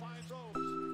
finds 0.00 0.26
those. 0.28 0.91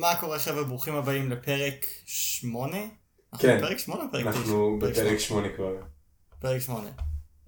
מה 0.00 0.16
קורה 0.20 0.38
חבר'ה? 0.38 0.64
ברוכים 0.64 0.94
הבאים 0.94 1.30
לפרק 1.30 1.86
שמונה? 2.06 2.76
אנחנו 3.32 3.48
כן. 3.48 3.58
בפרק 3.58 3.78
שמונה 3.78 4.02
או 4.04 4.08
פרק 4.12 4.20
תשע? 4.20 4.30
אנחנו 4.30 4.76
פרק 4.80 4.90
בפרק 4.90 5.18
שמונה. 5.18 5.18
שמונה 5.18 5.48
כבר. 5.56 5.72
פרק 6.38 6.60
שמונה. 6.60 6.88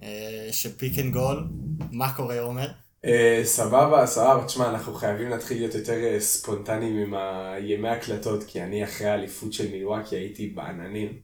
אה, 0.02 0.48
של 0.52 0.72
Pick 0.72 0.98
and 0.98 1.12
Goal, 1.12 1.48
מה 1.90 2.12
קורה 2.12 2.40
עומר? 2.40 2.70
אה, 3.04 3.40
סבבה, 3.44 4.06
סבבה, 4.06 4.44
תשמע, 4.46 4.68
אנחנו 4.68 4.94
חייבים 4.94 5.30
להתחיל 5.30 5.58
להיות 5.58 5.74
יותר 5.74 6.04
אה, 6.04 6.20
ספונטניים 6.20 6.96
עם 6.98 7.14
הימי 7.14 7.88
הקלטות, 7.88 8.44
כי 8.44 8.62
אני 8.62 8.84
אחרי 8.84 9.06
האליפות 9.06 9.52
של 9.52 9.70
מילווקי 9.70 10.16
הייתי 10.16 10.48
בעננים. 10.48 11.20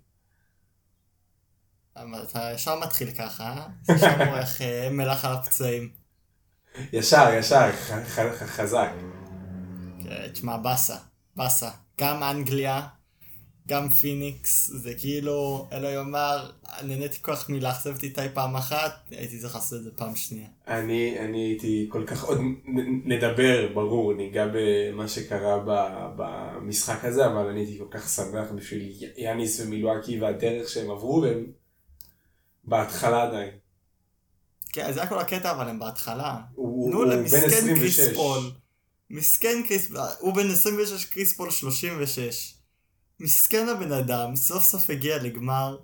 אתה 1.95 2.51
ישר 2.55 2.81
מתחיל 2.81 3.11
ככה, 3.11 3.45
אה? 3.45 3.67
ישר 3.97 4.25
מורח 4.25 4.63
אה, 4.63 4.89
מלח 4.91 5.25
על 5.25 5.33
הפצעים. 5.33 5.93
ישר, 6.93 7.29
ישר, 7.39 7.71
חזק. 8.47 8.91
כן, 10.05 10.29
תשמע, 10.33 10.57
באסה, 10.57 10.97
באסה. 11.37 11.71
גם 12.01 12.23
אנגליה, 12.23 12.87
גם 13.69 13.89
פיניקס, 13.89 14.71
זה 14.75 14.95
כאילו, 14.99 15.69
אלוהים 15.73 15.99
אמר, 15.99 16.51
נהניתי 16.83 17.19
כל 17.23 17.37
כך 17.37 17.51
מלאכזב 17.51 17.95
איתי 18.03 18.21
פעם 18.35 18.57
אחת, 18.57 18.93
הייתי 19.11 19.39
צריך 19.39 19.55
לעשות 19.55 19.79
את 19.79 19.85
זה 19.85 19.91
פעם 19.97 20.17
שנייה. 20.17 20.49
אני, 20.69 21.19
אני 21.21 21.39
הייתי 21.39 21.87
כל 21.89 22.05
כך, 22.07 22.25
עוד 22.25 22.39
נדבר, 23.05 23.69
ברור, 23.75 24.15
ניגע 24.15 24.47
במה 24.53 25.09
שקרה 25.09 25.59
ב- 25.67 26.13
במשחק 26.17 27.05
הזה, 27.05 27.27
אבל 27.27 27.47
אני 27.47 27.61
הייתי 27.61 27.79
כל 27.79 27.99
כך 27.99 28.09
שמח 28.09 28.51
בשביל 28.57 28.93
יאניס 29.17 29.61
ומילואקי 29.61 30.21
והדרך 30.21 30.69
שהם 30.69 30.91
עברו, 30.91 31.23
והם 31.23 31.47
בהתחלה 32.65 33.23
עדיין. 33.23 33.51
כן, 34.73 34.93
זה 34.93 35.01
היה 35.01 35.09
כל 35.09 35.19
הקטע, 35.19 35.51
אבל 35.51 35.69
הם 35.69 35.79
בהתחלה. 35.79 36.37
הוא 36.55 36.91
נו 36.91 36.97
הוא 36.97 37.05
למסכן 37.05 37.47
26. 37.47 38.01
קריס 38.01 38.15
פול. 38.17 38.51
מסכן 39.11 39.63
קריס 39.69 39.91
הוא 40.19 40.35
בן 40.35 40.51
26, 40.51 41.05
קריס 41.05 41.37
פול 41.37 41.51
36. 41.51 42.55
מסכן 43.21 43.69
הבן 43.69 43.93
אדם, 43.93 44.37
סוף 44.37 44.65
סוף 44.65 44.91
הגיע 44.91 45.19
לגמר. 45.19 45.79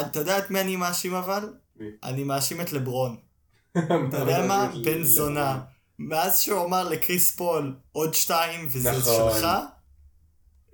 אתה 0.00 0.18
יודע 0.18 0.38
את 0.38 0.50
מי 0.50 0.60
אני 0.60 0.76
מאשים 0.76 1.14
אבל? 1.14 1.52
מי? 1.76 1.86
אני 2.02 2.24
מאשים 2.24 2.60
את 2.60 2.72
לברון. 2.72 3.16
אתה 4.08 4.16
יודע 4.18 4.46
מה? 4.46 4.72
בן 4.84 5.02
זונה. 5.02 5.60
מאז 5.98 6.40
שהוא 6.40 6.64
אמר 6.64 6.88
לקריס 6.88 7.36
פול 7.36 7.76
עוד 7.92 8.14
שתיים 8.14 8.68
וזה 8.70 8.92
נכון. 8.92 9.32
שלך, 9.32 9.46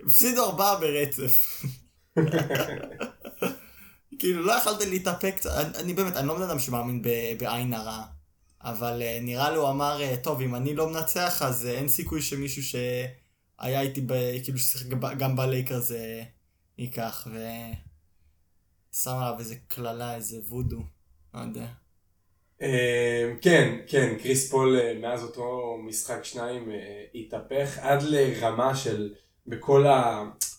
הפסידו 0.05 0.45
ארבעה 0.45 0.79
ברצף. 0.79 1.63
כאילו 4.19 4.43
לא 4.43 4.51
יכלת 4.51 4.81
להתאפק. 4.81 5.35
אני, 5.45 5.77
אני 5.77 5.93
באמת, 5.93 6.15
אני 6.15 6.27
לא 6.27 6.35
בן 6.35 6.41
אדם 6.41 6.59
שמאמין 6.59 7.01
בעין 7.39 7.73
הרע, 7.73 8.03
אבל 8.65 9.01
uh, 9.01 9.23
נראה 9.23 9.51
לי 9.51 9.57
הוא 9.57 9.69
אמר, 9.69 9.99
uh, 9.99 10.23
טוב, 10.23 10.41
אם 10.41 10.55
אני 10.55 10.75
לא 10.75 10.89
מנצח 10.89 11.41
אז 11.41 11.65
uh, 11.65 11.77
אין 11.77 11.87
סיכוי 11.87 12.21
שמישהו 12.21 12.63
שהיה 12.63 13.81
איתי, 13.81 14.01
ב, 14.01 14.13
כאילו 14.43 14.57
ששיחק 14.59 14.87
גם 15.17 15.35
בלייקרס 15.35 15.91
uh, 15.91 15.95
ייקח, 16.77 17.27
ו... 17.31 17.37
שם 19.03 19.11
עליו 19.11 19.39
איזה 19.39 19.55
קללה, 19.67 20.15
איזה 20.15 20.37
וודו, 20.49 20.79
לא 21.33 21.39
יודע. 21.39 21.65
אה, 22.61 23.33
כן, 23.41 23.77
כן, 23.87 24.15
קריס 24.21 24.51
פול 24.51 24.79
אה, 24.79 24.93
מאז 25.01 25.23
אותו 25.23 25.77
משחק 25.83 26.23
שניים 26.23 26.71
אה, 26.71 27.03
התהפך 27.15 27.77
עד 27.81 28.03
לרמה 28.03 28.75
של 28.75 29.13
בכל 29.47 29.85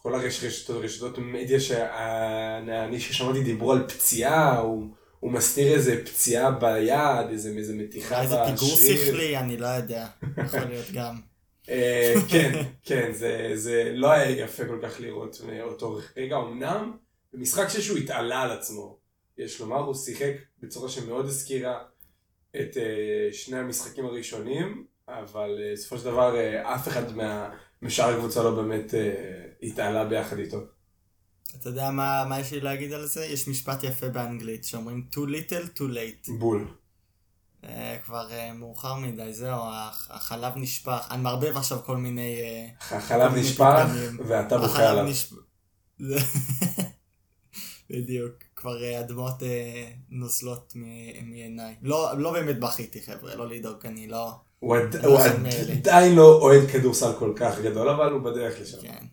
הרשתות, 0.04 0.84
רשתות 0.84 1.18
מדיה 1.18 1.60
שאני 1.60 3.00
ששמעתי 3.00 3.42
דיברו 3.42 3.72
על 3.72 3.88
פציעה, 3.88 4.58
הוא, 4.58 4.86
הוא 5.26 5.32
מסתיר 5.32 5.74
איזה 5.74 6.04
פציעה 6.04 6.50
ביד, 6.50 7.28
איזה, 7.30 7.48
איזה 7.56 7.74
מתיחה 7.74 8.22
בשריר. 8.22 8.42
איזה 8.42 8.58
פיגור 8.60 8.76
שכלי, 8.76 9.36
אני 9.36 9.56
לא 9.56 9.66
יודע, 9.66 10.06
יכול 10.44 10.60
להיות 10.60 10.86
גם. 10.94 11.16
אה, 11.68 12.14
כן, 12.28 12.62
כן, 12.84 13.12
זה, 13.12 13.50
זה 13.54 13.92
לא 13.94 14.10
היה 14.10 14.30
יפה 14.30 14.64
כל 14.64 14.78
כך 14.82 15.00
לראות 15.00 15.42
אותו 15.62 16.00
רגע, 16.16 16.36
אמנם 16.36 16.96
במשחק 17.32 17.68
שהוא 17.68 17.98
התעלה 17.98 18.42
על 18.42 18.50
עצמו, 18.50 18.98
יש 19.38 19.60
לומר, 19.60 19.78
הוא 19.78 19.94
שיחק 19.94 20.32
בצורה 20.62 20.88
שמאוד 20.88 21.26
הזכירה 21.26 21.78
את 22.56 22.76
אה, 22.76 23.32
שני 23.32 23.58
המשחקים 23.58 24.06
הראשונים, 24.06 24.86
אבל 25.08 25.58
אה, 25.62 25.72
בסופו 25.72 25.98
של 25.98 26.04
דבר 26.04 26.36
אה, 26.36 26.74
אף 26.74 26.88
אחד 26.88 27.16
מה, 27.16 27.50
משאר 27.82 28.14
הקבוצה 28.14 28.42
לא 28.42 28.50
באמת 28.50 28.94
אה, 28.94 29.44
התעלה 29.62 30.04
ביחד 30.04 30.38
איתו. 30.38 30.58
אתה 31.60 31.68
יודע 31.68 31.90
מה, 31.90 32.24
מה 32.28 32.40
יש 32.40 32.52
לי 32.52 32.60
להגיד 32.60 32.92
על 32.92 33.06
זה? 33.06 33.24
יש 33.24 33.48
משפט 33.48 33.84
יפה 33.84 34.08
באנגלית 34.08 34.64
שאומרים 34.64 35.06
too 35.14 35.18
little 35.28 35.78
too 35.78 35.92
late. 35.94 36.32
בול. 36.38 36.68
אה, 37.64 37.96
כבר 38.04 38.32
אה, 38.32 38.52
מאוחר 38.52 38.94
מדי, 38.94 39.32
זהו, 39.32 39.60
הח- 39.72 40.08
החלב 40.10 40.52
נשפך. 40.56 41.06
אני 41.10 41.22
מערבב 41.22 41.56
עכשיו 41.56 41.78
כל 41.84 41.96
מיני... 41.96 42.36
אה, 42.40 42.96
החלב 42.96 43.30
כל 43.32 43.38
נשפך. 43.38 43.86
ואתה 44.26 44.58
בוכה 44.58 44.90
עליו. 44.90 45.06
נשפ- 45.10 45.34
בדיוק, 47.90 48.32
כבר 48.56 48.76
הדמעות 49.00 49.42
נוזלות 50.10 50.72
מעיניי. 51.22 51.74
לא, 51.82 52.12
לא 52.18 52.32
באמת 52.32 52.60
בכיתי 52.60 53.02
חבר'ה, 53.02 53.34
לא 53.34 53.48
לדאוג, 53.48 53.76
אני 53.86 54.06
לא... 54.08 54.30
הוא 54.58 54.76
לא. 55.02 55.24
עדיין 55.72 56.14
לא 56.14 56.38
אוהד 56.42 56.70
כדורסל 56.72 57.12
כל 57.18 57.32
כך 57.36 57.58
גדול, 57.58 57.88
אבל 57.88 58.12
הוא 58.12 58.22
בדרך 58.22 58.60
לשם. 58.60 58.80
כן. 58.82 59.06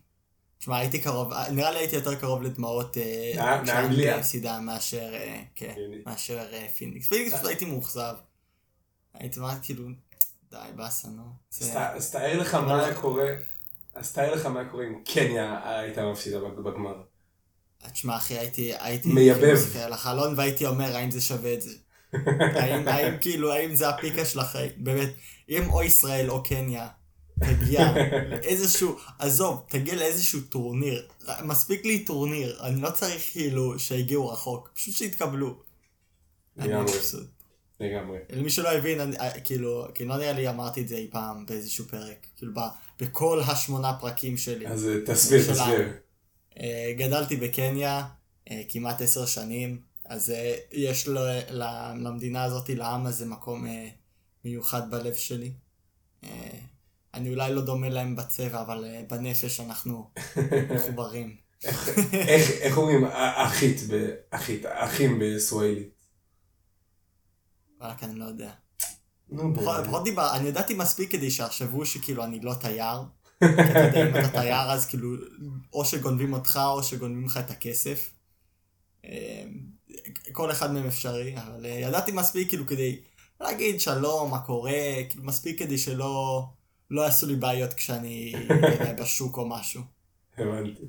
תשמע, 0.64 0.78
הייתי 0.78 1.00
קרוב, 1.00 1.34
נראה 1.52 1.72
לי 1.72 1.78
הייתי 1.78 1.96
יותר 1.96 2.16
קרוב 2.16 2.44
לדמעות 2.44 2.98
אה, 2.98 3.32
כשאנגליה 3.34 3.82
מאנגליה? 3.82 4.16
הפסידה 4.18 4.60
מאשר, 4.60 5.14
אה, 5.14 5.42
כן. 5.56 5.74
מאשר 6.06 6.40
אה, 6.54 6.68
פיניקס. 6.78 7.08
פיניקס 7.08 7.34
פשוט 7.34 7.46
הייתי 7.46 7.66
מאוכזב. 7.66 8.14
הייתי 9.14 9.40
אומר 9.40 9.54
כאילו, 9.62 9.86
די, 10.52 10.58
באסה, 10.76 11.08
נו. 11.08 11.24
אז 11.76 12.12
תאר 12.12 12.40
לך 12.40 12.56
מה 12.56 12.86
היה 12.86 12.96
קורה, 12.96 13.30
אז 13.96 14.14
תאר 14.14 14.36
לך 14.36 14.46
מה 14.46 14.60
היה 14.60 14.70
קורה 14.70 14.86
אם 14.86 15.04
קניה 15.06 15.80
הייתה 15.80 16.12
מפסידה 16.12 16.40
בגמר. 16.40 17.04
תשמע 17.92 18.16
אחי, 18.16 18.38
הייתי, 18.38 18.72
הייתי, 18.80 19.10
מייבב. 19.10 19.58
כאילו 19.72 19.86
על 19.86 19.94
החלון 19.94 20.34
והייתי 20.38 20.66
אומר 20.66 20.96
האם 20.96 21.12
זה 21.12 21.22
שווה 21.22 21.54
את 21.54 21.62
זה. 21.62 21.72
האם, 22.62 22.88
האם 22.88 23.18
כאילו, 23.22 23.54
האם 23.54 23.76
זה 23.76 23.90
ה 23.90 23.97
peak 23.97 24.26
של 24.26 24.40
החיים, 24.40 24.72
באמת, 24.78 25.10
אם 25.50 25.70
או 25.70 25.84
ישראל 25.84 26.30
או 26.30 26.44
קניה 26.44 26.88
תגיע 27.40 27.94
לאיזשהו, 28.30 28.98
עזוב, 29.20 29.66
תגיע 29.70 29.96
לאיזשהו 29.96 30.42
טורניר, 30.42 31.08
מספיק 31.44 31.86
לי 31.86 32.06
טורניר, 32.06 32.60
אני 32.64 32.82
לא 32.82 32.90
צריך 32.90 33.32
כאילו 33.32 33.80
שיגיעו 33.80 34.30
רחוק, 34.30 34.70
פשוט 34.74 34.96
שיתקבלו. 34.96 35.56
לגמרי. 36.58 36.94
לגמרי. 37.80 38.18
למי 38.30 38.50
שלא 38.50 38.72
הבין, 38.72 39.00
אני, 39.00 39.18
אה, 39.18 39.40
כאילו, 39.40 39.88
כי 39.94 40.06
לא 40.06 40.18
נראה 40.18 40.34
לי 40.34 40.50
אמרתי 40.50 40.82
את 40.82 40.88
זה 40.88 40.96
אי 40.96 41.08
פעם 41.12 41.46
באיזשהו 41.46 41.86
פרק, 41.86 42.28
כאילו 42.36 42.54
ב, 42.54 42.60
בכל 43.00 43.42
השמונה 43.48 43.94
פרקים 44.02 44.38
שלי. 44.38 44.68
אז 44.68 44.88
אה, 44.88 44.96
תסביר. 45.06 45.52
תסביר. 45.54 45.94
אה, 46.60 46.94
גדלתי 46.98 47.36
בקניה 47.36 48.08
כמעט 48.70 49.02
עשר 49.02 49.26
שנים, 49.26 49.82
אז 50.06 50.34
יש 50.72 51.08
לו, 51.08 51.22
למדינה 51.96 52.44
הזאת, 52.44 52.70
לעם 52.70 53.06
הזה, 53.06 53.26
מקום 53.26 53.66
מיוחד 54.46 54.92
בלב 54.92 55.14
שלי. 55.14 55.52
אני 57.14 57.30
אולי 57.30 57.54
לא 57.54 57.62
דומה 57.62 57.90
להם 57.90 58.16
בצבע, 58.16 58.62
אבל 58.62 58.86
אה, 58.86 59.02
בנפש 59.10 59.60
אנחנו 59.60 60.10
מחוברים. 60.76 61.36
איך- 62.14 62.78
אומרים 62.78 63.06
אחית, 63.36 63.78
אחית, 64.30 64.66
אחים 64.66 65.20
בסוואילית? 65.22 65.90
רק 67.82 68.04
אני 68.04 68.16
לא 68.20 68.26
יודע. 68.26 68.52
פחות 69.86 70.04
דיבר, 70.04 70.36
אני 70.36 70.48
ידעתי 70.48 70.74
מספיק 70.74 71.12
כדי 71.12 71.32
שיחשבו 71.32 71.86
שכאילו 71.86 72.24
אני 72.24 72.40
לא 72.40 72.54
תייר. 72.54 72.98
כי 73.40 73.46
אתה 73.46 73.80
יודע, 73.80 74.10
אם 74.10 74.26
אתה 74.26 74.30
תייר 74.30 74.72
אז 74.72 74.86
כאילו, 74.86 75.10
או 75.74 75.86
שגונבים 75.86 76.34
אותך 76.34 76.60
או 76.66 76.84
שגונבים 76.84 77.26
לך 77.26 77.38
את 77.38 77.52
הכסף. 77.52 78.12
אה, 79.06 79.44
כל 80.32 80.52
אחד 80.52 80.74
מהם 80.74 80.88
אפשרי, 80.88 81.36
אבל 81.38 81.66
אה, 81.66 81.70
ידעתי 81.72 82.12
מספיק 82.12 82.50
כאילו 82.50 82.68
כדי 82.68 83.02
להגיד 83.42 83.82
שלום, 83.82 84.32
מה 84.32 84.40
קורה, 84.40 84.72
כאילו 85.10 85.24
מספיק 85.24 85.60
כדי 85.60 85.78
שלא 85.78 86.44
לא 86.94 87.02
יעשו 87.02 87.26
לי 87.28 87.36
בעיות 87.36 87.74
כשאני 87.74 88.34
בשוק 89.02 89.38
או 89.38 89.50
משהו. 89.50 89.82
הבנתי. 90.38 90.82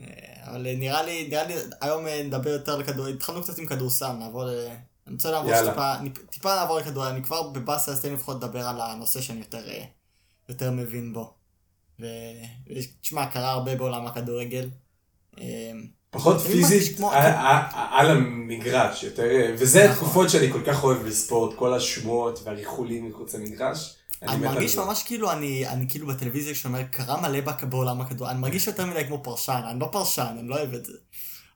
אה, 0.00 0.06
אבל 0.50 0.66
אה, 0.66 0.74
נראה 0.76 1.02
לי, 1.02 1.28
נראה 1.28 1.44
לי, 1.46 1.54
היום 1.80 2.06
אה, 2.06 2.22
נדבר 2.22 2.50
יותר 2.50 2.72
על 2.72 2.84
כדור, 2.84 3.06
התחלנו 3.06 3.42
קצת 3.42 3.58
עם 3.58 3.66
כדורסל, 3.66 4.12
נעבור 4.12 4.44
ל... 4.44 4.66
אני 5.06 5.14
רוצה 5.14 5.30
לעבור 5.30 5.50
יאללה. 5.50 5.98
טיפה, 6.30 6.54
לעבור 6.54 6.78
לכדורגל, 6.78 7.10
אני 7.14 7.22
כבר 7.22 7.48
בבאסה, 7.50 7.92
אז 7.92 8.02
תן 8.02 8.08
לי 8.08 8.14
לפחות 8.14 8.36
לדבר 8.36 8.66
על 8.66 8.80
הנושא 8.80 9.20
שאני 9.20 9.38
יותר, 9.40 9.68
אה, 9.68 9.84
יותר 10.48 10.70
מבין 10.70 11.12
בו. 11.12 11.34
ותשמע, 12.70 13.26
קרה 13.26 13.50
הרבה 13.50 13.76
בעולם 13.76 14.06
הכדורגל. 14.06 14.68
פחות 16.10 16.40
פיזית 16.40 16.96
כמו- 16.96 17.12
על- 17.12 17.32
על 17.32 17.58
על 17.92 18.10
המגרש, 18.10 19.02
יותר, 19.02 19.24
וזה 19.58 19.78
נכון. 19.84 19.92
התקופות 19.92 20.30
שאני 20.30 20.52
כל 20.52 20.62
כך 20.66 20.84
אוהב 20.84 20.98
בספורט, 21.06 21.56
כל 21.58 21.74
השמועות 21.74 22.40
והריכולים 22.44 23.08
מחוץ 23.08 23.34
למגרש. 23.34 23.96
אני 24.22 24.36
מרגיש. 24.46 24.76
ממש 24.76 25.02
כאילו 25.02 25.32
אני, 25.32 25.68
אני 25.68 25.88
כאילו 25.88 26.06
בטלוויזיה 26.06 26.54
שאומר 26.54 26.82
קרה 26.82 27.20
מלא 27.20 27.40
בק- 27.40 27.64
בעולם 27.64 28.00
הכדורגל, 28.00 28.32
אני 28.32 28.40
מרגיש 28.40 28.66
יותר 28.66 28.86
מדי 28.86 29.04
כמו 29.06 29.22
פרשן, 29.22 29.62
אני 29.70 29.80
לא 29.80 29.88
פרשן, 29.92 30.36
אני 30.40 30.48
לא 30.48 30.54
אוהב 30.56 30.74
את 30.74 30.84
זה. 30.86 30.92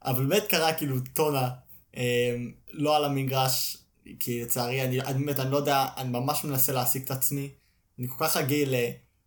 אבל 0.05 0.26
באמת 0.26 0.44
קרה 0.49 0.72
כאילו 0.72 0.96
טונה, 1.14 1.49
אה, 1.96 2.37
לא 2.72 2.96
על 2.96 3.05
המגרש, 3.05 3.76
כי 4.20 4.43
לצערי, 4.43 4.82
אני, 4.84 5.00
אני 5.00 5.25
באמת, 5.25 5.40
אני 5.40 5.50
לא 5.50 5.56
יודע, 5.56 5.87
אני 5.96 6.08
ממש 6.08 6.44
מנסה 6.44 6.72
להעסיק 6.72 7.05
את 7.05 7.11
עצמי. 7.11 7.50
אני 7.99 8.08
כל 8.08 8.25
כך 8.26 8.37
רגיל 8.37 8.75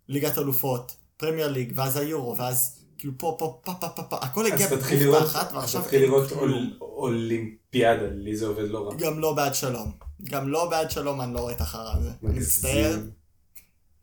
לליגת 0.09 0.37
אלופות, 0.37 0.95
פרמייר 1.17 1.47
ליג, 1.51 1.71
ואז 1.75 1.97
היורו, 1.97 2.37
ואז 2.37 2.73
כאילו 2.97 3.13
פה, 3.17 3.35
פה, 3.39 3.59
פה, 3.63 3.73
פה, 3.81 3.89
פה, 3.89 4.03
פה, 4.03 4.17
הכל 4.21 4.45
הגיע 4.45 4.65
אז 4.67 4.73
תתחיל 4.73 4.99
לראות, 4.99 5.23
אחת, 5.23 5.47
אז 5.49 5.55
ועכשיו 5.55 5.81
תתחיל 5.81 6.01
אין 6.01 6.11
לראות. 6.11 6.31
אול- 6.31 6.77
אולימפיאדה, 6.81 8.07
לי 8.11 8.35
זה 8.35 8.45
עובד 8.47 8.69
לא 8.69 8.87
רע. 8.87 8.95
גם 8.95 9.19
לא 9.19 9.33
בעד 9.33 9.55
שלום. 9.55 9.91
גם 10.23 10.47
לא 10.49 10.69
בעד 10.69 10.91
שלום, 10.91 11.21
אני 11.21 11.33
לא 11.33 11.39
רואה 11.39 11.53
את 11.53 11.61
החרא 11.61 11.93
הזה. 11.97 12.11
אני 12.25 12.39
מצטער. 12.39 12.99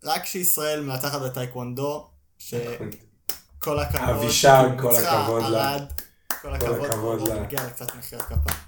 רק 0.05 0.23
כשישראל 0.23 0.81
מנצחת 0.81 1.21
בטייקוונדו, 1.21 2.09
שכל 2.39 3.79
הכבוד. 3.79 4.09
אבישג, 4.09 4.69
כל 4.81 4.97
הכבוד 4.97 5.43
לה. 5.43 5.77
כל 6.43 6.55
הכבוד, 6.55 7.29
לה. 7.29 7.43
נגיע 7.43 7.63
לה 7.63 7.71
קצת 7.71 7.95
מחיאות 7.95 8.23
כפיים. 8.23 8.59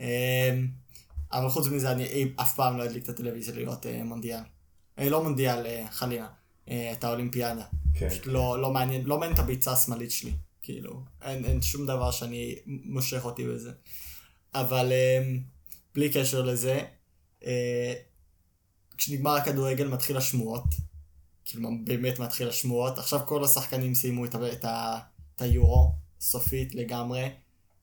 אמ, 0.00 0.66
אבל 1.32 1.48
חוץ 1.48 1.66
מזה, 1.66 1.90
אני 1.90 2.32
אף 2.40 2.54
פעם 2.54 2.78
לא 2.78 2.84
אדליק 2.84 3.04
את 3.04 3.08
הטלוויזיה 3.08 3.54
לראות 3.54 3.86
אה, 3.86 4.04
מונדיאל. 4.04 4.40
אה, 4.98 5.08
לא 5.08 5.22
מונדיאל, 5.22 5.66
אה, 5.66 5.86
חלילה. 5.90 6.28
את 6.92 7.04
האולימפיאדה. 7.04 7.64
כן. 7.94 8.08
פשוט 8.08 8.26
לא, 8.26 8.62
לא 8.62 8.70
מעניין, 8.70 9.04
לא 9.04 9.18
מעניין 9.18 9.34
את 9.34 9.38
הביצה 9.38 9.72
השמאלית 9.72 10.10
שלי. 10.10 10.32
כאילו, 10.62 11.02
אין, 11.24 11.44
אין 11.44 11.62
שום 11.62 11.86
דבר 11.86 12.10
שאני 12.10 12.56
מושך 12.66 13.24
אותי 13.24 13.48
בזה. 13.48 13.72
אבל 14.54 14.92
אמ, 14.92 15.40
בלי 15.94 16.10
קשר 16.12 16.42
לזה, 16.42 16.84
כשנגמר 19.00 19.30
הכדורגל 19.30 19.88
מתחיל 19.88 20.16
השמועות. 20.16 20.64
כאילו, 21.44 21.70
באמת 21.84 22.18
מתחיל 22.18 22.48
השמועות. 22.48 22.98
עכשיו 22.98 23.20
כל 23.26 23.44
השחקנים 23.44 23.94
סיימו 23.94 24.24
את, 24.24 24.34
את, 24.34 24.64
את 24.64 25.42
היורו, 25.42 25.92
סופית 26.20 26.74
לגמרי. 26.74 27.28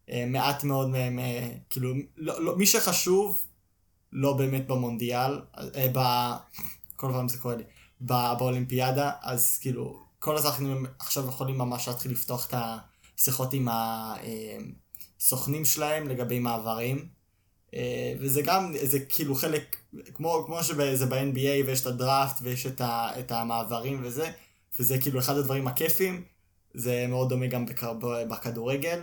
אה, 0.09 0.25
מעט 0.27 0.63
מאוד 0.63 0.89
מהם, 0.89 1.19
אה, 1.19 1.49
כאילו, 1.69 1.93
לא, 2.17 2.41
לא, 2.43 2.55
מי 2.57 2.65
שחשוב, 2.65 3.41
לא 4.11 4.33
באמת 4.33 4.67
במונדיאל, 4.67 5.41
אה, 5.75 5.87
ב... 5.93 5.99
כל 6.95 7.11
פעם 7.13 7.29
זה 7.29 7.37
קורה 7.37 7.55
לי. 7.55 7.63
בא- 8.01 8.33
באולימפיאדה, 8.39 9.11
אז 9.21 9.57
כאילו, 9.61 9.99
כל 10.19 10.37
השחקנים 10.37 10.85
עכשיו 10.99 11.27
יכולים 11.27 11.57
ממש 11.57 11.87
להתחיל 11.87 12.11
לפתוח 12.11 12.47
את 12.47 12.53
השיחות 13.17 13.53
עם 13.53 13.67
הסוכנים 15.19 15.65
שלהם 15.65 16.07
לגבי 16.07 16.39
מעברים. 16.39 17.16
אה, 17.75 18.13
וזה 18.19 18.41
גם, 18.41 18.73
זה 18.81 18.99
כאילו 18.99 19.35
חלק, 19.35 19.77
כמו, 20.13 20.43
כמו 20.45 20.63
שזה 20.63 21.05
ב-NBA 21.05 21.65
ויש 21.67 21.81
את 21.81 21.85
הדראפט 21.85 22.39
ויש 22.41 22.65
את, 22.65 22.81
ה, 22.81 23.09
את 23.19 23.31
המעברים 23.31 23.99
וזה, 24.03 24.31
וזה 24.79 24.97
כאילו 24.97 25.19
אחד 25.19 25.37
הדברים 25.37 25.67
הכיפים, 25.67 26.23
זה 26.73 27.05
מאוד 27.09 27.29
דומה 27.29 27.47
גם 27.47 27.65
בכ, 27.65 27.83
בכדורגל. 28.29 28.99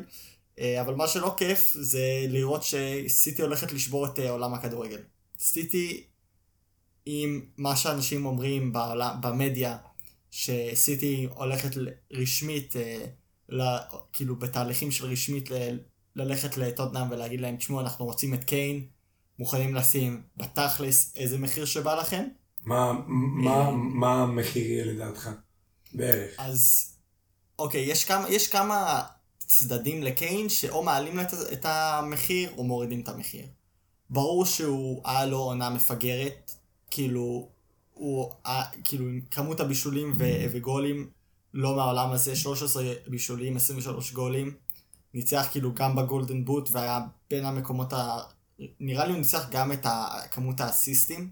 אה, 0.58 0.80
אבל 0.80 0.94
מה 0.94 1.08
שלא 1.08 1.34
כיף 1.36 1.72
זה 1.80 2.26
לראות 2.28 2.62
שסיטי 2.62 3.42
הולכת 3.42 3.72
לשבור 3.72 4.06
את 4.06 4.18
אה, 4.18 4.30
עולם 4.30 4.54
הכדורגל. 4.54 5.00
סיטי 5.38 6.04
עם 7.06 7.40
מה 7.56 7.76
שאנשים 7.76 8.26
אומרים 8.26 8.72
בעולם, 8.72 9.16
במדיה, 9.20 9.76
שסיטי 10.30 11.26
הולכת 11.30 11.70
רשמית, 12.12 12.74
ל, 13.48 13.62
כאילו 14.12 14.36
בתהליכים 14.36 14.90
של 14.90 15.06
רשמית 15.06 15.48
ללכת 16.16 16.56
לטוטנאם 16.56 17.10
ולהגיד 17.10 17.40
להם, 17.40 17.56
תשמעו, 17.56 17.80
אנחנו 17.80 18.04
רוצים 18.04 18.34
את 18.34 18.44
קיין, 18.44 18.86
מוכנים 19.38 19.74
לשים 19.74 20.22
בתכלס 20.36 21.12
איזה 21.16 21.38
מחיר 21.38 21.64
שבא 21.64 21.94
לכם, 21.94 22.24
מה- 22.64 22.92
מה- 23.06 23.70
מה 23.70 24.22
המחיר 24.22 24.66
יהיה 24.70 24.84
לדעתך? 24.84 25.30
בערך. 25.94 26.34
אז 26.38 26.90
אוקיי, 27.58 27.80
יש 27.80 28.04
כמה, 28.04 28.28
יש 28.30 28.48
כמה 28.48 29.02
צדדים 29.46 30.02
לקיין 30.02 30.48
שאו 30.48 30.82
מעלים 30.82 31.20
את, 31.20 31.26
את 31.52 31.64
המחיר 31.68 32.50
או 32.56 32.64
מורידים 32.64 33.00
את 33.00 33.08
המחיר. 33.08 33.46
ברור 34.10 34.44
שהוא, 34.46 35.02
היה 35.04 35.26
לו 35.26 35.38
עונה 35.38 35.70
מפגרת, 35.70 36.52
כאילו, 36.90 37.48
הוא, 37.92 38.30
ה- 38.46 38.82
כאילו, 38.84 39.04
כמות 39.30 39.60
הבישולים 39.60 40.14
ו, 40.18 40.24
וגולים 40.52 41.10
לא 41.54 41.76
מהעולם 41.76 42.10
הזה, 42.12 42.36
13 42.36 42.84
בישולים, 43.06 43.56
23 43.56 44.12
גולים. 44.12 44.54
ניצח 45.14 45.46
כאילו 45.50 45.74
גם 45.74 45.96
בגולדן 45.96 46.44
בוט 46.44 46.68
והיה 46.72 47.00
בין 47.30 47.44
המקומות 47.44 47.92
ה... 47.92 48.18
נראה 48.80 49.04
לי 49.04 49.10
הוא 49.10 49.18
ניצח 49.18 49.48
גם 49.50 49.72
את 49.72 49.86
כמות 50.30 50.60
האסיסטים, 50.60 51.30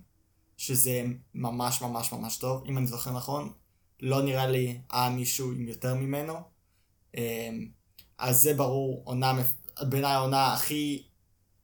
שזה 0.56 1.02
ממש 1.34 1.82
ממש 1.82 2.12
ממש 2.12 2.37
טוב, 2.37 2.64
אם 2.69 2.79
אני 2.79 2.87
זוכר 2.87 3.12
נכון. 3.12 3.52
לא 4.00 4.23
נראה 4.23 4.46
לי 4.46 4.81
היה 4.93 5.11
מישהו 5.11 5.52
עם 5.52 5.69
יותר 5.69 5.94
ממנו. 5.94 6.34
אמ, 7.17 7.69
אז 8.19 8.43
זה 8.43 8.55
ברור, 8.55 9.03
עונה, 9.05 9.32
בעיניי 9.82 10.12
העונה 10.12 10.55
הכי 10.55 11.03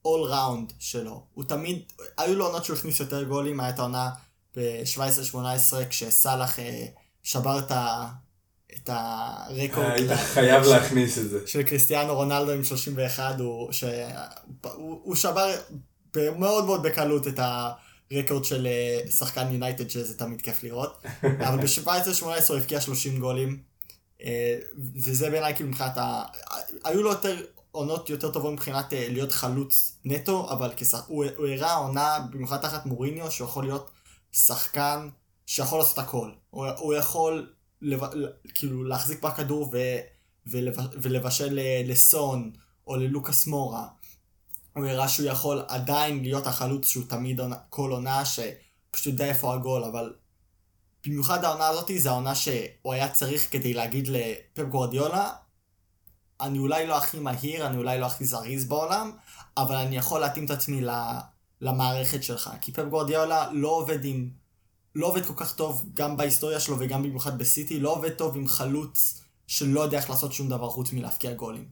all 0.06 0.30
round 0.32 0.72
שלו. 0.78 1.26
הוא 1.34 1.44
תמיד, 1.44 1.82
היו 2.18 2.34
לו 2.34 2.46
עונות 2.46 2.64
שהוא 2.64 2.76
הכניס 2.76 3.00
יותר 3.00 3.24
גולים, 3.24 3.60
היה 3.60 3.70
את 3.70 3.78
העונה 3.78 4.10
ב-17-18 4.56 5.84
כשסאלח 5.90 6.58
אה, 6.58 6.86
שבר 7.22 7.58
את, 7.58 7.70
ה, 7.70 8.08
את 8.84 8.90
הרקורד 8.92 9.86
היית 9.86 10.10
ל- 10.10 10.16
חייב 10.16 10.64
להכניס 10.64 11.18
את 11.18 11.30
זה. 11.30 11.46
של 11.46 11.62
קריסטיאנו 11.62 12.14
רונלדו 12.14 12.52
עם 12.52 12.64
31, 12.64 13.40
הוא, 13.40 13.72
ש... 13.72 13.84
הוא, 14.62 15.00
הוא 15.02 15.14
שבר 15.14 15.54
מאוד 16.16 16.64
מאוד 16.64 16.82
בקלות 16.82 17.28
את 17.28 17.40
הרקורד 18.12 18.44
של 18.44 18.66
אה, 18.66 19.10
שחקן 19.10 19.52
יונייטד, 19.52 19.90
שזה 19.90 20.18
תמיד 20.18 20.40
כיף 20.42 20.62
לראות. 20.62 21.02
אבל 21.46 21.56
ב-17-18 21.56 22.22
הוא 22.48 22.56
הבקיע 22.56 22.80
30 22.80 23.20
גולים, 23.20 23.58
אה, 24.22 24.58
וזה 25.04 25.30
בעיניי 25.30 25.54
כאילו 25.54 25.68
מבחינת 25.68 25.98
ה... 25.98 26.22
היו 26.84 27.02
לו 27.02 27.10
יותר 27.10 27.36
עונות 27.70 28.10
יותר 28.10 28.30
טובות 28.30 28.52
מבחינת 28.52 28.92
אה, 28.92 29.08
להיות 29.10 29.32
חלוץ 29.32 29.98
נטו, 30.04 30.50
אבל 30.50 30.72
כשח... 30.76 31.04
הוא, 31.06 31.24
הוא 31.36 31.46
הראה 31.46 31.74
עונה, 31.74 32.18
במיוחד 32.30 32.56
תחת 32.56 32.86
מוריניו, 32.86 33.30
שהוא 33.30 33.48
יכול 33.48 33.64
להיות 33.64 33.90
שחקן 34.32 35.08
שיכול 35.46 35.78
לעשות 35.78 35.98
הכל. 35.98 36.30
הוא, 36.50 36.66
הוא 36.76 36.94
יכול 36.94 37.52
לב... 37.82 38.00
כאילו 38.54 38.84
להחזיק 38.84 39.22
בכדור 39.22 39.70
ו... 39.72 39.78
ולב... 40.46 40.76
ולבשל 41.02 41.54
ל- 41.54 41.90
לסון 41.90 42.52
או 42.86 42.96
ללוקאס 42.96 43.46
מורה. 43.46 43.88
הוא 44.72 44.86
הראה 44.86 45.08
שהוא 45.08 45.26
יכול 45.26 45.64
עדיין 45.68 46.22
להיות 46.22 46.46
החלוץ 46.46 46.86
שהוא 46.86 47.04
תמיד 47.08 47.40
עונה, 47.40 47.56
כל 47.70 47.90
עונה 47.90 48.24
שפשוט 48.24 49.06
יודע 49.06 49.24
איפה 49.24 49.54
הגול, 49.54 49.84
אבל 49.84 50.14
במיוחד 51.06 51.44
העונה 51.44 51.68
הזאתי 51.68 51.98
זה 51.98 52.08
העונה 52.08 52.34
שהוא 52.34 52.92
היה 52.92 53.08
צריך 53.08 53.52
כדי 53.52 53.74
להגיד 53.74 54.08
לפפ 54.08 54.68
גורדיולה, 54.68 55.32
אני 56.40 56.58
אולי 56.58 56.86
לא 56.86 56.96
הכי 56.96 57.18
מהיר, 57.18 57.66
אני 57.66 57.76
אולי 57.76 58.00
לא 58.00 58.06
הכי 58.06 58.24
זריז 58.24 58.64
בעולם, 58.64 59.12
אבל 59.56 59.76
אני 59.76 59.96
יכול 59.96 60.20
להתאים 60.20 60.44
את 60.44 60.50
עצמי 60.50 60.80
למערכת 61.60 62.22
שלך. 62.22 62.50
כי 62.60 62.72
פפ 62.72 62.84
גורדיולה 62.90 63.52
לא 63.52 63.68
עובד 63.68 64.04
עם... 64.04 64.30
לא 64.98 65.06
עובד 65.06 65.26
כל 65.26 65.32
כך 65.36 65.54
טוב 65.54 65.84
גם 65.94 66.16
בהיסטוריה 66.16 66.60
שלו 66.60 66.76
וגם 66.78 67.02
במיוחד 67.02 67.38
בסיטי, 67.38 67.80
לא 67.80 67.92
עובד 67.92 68.10
טוב 68.10 68.36
עם 68.36 68.48
חלוץ 68.48 69.20
שלא 69.46 69.80
יודע 69.80 69.98
איך 69.98 70.10
לעשות 70.10 70.32
שום 70.32 70.48
דבר 70.48 70.70
חוץ 70.70 70.92
מלהבקיע 70.92 71.34
גולים. 71.34 71.68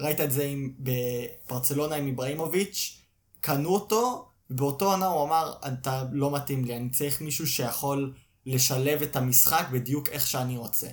ראית 0.00 0.20
את 0.20 0.32
זה 0.32 0.44
עם, 0.44 0.74
בברצלונה 0.78 1.94
עם 1.94 2.06
איבראימוביץ', 2.06 2.98
קנו 3.40 3.68
אותו, 3.68 4.28
ובאותו 4.50 4.90
עונה 4.90 5.06
הוא 5.06 5.24
אמר, 5.24 5.54
אתה 5.66 6.04
לא 6.12 6.30
מתאים 6.30 6.64
לי, 6.64 6.76
אני 6.76 6.90
צריך 6.90 7.20
מישהו 7.20 7.46
שיכול 7.46 8.14
לשלב 8.46 9.02
את 9.02 9.16
המשחק 9.16 9.66
בדיוק 9.72 10.08
איך 10.08 10.26
שאני 10.26 10.56
רוצה. 10.56 10.88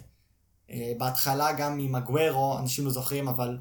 אה, 0.69 0.91
בהתחלה 0.97 1.53
גם 1.53 1.79
עם 1.79 1.95
הגוורו, 1.95 2.57
אנשים 2.59 2.85
לא 2.85 2.91
זוכרים, 2.91 3.27
אבל 3.27 3.57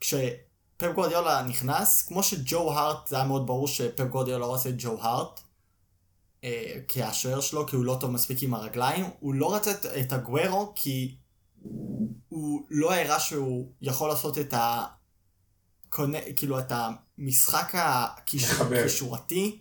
כשפפ 0.00 0.92
גורדיולה 0.94 1.42
נכנס, 1.42 2.02
כמו 2.02 2.22
שג'ו 2.22 2.72
הארט, 2.72 3.08
זה 3.08 3.16
היה 3.16 3.24
מאוד 3.24 3.46
ברור 3.46 3.68
שפפ 3.68 4.04
גורדיולה 4.04 4.38
לא 4.38 4.46
רוצה 4.46 4.68
את 4.68 4.74
ג'ו 4.78 4.96
הארט, 5.00 5.40
אה, 6.44 6.78
כהשוער 6.88 7.40
שלו, 7.40 7.66
כי 7.66 7.76
הוא 7.76 7.84
לא 7.84 7.96
טוב 8.00 8.10
מספיק 8.10 8.42
עם 8.42 8.54
הרגליים, 8.54 9.04
הוא 9.20 9.34
לא 9.34 9.54
רצה 9.54 9.70
את, 9.70 9.86
את 9.86 10.12
הגוורו, 10.12 10.72
כי 10.74 11.16
הוא 12.28 12.66
לא 12.70 12.94
הראה 12.94 13.20
שהוא 13.20 13.72
יכול 13.82 14.08
לעשות 14.08 14.38
את 14.38 14.54
ה... 14.54 14.84
קונה, 15.88 16.18
כאילו 16.36 16.58
את 16.58 16.72
המשחק 16.72 17.74
מחבר. 18.34 18.80
הקישורתי 18.80 19.58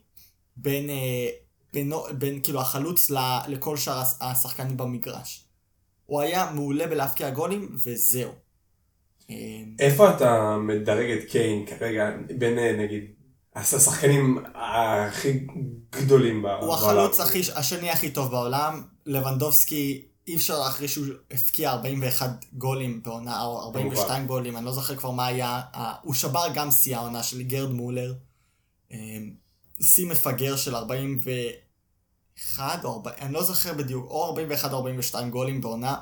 בין, 0.57 0.89
אה, 0.89 1.29
בין, 1.73 1.91
בין 2.17 2.39
כאילו 2.43 2.61
החלוץ 2.61 3.09
ל, 3.09 3.17
לכל 3.47 3.77
שאר 3.77 3.99
הש- 3.99 4.15
השחקנים 4.21 4.77
במגרש. 4.77 5.45
הוא 6.05 6.21
היה 6.21 6.51
מעולה 6.51 6.87
בלהבקיע 6.87 7.29
גולים 7.29 7.75
וזהו. 7.85 8.31
אה, 9.29 9.35
איפה 9.79 10.15
אתה 10.15 10.57
מדרג 10.57 11.09
את 11.11 11.29
קיין 11.31 11.65
כרגע 11.65 12.09
בין 12.37 12.79
נגיד 12.79 13.03
השחקנים 13.55 14.43
הכי 14.55 15.47
גדולים 15.91 16.41
ב- 16.41 16.45
הוא 16.45 16.59
בעולם? 16.59 16.73
החלוץ 16.73 17.19
הכי, 17.19 17.41
השני 17.55 17.89
הכי 17.89 18.11
טוב 18.11 18.31
בעולם, 18.31 18.83
לבנדובסקי 19.05 20.05
אי 20.27 20.35
אפשר 20.35 20.59
להכריז 20.59 20.91
שהוא 20.91 21.05
הפקיע 21.31 21.71
41 21.71 22.45
גולים 22.53 23.03
בעונה, 23.03 23.43
או 23.43 23.61
42 23.61 24.27
גולים, 24.27 24.57
אני 24.57 24.65
לא 24.65 24.71
זוכר 24.71 24.95
כבר 24.95 25.11
מה 25.11 25.25
היה, 25.25 25.61
הוא 26.01 26.13
שבר 26.13 26.45
גם 26.53 26.71
שיא 26.71 26.97
העונה 26.97 27.23
של 27.23 27.41
גרד 27.41 27.71
מולר, 27.71 28.13
אה, 28.91 28.97
שיא 29.81 30.07
מפגר 30.07 30.55
של 30.55 30.75
41 30.75 32.85
או 32.85 32.93
40, 32.93 33.15
אני 33.21 33.33
לא 33.33 33.43
זוכר 33.43 33.73
בדיוק, 33.73 34.05
או 34.09 34.25
41 34.25 34.71
או 34.71 34.77
42 34.77 35.31
גולים 35.31 35.61
בעונה, 35.61 35.95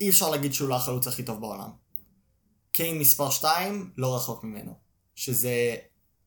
אי 0.00 0.10
אפשר 0.10 0.30
להגיד 0.30 0.54
שהוא 0.54 0.68
לא 0.68 0.76
החלוץ 0.76 1.06
הכי 1.06 1.22
טוב 1.22 1.40
בעולם. 1.40 1.70
קיין 2.72 2.98
מספר 2.98 3.30
2, 3.30 3.90
לא 3.96 4.16
רחוק 4.16 4.44
ממנו, 4.44 4.74
שזה 5.14 5.76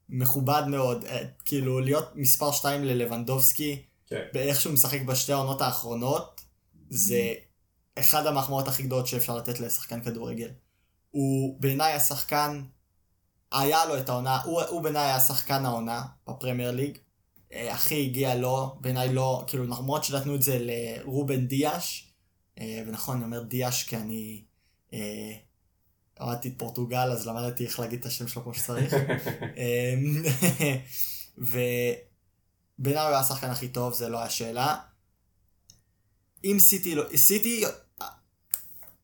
מכובד 0.09 0.63
מאוד, 0.67 1.05
אה, 1.05 1.23
כאילו 1.45 1.79
להיות 1.79 2.11
מספר 2.15 2.51
2 2.51 2.83
ללבנדובסקי, 2.83 3.81
כן. 4.07 4.21
באיך 4.33 4.61
שהוא 4.61 4.73
משחק 4.73 5.01
בשתי 5.01 5.33
העונות 5.33 5.61
האחרונות, 5.61 6.41
זה 6.89 7.33
אחד 7.99 8.25
המחמאות 8.25 8.67
הכי 8.67 8.83
גדולות 8.83 9.07
שאפשר 9.07 9.37
לתת 9.37 9.59
לשחקן 9.59 10.01
כדורגל. 10.01 10.49
הוא 11.11 11.61
בעיניי 11.61 11.93
השחקן, 11.93 12.63
היה 13.51 13.85
לו 13.85 13.97
את 13.97 14.09
העונה, 14.09 14.41
הוא, 14.41 14.61
הוא 14.61 14.81
בעיניי 14.81 15.03
היה 15.03 15.19
שחקן 15.19 15.65
העונה 15.65 16.03
בפרמייר 16.27 16.71
ליג. 16.71 16.97
אה, 17.53 17.73
הכי 17.73 18.05
הגיע 18.05 18.35
לו, 18.35 18.75
בעיניי 18.81 19.13
לא, 19.13 19.43
כאילו 19.47 19.63
למרות 19.63 20.03
שנתנו 20.03 20.35
את 20.35 20.41
זה 20.41 20.57
לרובן 20.59 21.47
דיאש, 21.47 22.13
אה, 22.59 22.83
ונכון, 22.87 23.15
אני 23.15 23.25
אומר 23.25 23.43
דיאש 23.43 23.83
כי 23.83 23.97
אני 23.97 24.43
אוהדתי 26.23 26.47
את 26.47 26.53
פורטוגל, 26.57 27.11
אז 27.11 27.27
למדתי 27.27 27.65
איך 27.65 27.79
להגיד 27.79 27.99
את 27.99 28.05
השם 28.05 28.27
שלו 28.27 28.43
כמו 28.43 28.53
שצריך. 28.53 28.93
אמ, 29.61 30.23
ובעיניי 32.77 33.07
הוא 33.07 33.15
השחקן 33.15 33.49
הכי 33.49 33.67
טוב, 33.67 33.93
זה 33.93 34.09
לא 34.09 34.23
השאלה. 34.23 34.75
אם 36.43 36.57
סיטי 36.59 36.95
לא... 36.95 37.03
סיטי... 37.15 37.63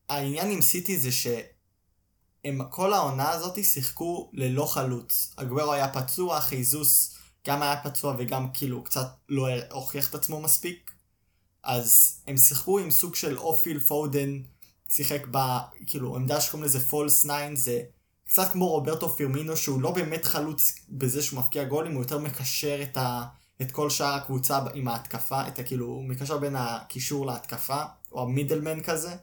העניין 0.08 0.50
עם 0.50 0.62
סיטי 0.62 0.98
זה 0.98 1.12
שהם 1.12 2.60
כל 2.70 2.92
העונה 2.92 3.30
הזאת 3.30 3.64
שיחקו 3.64 4.30
ללא 4.32 4.66
חלוץ. 4.66 5.34
הגוורו 5.38 5.72
היה 5.72 5.92
פצוע, 5.92 6.40
חייזוס 6.40 7.16
גם 7.46 7.62
היה 7.62 7.80
פצוע 7.84 8.16
וגם 8.18 8.52
כאילו 8.52 8.84
קצת 8.84 9.06
לא 9.28 9.48
הוכיח 9.70 10.10
את 10.10 10.14
עצמו 10.14 10.40
מספיק. 10.40 10.90
אז 11.62 12.20
הם 12.26 12.36
שיחקו 12.36 12.78
עם 12.78 12.90
סוג 12.90 13.14
של 13.14 13.38
או 13.38 13.55
פיל 13.55 13.80
פודן, 13.80 14.42
שיחק 14.90 15.26
ב... 15.30 15.38
כאילו 15.86 16.16
עמדה 16.16 16.40
שקוראים 16.40 16.64
לזה 16.64 16.88
false 16.88 17.24
9, 17.24 17.54
זה 17.54 17.82
קצת 18.24 18.52
כמו 18.52 18.68
רוברטו 18.68 19.08
פירמינו 19.08 19.56
שהוא 19.56 19.82
לא 19.82 19.90
באמת 19.90 20.24
חלוץ 20.24 20.74
בזה 20.88 21.22
שהוא 21.22 21.38
מבקיע 21.38 21.64
גולים, 21.64 21.92
הוא 21.92 22.02
יותר 22.02 22.18
מקשר 22.18 22.82
את, 22.82 22.96
ה... 22.96 23.24
את 23.62 23.72
כל 23.72 23.90
שאר 23.90 24.14
הקבוצה 24.14 24.60
עם 24.74 24.88
ההתקפה, 24.88 25.48
את 25.48 25.58
ה... 25.58 25.62
כאילו, 25.62 25.86
הוא 25.86 26.04
מקשר 26.04 26.38
בין 26.38 26.56
הקישור 26.56 27.26
להתקפה, 27.26 27.82
או 28.12 28.22
ה 28.22 28.28
middleman 28.28 28.82
כזה. 28.82 29.16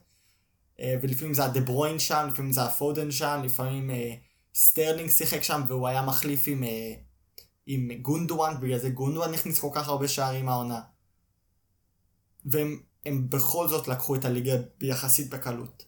אה, 0.80 0.96
ולפעמים 1.02 1.34
זה 1.34 1.46
הדה 1.46 1.60
ברוין 1.60 2.00
שם, 2.00 2.28
לפעמים 2.32 2.52
זה 2.52 2.64
הפודן 2.64 3.12
שם, 3.12 3.42
לפעמים 3.44 3.92
אה, 3.92 4.14
סטרלינג 4.56 5.10
שיחק 5.10 5.44
שם 5.44 5.62
והוא 5.68 5.88
היה 5.88 6.02
מחליף 6.02 6.44
עם, 6.48 6.64
אה, 6.64 6.94
עם 7.66 7.92
גונדואן, 8.02 8.54
בגלל 8.62 8.80
זה 8.80 8.90
גונדואן 8.90 9.34
הכניס 9.34 9.60
כל 9.60 9.70
כך 9.74 9.88
הרבה 9.88 10.08
שערים 10.08 10.50
העונה. 10.50 10.82
והם 12.46 12.80
הם 13.08 13.30
בכל 13.30 13.68
זאת 13.68 13.88
לקחו 13.88 14.16
את 14.16 14.26
הליגה 14.26 14.54
ביחסית 14.80 15.30
בקלות. 15.30 15.86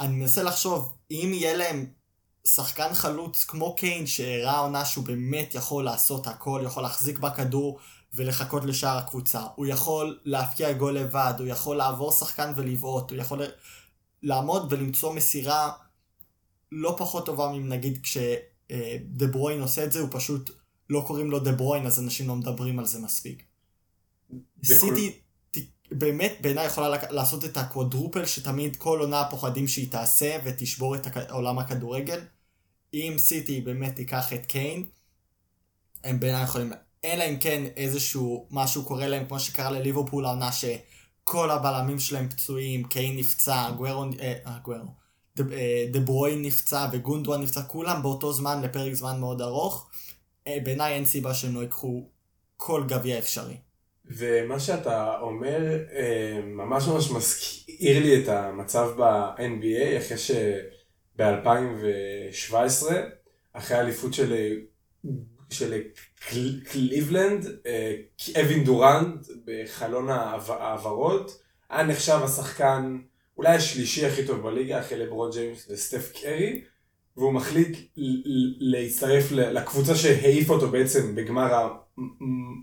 אני 0.00 0.16
מנסה 0.16 0.42
לחשוב, 0.42 0.96
אם 1.10 1.30
יהיה 1.34 1.56
להם 1.56 1.86
שחקן 2.46 2.94
חלוץ 2.94 3.44
כמו 3.44 3.74
קיין 3.74 4.06
שהראה 4.06 4.58
עונה 4.58 4.84
שהוא 4.84 5.04
באמת 5.04 5.54
יכול 5.54 5.84
לעשות 5.84 6.26
הכל, 6.26 6.62
יכול 6.64 6.82
להחזיק 6.82 7.18
בכדור 7.18 7.78
ולחכות 8.14 8.64
לשאר 8.64 8.98
הקבוצה. 8.98 9.46
הוא 9.56 9.66
יכול 9.66 10.20
להפקיע 10.24 10.72
גול 10.72 10.98
לבד, 10.98 11.34
הוא 11.38 11.46
יכול 11.46 11.76
לעבור 11.76 12.12
שחקן 12.12 12.52
ולבעוט, 12.56 13.10
הוא 13.10 13.18
יכול 13.18 13.42
לעמוד 14.22 14.72
ולמצוא 14.72 15.14
מסירה 15.14 15.72
לא 16.72 16.94
פחות 16.98 17.26
טובה 17.26 17.52
מנגיד 17.52 17.98
כשדה 18.02 19.26
ברוין 19.32 19.60
עושה 19.60 19.84
את 19.84 19.92
זה, 19.92 20.00
הוא 20.00 20.08
פשוט 20.12 20.50
לא 20.90 21.04
קוראים 21.06 21.30
לו 21.30 21.38
דה 21.38 21.52
ברוין 21.52 21.86
אז 21.86 22.00
אנשים 22.00 22.28
לא 22.28 22.36
מדברים 22.36 22.78
על 22.78 22.86
זה 22.86 22.98
מספיק. 23.00 23.42
בכל- 24.30 24.74
סיטי 24.74 25.20
באמת 25.90 26.32
בעיניי 26.40 26.66
יכולה 26.66 26.96
לעשות 27.10 27.44
את 27.44 27.56
הקוודרופל 27.56 28.26
שתמיד 28.26 28.76
כל 28.76 29.00
עונה 29.00 29.24
פוחדים 29.30 29.68
שהיא 29.68 29.90
תעשה 29.90 30.38
ותשבור 30.44 30.96
את 30.96 31.06
עולם 31.30 31.58
הכדורגל. 31.58 32.20
אם 32.94 33.14
סיטי 33.18 33.60
באמת 33.60 33.96
תיקח 33.96 34.32
את 34.32 34.46
קיין, 34.46 34.84
הם 36.04 36.20
בעיניי 36.20 36.44
יכולים, 36.44 36.72
אלא 37.04 37.24
אם 37.24 37.36
כן 37.40 37.64
איזשהו 37.76 38.46
משהו 38.50 38.84
קורה 38.84 39.06
להם 39.06 39.26
כמו 39.26 39.40
שקרה 39.40 39.70
לליברפול 39.70 40.26
העונה 40.26 40.50
שכל 40.52 41.50
הבלמים 41.50 41.98
שלהם 41.98 42.28
פצועים, 42.28 42.84
קיין 42.84 43.16
נפצע, 43.16 43.70
גוורו, 43.70 44.04
אה, 44.20 44.58
גוורו, 44.62 44.88
דה- 45.36 45.54
אה, 45.56 45.86
דה 45.92 46.00
ברוין 46.00 46.42
נפצע 46.42 46.88
וגונדואן 46.92 47.42
נפצע, 47.42 47.62
כולם 47.62 48.02
באותו 48.02 48.32
זמן 48.32 48.62
לפרק 48.62 48.92
זמן 48.92 49.20
מאוד 49.20 49.40
ארוך. 49.40 49.90
אה, 50.46 50.58
בעיניי 50.64 50.94
אין 50.94 51.04
סיבה 51.04 51.34
שהם 51.34 51.54
לא 51.54 51.60
ייקחו 51.60 52.08
כל 52.56 52.84
גביע 52.88 53.18
אפשרי. 53.18 53.56
ומה 54.10 54.60
שאתה 54.60 55.18
אומר 55.20 55.60
אה, 55.92 56.40
ממש 56.44 56.88
ממש 56.88 57.10
מזכיר 57.10 58.02
לי 58.02 58.22
את 58.22 58.28
המצב 58.28 58.90
ב-NBA 58.98 59.98
אחרי 59.98 60.18
שב-2017 60.18 62.86
אחרי 63.52 63.76
האליפות 63.76 64.14
של, 64.14 64.56
של 65.50 65.80
קל- 66.28 66.60
קליבלנד 66.70 67.46
אה, 67.66 67.96
קווין 68.40 68.64
דורנט 68.64 69.26
בחלון 69.44 70.08
העב- 70.08 70.50
העברות 70.50 71.40
היה 71.70 71.86
נחשב 71.86 72.18
השחקן 72.24 72.98
אולי 73.36 73.54
השלישי 73.56 74.06
הכי 74.06 74.26
טוב 74.26 74.42
בליגה 74.42 74.80
אחרי 74.80 74.98
לברון 74.98 75.30
ג'יימס 75.32 75.70
וסטף 75.70 76.12
קרי 76.22 76.62
והוא 77.16 77.32
מחליט 77.32 77.78
להצטרף 78.58 79.32
לקבוצה 79.32 79.94
שהעיפה 79.94 80.54
אותו 80.54 80.68
בעצם 80.70 81.14
בגמר 81.14 81.68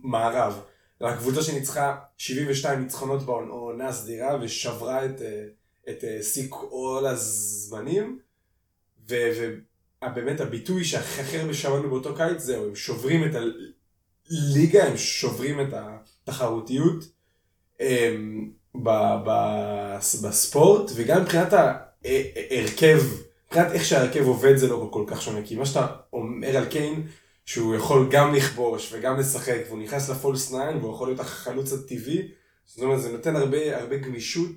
המערב. 0.04 0.60
הקבוצה 1.04 1.42
שניצחה 1.42 1.96
72 2.18 2.80
ניצחונות 2.80 3.24
בעונה 3.24 3.88
הסדירה 3.88 4.38
ושברה 4.42 5.06
את, 5.06 5.22
אה, 5.22 5.44
את 5.90 6.04
אה, 6.04 6.24
שיא 6.24 6.48
כל 6.50 7.06
הזמנים. 7.08 8.20
ובאמת 9.08 10.40
הביטוי 10.40 10.86
שהכי 10.86 11.38
הרבה 11.38 11.54
שמענו 11.54 11.90
באותו 11.90 12.16
קיץ 12.16 12.42
זהו, 12.42 12.68
הם 12.68 12.76
שוברים 12.76 13.24
את 13.24 13.36
הליגה, 14.30 14.84
הם 14.84 14.98
שוברים 14.98 15.62
את 15.62 15.74
התחרותיות 15.74 17.04
הם, 17.80 18.52
ב- 18.76 19.16
ב- 19.26 19.98
בספורט, 20.24 20.92
וגם 20.96 21.22
מבחינת 21.22 21.54
ההרכב, 21.54 23.02
מבחינת 23.48 23.72
איך 23.72 23.86
שההרכב 23.86 24.28
עובד 24.28 24.56
זה 24.56 24.68
לא 24.68 24.90
כל 24.92 25.04
כך 25.08 25.22
שונה, 25.22 25.40
כי 25.46 25.56
מה 25.56 25.66
שאתה 25.66 25.88
אומר 26.14 26.58
על 26.58 26.66
קיין, 26.66 27.08
שהוא 27.46 27.76
יכול 27.76 28.08
גם 28.12 28.34
לכבוש 28.34 28.94
וגם 28.94 29.20
לשחק, 29.20 29.62
והוא 29.68 29.80
נכנס 29.80 30.10
לפולס 30.10 30.48
9 30.48 30.58
והוא 30.58 30.94
יכול 30.94 31.08
להיות 31.08 31.20
החלוץ 31.20 31.74
הטבעי, 31.74 32.32
זאת 32.66 32.84
אומרת 32.84 33.02
זה 33.02 33.12
נותן 33.12 33.36
הרבה, 33.36 33.78
הרבה 33.82 33.98
גמישות 33.98 34.52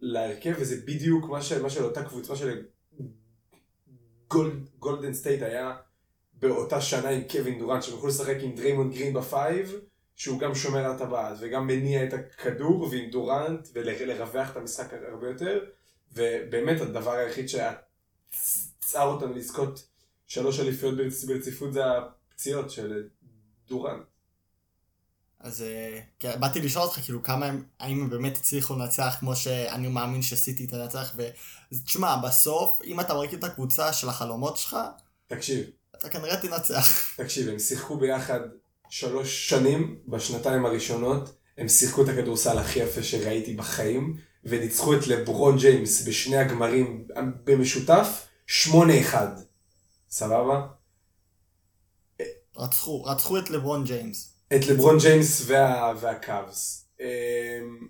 להרכב, 0.00 0.54
וזה 0.58 0.76
בדיוק 0.84 1.24
מה, 1.24 1.42
ש, 1.42 1.52
מה 1.52 1.70
שלאותה 1.70 2.04
קבוצה 2.04 2.36
של 2.36 2.62
גולד, 4.28 4.68
גולדן 4.78 5.14
סטייט 5.14 5.42
היה 5.42 5.76
באותה 6.32 6.80
שנה 6.80 7.08
עם 7.08 7.22
קווין 7.30 7.58
דורנט, 7.58 7.82
שהם 7.82 7.96
יכלו 7.96 8.08
לשחק 8.08 8.36
עם 8.40 8.54
דריימונד 8.54 8.94
גרין 8.94 9.14
ב 9.14 9.24
five, 9.24 9.74
שהוא 10.16 10.38
גם 10.38 10.54
שומר 10.54 10.84
על 10.84 10.92
הטבעת 10.92 11.36
וגם 11.40 11.66
מניע 11.66 12.04
את 12.04 12.12
הכדור 12.12 12.88
ועם 12.90 13.10
דורנט 13.10 13.68
ולרווח 13.72 14.50
את 14.50 14.56
המשחק 14.56 14.92
הרבה 15.12 15.28
יותר, 15.28 15.64
ובאמת 16.12 16.80
הדבר 16.80 17.12
היחיד 17.12 17.48
שעצר 17.48 19.02
אותנו 19.02 19.34
לזכות 19.34 19.89
שלוש 20.30 20.60
אליפויות 20.60 20.94
ברצ- 20.98 21.26
ברציפות 21.26 21.72
זה 21.72 21.80
הפציעות 21.86 22.70
של 22.70 23.02
דורנט. 23.68 24.02
אז 25.40 25.62
אה, 25.62 26.00
כן, 26.20 26.40
באתי 26.40 26.60
לשאול 26.60 26.84
אותך, 26.84 26.98
כאילו, 27.04 27.22
כמה 27.22 27.46
הם, 27.46 27.64
האם 27.80 28.00
הם 28.00 28.10
באמת 28.10 28.36
הצליחו 28.36 28.74
לנצח 28.74 29.16
כמו 29.20 29.36
שאני 29.36 29.88
מאמין 29.88 30.22
שסיטי 30.22 30.66
תנצח, 30.66 31.16
ותשמע, 31.72 32.16
בסוף, 32.16 32.80
אם 32.84 33.00
אתה 33.00 33.14
מרכיב 33.14 33.38
את 33.38 33.44
הקבוצה 33.44 33.92
של 33.92 34.08
החלומות 34.08 34.56
שלך, 34.56 34.76
תקשיב, 35.26 35.66
אתה 35.96 36.08
כנראה 36.08 36.36
תנצח. 36.36 36.88
תקשיב, 37.22 37.48
הם 37.48 37.58
שיחקו 37.58 37.98
ביחד 37.98 38.40
שלוש 38.90 39.48
שנים 39.48 39.98
בשנתיים 40.08 40.66
הראשונות, 40.66 41.36
הם 41.58 41.68
שיחקו 41.68 42.02
את 42.02 42.08
הכדורסל 42.08 42.58
הכי 42.58 42.78
יפה 42.78 43.02
שראיתי 43.02 43.54
בחיים, 43.54 44.16
וניצחו 44.44 44.94
את 44.94 45.06
לברון 45.06 45.58
ג'יימס 45.58 46.08
בשני 46.08 46.36
הגמרים 46.36 47.06
במשותף, 47.44 48.26
8-1. 48.48 49.14
סבבה? 50.10 50.66
רצחו, 52.56 53.04
רצחו 53.04 53.38
את 53.38 53.50
לברון 53.50 53.84
ג'יימס. 53.84 54.34
את 54.56 54.66
לברון 54.66 54.98
ג'יימס 54.98 55.42
וה, 55.46 55.92
והקאבס. 56.00 56.88
אמ, 57.00 57.88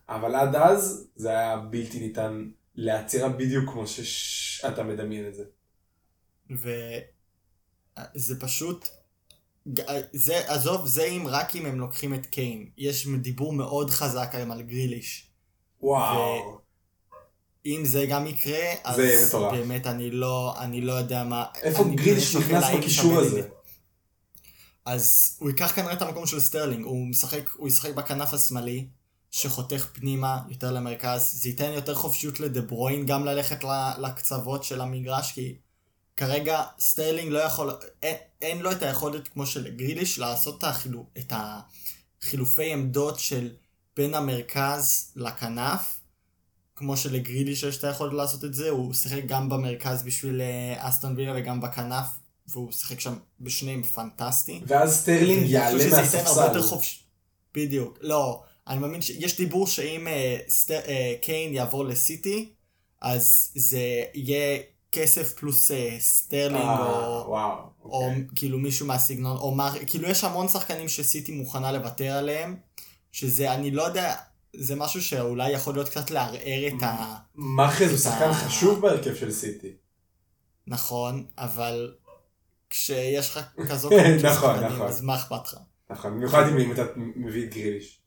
אבל 0.09 0.35
עד 0.35 0.55
אז 0.55 1.07
זה 1.15 1.29
היה 1.29 1.57
בלתי 1.57 1.99
ניתן 1.99 2.49
לעצירה 2.75 3.29
בדיוק 3.29 3.69
כמו 3.69 3.87
שאתה 3.87 4.83
מדמיין 4.83 5.27
את 5.27 5.35
זה. 5.35 5.43
וזה 8.15 8.39
פשוט, 8.39 8.89
זה, 10.13 10.51
עזוב, 10.53 10.87
זה 10.87 11.03
אם 11.03 11.27
רק 11.27 11.55
אם 11.55 11.65
הם 11.65 11.79
לוקחים 11.79 12.13
את 12.13 12.25
קיין. 12.25 12.69
יש 12.77 13.07
דיבור 13.07 13.53
מאוד 13.53 13.89
חזק 13.89 14.29
היום 14.33 14.51
על 14.51 14.61
גריליש. 14.61 15.27
וואו. 15.81 16.59
אם 17.65 17.81
זה 17.85 18.05
גם 18.05 18.27
יקרה, 18.27 18.73
אז 18.83 18.95
זה 18.95 19.25
מטורף. 19.27 19.53
באמת 19.53 19.87
אני 19.87 20.11
לא, 20.11 20.55
אני 20.59 20.81
לא 20.81 20.93
יודע 20.93 21.23
מה... 21.23 21.45
איפה 21.61 21.83
גריליש 21.95 22.35
נכנס 22.35 22.63
בקישור 22.77 23.19
הזה? 23.19 23.29
זה. 23.29 23.47
אז 24.85 25.35
הוא 25.39 25.49
ייקח 25.49 25.71
כנראה 25.75 25.93
את 25.93 26.01
המקום 26.01 26.25
של 26.25 26.39
סטרלינג, 26.39 26.85
הוא 26.85 27.07
משחק, 27.07 27.49
הוא 27.49 27.67
ישחק 27.67 27.93
בכנף 27.93 28.33
השמאלי, 28.33 28.87
שחותך 29.31 29.87
פנימה 29.93 30.41
יותר 30.49 30.71
למרכז, 30.71 31.31
זה 31.41 31.49
ייתן 31.49 31.71
יותר 31.71 31.95
חופשיות 31.95 32.39
לדה 32.39 32.64
ברוין 32.64 33.05
גם 33.05 33.25
ללכת 33.25 33.63
לקצוות 33.97 34.63
של 34.63 34.81
המגרש, 34.81 35.31
כי 35.31 35.55
כרגע 36.17 36.63
סטרלינג 36.79 37.31
לא 37.31 37.39
יכול, 37.39 37.71
אין, 38.03 38.15
אין 38.41 38.61
לו 38.61 38.71
את 38.71 38.81
היכולת 38.83 39.27
כמו 39.27 39.45
של 39.45 39.75
גריליש 39.75 40.19
לעשות 40.19 40.57
את, 40.57 40.63
החילו, 40.63 41.05
את 41.17 41.33
החילופי 41.35 42.73
עמדות 42.73 43.19
של 43.19 43.49
בין 43.95 44.13
המרכז 44.13 45.11
לכנף, 45.15 45.99
כמו 46.75 46.97
שלגריליש 46.97 47.63
יש 47.63 47.77
את 47.77 47.83
היכולת 47.83 48.13
לעשות 48.13 48.43
את 48.43 48.53
זה, 48.53 48.69
הוא 48.69 48.93
שיחק 48.93 49.25
גם 49.25 49.49
במרכז 49.49 50.03
בשביל 50.03 50.41
אה, 50.41 50.89
אסטון 50.89 51.15
וילה 51.17 51.33
וגם 51.35 51.61
בכנף, 51.61 52.05
והוא 52.47 52.71
שיחק 52.71 52.99
שם 52.99 53.13
בשניהם 53.39 53.83
פנטסטי. 53.83 54.61
ואז 54.67 54.95
סטרלינג 55.01 55.49
יעלה 55.49 55.89
מהספסל. 55.89 56.61
חופש... 56.61 57.03
בדיוק. 57.55 57.97
לא, 58.01 58.43
אני 58.67 58.79
מאמין 58.79 59.01
שיש 59.01 59.37
דיבור 59.37 59.67
שאם 59.67 60.07
אה, 60.07 60.37
סט... 60.49 60.71
אה, 60.71 61.13
קיין 61.21 61.53
יעבור 61.53 61.85
לסיטי, 61.85 62.49
אז 63.01 63.51
זה 63.55 64.03
יהיה 64.13 64.59
כסף 64.93 65.33
פלוס 65.33 65.71
אה, 65.71 65.95
סטרלינג 65.99 66.61
אה, 66.63 66.85
או... 66.85 67.25
וואו. 67.27 67.57
או 67.83 68.05
אוקיי. 68.05 68.25
כאילו 68.35 68.57
מישהו 68.57 68.87
מהסגנון, 68.87 69.37
או 69.37 69.55
מה, 69.55 69.73
כאילו 69.87 70.09
יש 70.09 70.23
המון 70.23 70.47
שחקנים 70.47 70.89
שסיטי 70.89 71.31
מוכנה 71.31 71.71
לוותר 71.71 72.11
עליהם, 72.11 72.55
שזה, 73.11 73.53
אני 73.53 73.71
לא 73.71 73.83
יודע, 73.83 74.15
זה 74.55 74.75
משהו 74.75 75.01
שאולי 75.01 75.51
יכול 75.51 75.73
להיות 75.73 75.89
קצת 75.89 76.11
לערער 76.11 76.67
את 76.67 76.83
ה... 76.83 77.15
מאחז 77.35 77.89
הוא 77.89 77.97
שחקן 77.97 78.29
ה- 78.29 78.33
חשוב 78.33 78.81
בהרכב 78.81 79.15
של 79.15 79.31
סיטי. 79.31 79.73
נכון, 80.67 81.25
אבל 81.37 81.93
כשיש 82.69 83.29
לך 83.29 83.39
כזו 83.69 83.89
נכון, 84.31 84.59
נכון. 84.59 84.87
אז 84.87 85.01
מה 85.01 85.15
אכפת 85.15 85.47
לך? 85.47 85.57
נכון, 85.89 86.11
במיוחד 86.11 86.43
אם 86.47 86.71
אתה 86.71 86.83
מביא 86.95 87.43
את 87.47 87.53
גריליש. 87.53 88.02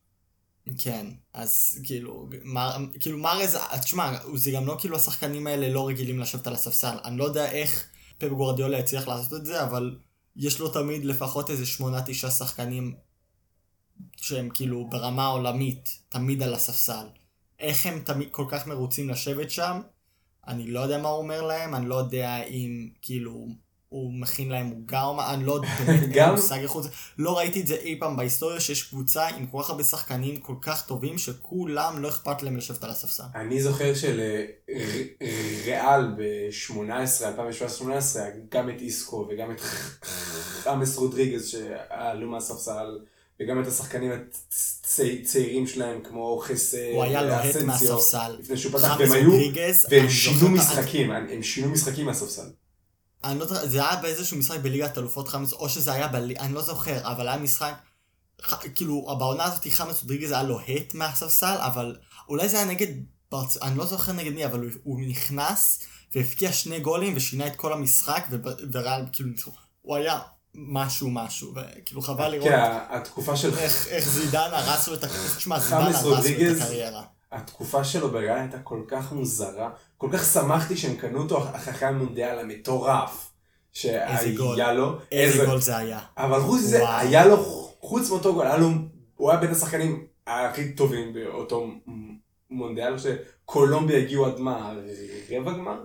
כן, 0.79 1.07
אז 1.33 1.81
כאילו, 1.85 2.29
מר, 2.45 2.77
כאילו 3.01 3.19
מרז, 3.19 3.59
תשמע, 3.83 4.13
זה 4.35 4.51
גם 4.51 4.67
לא 4.67 4.77
כאילו 4.81 4.97
השחקנים 4.97 5.47
האלה 5.47 5.69
לא 5.69 5.89
רגילים 5.89 6.19
לשבת 6.19 6.47
על 6.47 6.55
הספסל. 6.55 6.97
אני 7.05 7.17
לא 7.17 7.25
יודע 7.25 7.51
איך 7.51 7.89
פפ 8.19 8.29
גורדיולה 8.29 8.79
הצליח 8.79 9.09
לעשות 9.09 9.41
את 9.41 9.47
זה, 9.47 9.63
אבל 9.63 9.99
יש 10.37 10.59
לו 10.59 10.69
תמיד 10.69 11.05
לפחות 11.05 11.51
איזה 11.51 11.67
שמונה 11.67 12.03
תשעה 12.07 12.31
שחקנים 12.31 12.95
שהם 14.17 14.49
כאילו 14.55 14.91
ברמה 14.91 15.27
עולמית, 15.27 15.99
תמיד 16.09 16.43
על 16.43 16.55
הספסל. 16.55 17.07
איך 17.59 17.87
הם 17.87 18.01
תמיד 18.01 18.29
כל 18.31 18.47
כך 18.49 18.67
מרוצים 18.67 19.09
לשבת 19.09 19.51
שם, 19.51 19.81
אני 20.47 20.67
לא 20.67 20.81
יודע 20.81 20.99
מה 20.99 21.09
הוא 21.09 21.19
אומר 21.19 21.43
להם, 21.43 21.75
אני 21.75 21.87
לא 21.87 21.95
יודע 21.95 22.43
אם 22.43 22.89
כאילו 23.03 23.49
הוא 23.89 24.13
מכין 24.13 24.49
להם 24.49 24.71
עוגה 24.71 25.03
או 25.03 25.15
מה, 25.15 25.35
אני 25.35 25.45
לא 25.45 25.53
יודע, 25.53 26.33
מושג 26.37 26.59
איך 26.59 26.71
הוא 26.71 26.83
זה. 26.83 26.89
לא 27.19 27.39
ראיתי 27.39 27.61
את 27.61 27.67
זה 27.67 27.75
אי 27.75 27.97
פעם 28.01 28.17
בהיסטוריה 28.17 28.61
שיש 28.61 28.83
קבוצה 28.83 29.29
עם 29.29 29.47
כל 29.47 29.59
כך 29.63 29.71
הרבה 29.71 29.85
שחקנים 29.85 30.37
כל 30.37 30.55
כך 30.61 30.87
טובים 30.87 31.19
שכולם 31.19 32.03
לא 32.03 32.09
אכפת 32.09 32.43
להם 32.43 32.57
לשבת 32.57 32.85
על 32.85 32.91
הספסל. 32.91 33.23
אני 33.35 33.63
זוכר 33.63 33.93
שלריאל 33.95 34.87
ב-18, 36.17 37.23
2017-2018, 37.23 38.19
היה 38.19 38.31
גם 38.51 38.71
את 38.71 38.81
איסקו 38.81 39.29
וגם 39.31 39.51
את 39.51 39.61
חמאס 40.63 40.97
רודריגז 40.97 41.49
שעלו 41.49 42.31
מהספסל, 42.31 42.99
וגם 43.41 43.63
את 43.63 43.67
השחקנים 43.67 44.13
הצעירים 45.23 45.67
שלהם 45.67 46.01
כמו 46.05 46.39
חסה, 46.45 46.91
הוא 46.95 47.05
היה 47.05 47.23
לוהט 47.23 47.57
מהספסל. 47.57 48.37
לפני 48.39 48.57
שהוא 48.57 48.73
פתח, 48.73 48.97
והם 48.99 49.13
היו, 49.13 49.31
והם 49.91 50.09
שינו 50.09 50.49
משחקים, 50.49 51.11
הם 51.11 51.43
שינו 51.43 51.69
משחקים 51.69 52.07
מהספסל. 52.07 52.47
אני 53.31 53.39
לא 53.39 53.47
זוכר, 53.47 53.67
זה 53.67 53.89
היה 53.89 53.97
באיזשהו 53.97 54.37
משחק 54.37 54.59
בליגת 54.59 54.99
אלופות 54.99 55.29
חמאס, 55.29 55.53
או 55.53 55.69
שזה 55.69 55.93
היה 55.93 56.09
ב... 56.09 56.15
אני 56.15 56.55
לא 56.55 56.63
זוכר, 56.63 56.99
אבל 57.11 57.29
היה 57.29 57.37
משחק, 57.39 57.75
ח- 58.43 58.63
כאילו, 58.75 59.17
בעונה 59.19 59.45
הזאת 59.45 59.67
חמאס 59.71 60.03
רודריגז 60.03 60.31
היה 60.31 60.43
לוהט 60.43 60.95
מהספסל, 60.95 61.57
אבל 61.61 61.97
אולי 62.29 62.49
זה 62.49 62.57
היה 62.57 62.67
נגד, 62.67 62.87
ברצ... 63.31 63.57
אני 63.63 63.79
לא 63.79 63.87
זוכר 63.87 64.13
נגד 64.13 64.33
מי, 64.33 64.47
אבל 64.47 64.61
הוא, 64.61 64.71
הוא 64.83 65.01
נכנס 65.01 65.83
והבקיע 66.15 66.53
שני 66.53 66.81
גולים 66.81 67.13
ושינה 67.17 67.47
את 67.47 67.57
כל 67.57 67.73
המשחק, 67.73 68.27
וב- 68.31 68.47
וריאל 68.73 69.03
כאילו. 69.13 69.53
הוא 69.83 69.97
היה 69.97 70.19
משהו 70.55 71.11
משהו, 71.11 71.55
וכאילו 71.55 72.03
חבל 72.03 72.29
לראות 72.29 72.49
כן, 72.49 72.61
התקופה 72.91 73.37
של 73.37 73.59
איך, 73.59 73.87
איך 73.89 74.09
זידן 74.09 74.51
הרס 74.53 74.89
לו 74.89 74.95
את 74.95 75.05
הקריירה, 75.05 75.37
תשמע, 75.37 75.61
זידן 75.61 75.77
הרס 75.77 76.03
לו 76.05 76.17
את 76.57 76.63
הקריירה. 76.63 77.03
התקופה 77.33 77.85
שלו 77.85 78.11
בריאל 78.11 78.39
הייתה 78.39 78.59
כל 78.59 78.83
כך 78.89 79.13
מוזרה, 79.13 79.71
כל 79.97 80.09
כך 80.13 80.25
שמחתי 80.25 80.77
שהם 80.77 80.97
קנו 80.97 81.23
אותו 81.23 81.45
אחרי 81.57 81.89
המונדיאל 81.89 82.39
המטורף. 82.39 83.33
שהיה 83.73 84.73
לו, 84.73 84.99
איזה 85.13 85.45
גול 85.47 85.61
זה 85.61 85.77
היה. 85.77 86.01
אבל 86.17 86.41
חוץ 86.41 86.61
מזה. 86.61 86.99
היה 86.99 87.27
לו, 87.27 87.45
חוץ 87.81 88.11
מאותו 88.11 88.35
גול, 88.35 88.47
היה 88.47 88.57
לו, 88.57 88.69
הוא 89.17 89.31
היה 89.31 89.41
בין 89.41 89.51
השחקנים 89.51 90.07
הכי 90.27 90.73
טובים 90.73 91.15
באותו 91.15 91.71
מונדיאל, 92.51 92.95
שקולומביה 92.99 93.99
הגיעו 93.99 94.27
עד 94.27 94.39
מה, 94.39 94.75
רבע 95.31 95.53
גמר? 95.53 95.85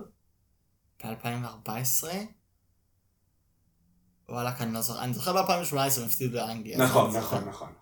ב-2014? 1.04 2.04
וואלק, 4.28 4.60
אני 4.60 4.74
לא 4.74 4.80
זוכר. 4.80 5.02
אני 5.02 5.14
זוכר 5.14 5.32
ב-2018 5.32 5.76
הם 5.76 6.06
הפסידו 6.06 6.36
לאנגליה. 6.36 6.78
נכון, 6.78 7.10
אני 7.10 7.18
נכון, 7.18 7.38
זוכר. 7.38 7.50
נכון. 7.50 7.72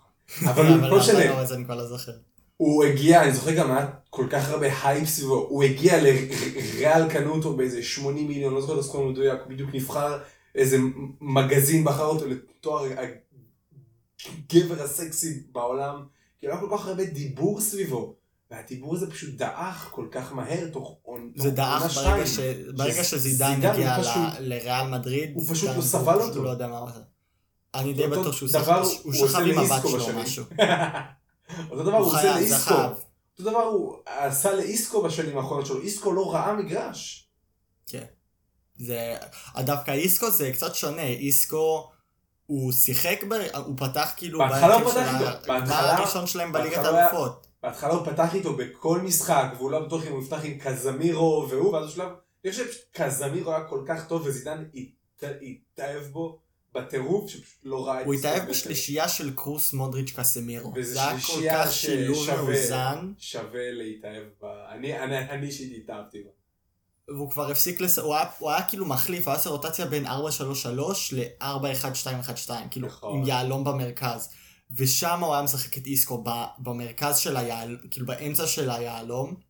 אבל 0.45 0.89
לא 0.89 0.99
משנה, 0.99 1.45
זה 1.45 1.55
אני 1.55 1.65
כבר 1.65 1.75
לא 1.75 1.87
זוכר. 1.87 2.13
הוא 2.61 2.85
הגיע, 2.85 3.23
אני 3.23 3.33
זוכר 3.33 3.51
גם 3.55 3.73
היה 3.73 3.87
כל 4.11 4.27
כך 4.31 4.49
הרבה 4.49 4.67
הייפ 4.85 5.09
סביבו, 5.09 5.47
הוא 5.49 5.63
הגיע 5.63 6.03
לריאל 6.03 7.09
קנו 7.09 7.33
אותו 7.35 7.57
באיזה 7.57 7.83
80 7.83 8.29
מיליון, 8.29 8.55
לא 8.55 8.61
זוכר 8.61 8.75
את 8.75 8.79
הסכום 8.79 9.07
המדויק, 9.07 9.41
הוא 9.45 9.51
בדיוק 9.51 9.71
נבחר, 9.75 10.19
איזה 10.55 10.77
מגזין 11.21 11.85
בחר 11.85 12.05
אותו 12.05 12.27
לתואר 12.27 12.85
הגבר 14.53 14.83
הסקסי 14.83 15.43
בעולם, 15.53 16.03
כאילו 16.39 16.53
היה 16.53 16.61
כל 16.61 16.77
כך 16.79 16.87
הרבה 16.87 17.05
דיבור 17.05 17.61
סביבו, 17.61 18.15
והדיבור 18.51 18.95
הזה 18.95 19.11
פשוט 19.11 19.35
דעך 19.35 19.89
כל 19.93 20.07
כך 20.11 20.33
מהר 20.33 20.69
תוך 20.73 20.97
עונה 21.03 21.25
זה 21.37 21.51
דעך 21.51 21.91
שתיים. 21.91 22.11
ברגע 22.15 22.27
ש- 22.27 22.39
ברגע 22.77 23.05
שזידן 23.05 23.55
זידן, 23.55 23.71
הגיע 23.71 23.95
הוא 23.97 24.05
פשוט- 24.05 24.41
לריאל 24.41 24.89
מדריד. 24.89 25.31
הוא 25.35 25.45
פשוט 25.51 25.71
לא 25.77 25.83
סבל 25.83 26.13
הוא 26.15 26.23
אותו. 26.23 26.45
לא 26.45 26.51
יודע 26.51 26.69
מה 26.69 26.79
הוא 26.79 26.89
עושה. 26.89 26.99
אני 27.75 27.93
די 27.93 28.07
בטוח 28.07 28.33
שהוא 28.37 28.49
הוא 29.05 29.15
הוא 29.21 29.29
שכב 29.29 29.39
עם 29.41 29.59
הבת 29.59 29.83
שלו 29.89 29.99
בשנים. 29.99 30.19
משהו. 30.19 30.45
אותו 31.71 31.83
דבר 31.83 31.97
הוא 31.97 32.07
עושה 32.07 32.35
לאיסקו. 32.37 32.75
אותו 32.75 33.51
דבר 33.51 33.63
הוא 33.63 33.97
עשה 34.07 34.53
לאיסקו 34.55 35.03
בשנים 35.03 35.39
האחרונות 35.39 35.67
שלו, 35.67 35.81
איסקו 35.81 36.13
לא 36.13 36.35
ראה 36.35 36.53
מגרש. 36.53 37.29
כן. 37.87 38.05
זה, 38.79 39.17
דווקא 39.59 39.91
איסקו 39.91 40.31
זה 40.31 40.51
קצת 40.53 40.75
שונה, 40.75 41.03
איסקו 41.03 41.91
הוא 42.47 42.73
שיחק, 42.73 43.25
ב, 43.29 43.33
הוא 43.57 43.77
פתח 43.77 44.11
כאילו, 44.17 44.39
בהתחלה 44.39 44.75
הוא 44.75 44.91
פתח 44.91 45.15
איתו, 45.15 45.25
בהתחלה- 45.49 45.97
הראשון 45.99 46.27
שלהם 46.27 46.53
בליגת 46.53 46.79
האלופות. 46.85 47.47
בהתחלה 47.63 47.93
הוא 47.95 48.07
פתח 48.07 48.35
איתו 48.35 48.57
בכל 48.57 49.01
משחק, 49.01 49.45
והוא 49.57 49.71
לא 49.71 49.87
בטוח 49.87 50.05
אם 50.07 50.13
הוא 50.13 50.23
יפתח 50.23 50.39
עם 50.45 50.59
קזמירו 50.59 51.47
והוא, 51.51 51.73
ואז 51.75 51.87
בשלב, 51.91 52.09
אני 52.45 52.53
חושב 52.53 52.65
שקזמירו 52.73 53.51
היה 53.51 53.65
כל 53.65 53.85
כך 53.89 54.07
טוב 54.09 54.23
וזידן 54.27 54.65
הת- 54.75 55.25
התאהב 55.43 56.03
בו, 56.05 56.39
בטירוף, 56.75 57.31
שפשוט 57.31 57.65
לא 57.65 57.87
ראה 57.87 58.01
את 58.01 58.07
הוא 58.07 58.15
סקוט 58.15 58.31
התאהב. 58.33 58.51
בשלישייה 58.51 59.09
של 59.09 59.35
קרוס 59.37 59.73
מודריץ' 59.73 60.13
קסמירו. 60.17 60.73
וזה 60.77 60.95
זה 60.95 61.01
שלישייה 61.21 61.71
ששווה-. 61.71 62.97
שווה 63.19 63.73
להתאהב 63.73 64.25
בה. 64.41 64.73
אני 65.31 65.47
אישית 65.47 65.73
התאהבתי 65.83 66.23
בה. 66.23 66.31
והוא 67.17 67.31
כבר 67.31 67.51
הפסיק 67.51 67.81
לס... 67.81 67.99
הוא 67.99 68.15
היה, 68.15 68.25
הוא 68.39 68.51
היה 68.51 68.63
כאילו 68.63 68.87
מחליף, 68.87 69.27
הוא 69.27 69.33
היה 69.33 69.39
עושה 69.39 69.51
רוטציה 69.51 69.87
בין 69.87 70.07
4-3-3 70.07 70.11
ל-4-1-2-1-2, 71.13 72.51
כאילו 72.71 72.89
נכון. 72.89 73.19
עם 73.19 73.27
יהלום 73.27 73.65
במרכז. 73.65 74.29
ושם 74.77 75.25
הוא 75.25 75.35
היה 75.35 75.43
משחק 75.43 75.79
את 75.79 75.87
איסקו 75.87 76.23
ב, 76.25 76.31
במרכז 76.59 77.19
של 77.19 77.37
היהלום, 77.37 77.79
כאילו 77.91 78.07
באמצע 78.07 78.47
של 78.47 78.71
היהלום. 78.71 79.50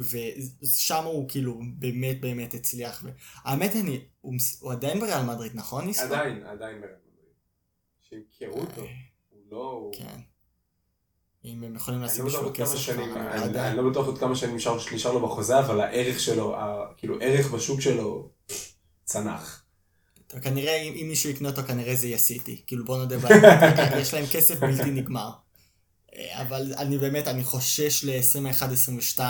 ושם 0.00 1.04
הוא 1.04 1.28
כאילו 1.28 1.60
באמת 1.78 2.20
באמת 2.20 2.54
הצליח. 2.54 3.04
האמת 3.44 3.76
אני, 3.76 4.00
הוא, 4.20 4.34
הוא 4.60 4.72
עדיין 4.72 5.00
בריאל 5.00 5.22
מדריד, 5.22 5.52
נכון 5.54 5.88
איסקו? 5.88 6.04
עדיין, 6.04 6.46
עדיין 6.46 6.80
בריאל 6.80 6.96
מדריד. 7.06 7.34
שימכרו 8.00 8.60
אותו. 8.60 8.82
הוא 9.28 9.40
לא... 9.50 9.90
כן. 9.94 10.20
אם 11.44 11.64
הם 11.64 11.76
יכולים 11.76 12.02
לשים 12.02 12.24
לא 12.24 12.30
בשביל 12.30 12.48
כסף 12.54 12.88
אני 13.54 13.76
לא 13.76 13.90
בטוח 13.90 14.06
עוד 14.06 14.18
כמה 14.18 14.36
שנים 14.36 14.56
נשאר 14.92 15.12
לו 15.12 15.28
בחוזה, 15.28 15.58
אבל 15.58 15.80
הערך 15.80 16.20
שלו, 16.20 16.56
כאילו 16.96 17.16
ערך 17.20 17.50
בשוק 17.50 17.80
שלו, 17.80 18.30
צנח. 19.04 19.64
טוב, 20.26 20.40
כנראה 20.40 20.76
אם, 20.76 20.92
אם 21.02 21.08
מישהו 21.08 21.30
יקנה 21.30 21.48
אותו 21.48 21.62
כנראה 21.62 21.94
זה 21.94 22.06
יהיה 22.06 22.18
סיטי. 22.18 22.62
כאילו 22.66 22.84
בוא 22.84 22.98
נודה 22.98 23.18
באמת, 23.18 23.78
יש 24.00 24.14
להם 24.14 24.24
כסף 24.32 24.58
בלתי 24.60 24.90
נגמר. 24.90 25.30
אה, 26.14 26.42
אבל 26.42 26.74
אני 26.76 26.98
באמת, 26.98 27.28
אני 27.28 27.44
חושש 27.44 28.04
ל-21-22, 28.04 29.20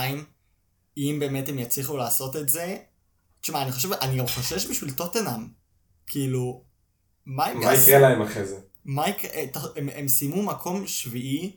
אם 0.99 1.17
באמת 1.21 1.49
הם 1.49 1.59
יצליחו 1.59 1.97
לעשות 1.97 2.37
את 2.37 2.49
זה. 2.49 2.77
תשמע, 3.41 3.63
אני 3.63 3.73
חושב, 3.73 3.93
אני 3.93 4.19
גם 4.19 4.27
חושש 4.27 4.67
בשביל 4.67 4.91
טוטנאם. 4.91 5.49
כאילו, 6.07 6.63
מה 7.27 7.47
הם 7.47 7.59
מה 7.59 7.65
יעשו? 7.65 7.91
יקרה 7.91 7.99
להם 7.99 8.23
אחרי 8.23 8.47
זה? 8.47 8.61
מה 8.85 9.09
יקרה? 9.09 9.31
אה, 9.31 9.47
הם, 9.77 9.89
הם 9.95 10.09
סיימו 10.09 10.43
מקום 10.43 10.87
שביעי, 10.87 11.57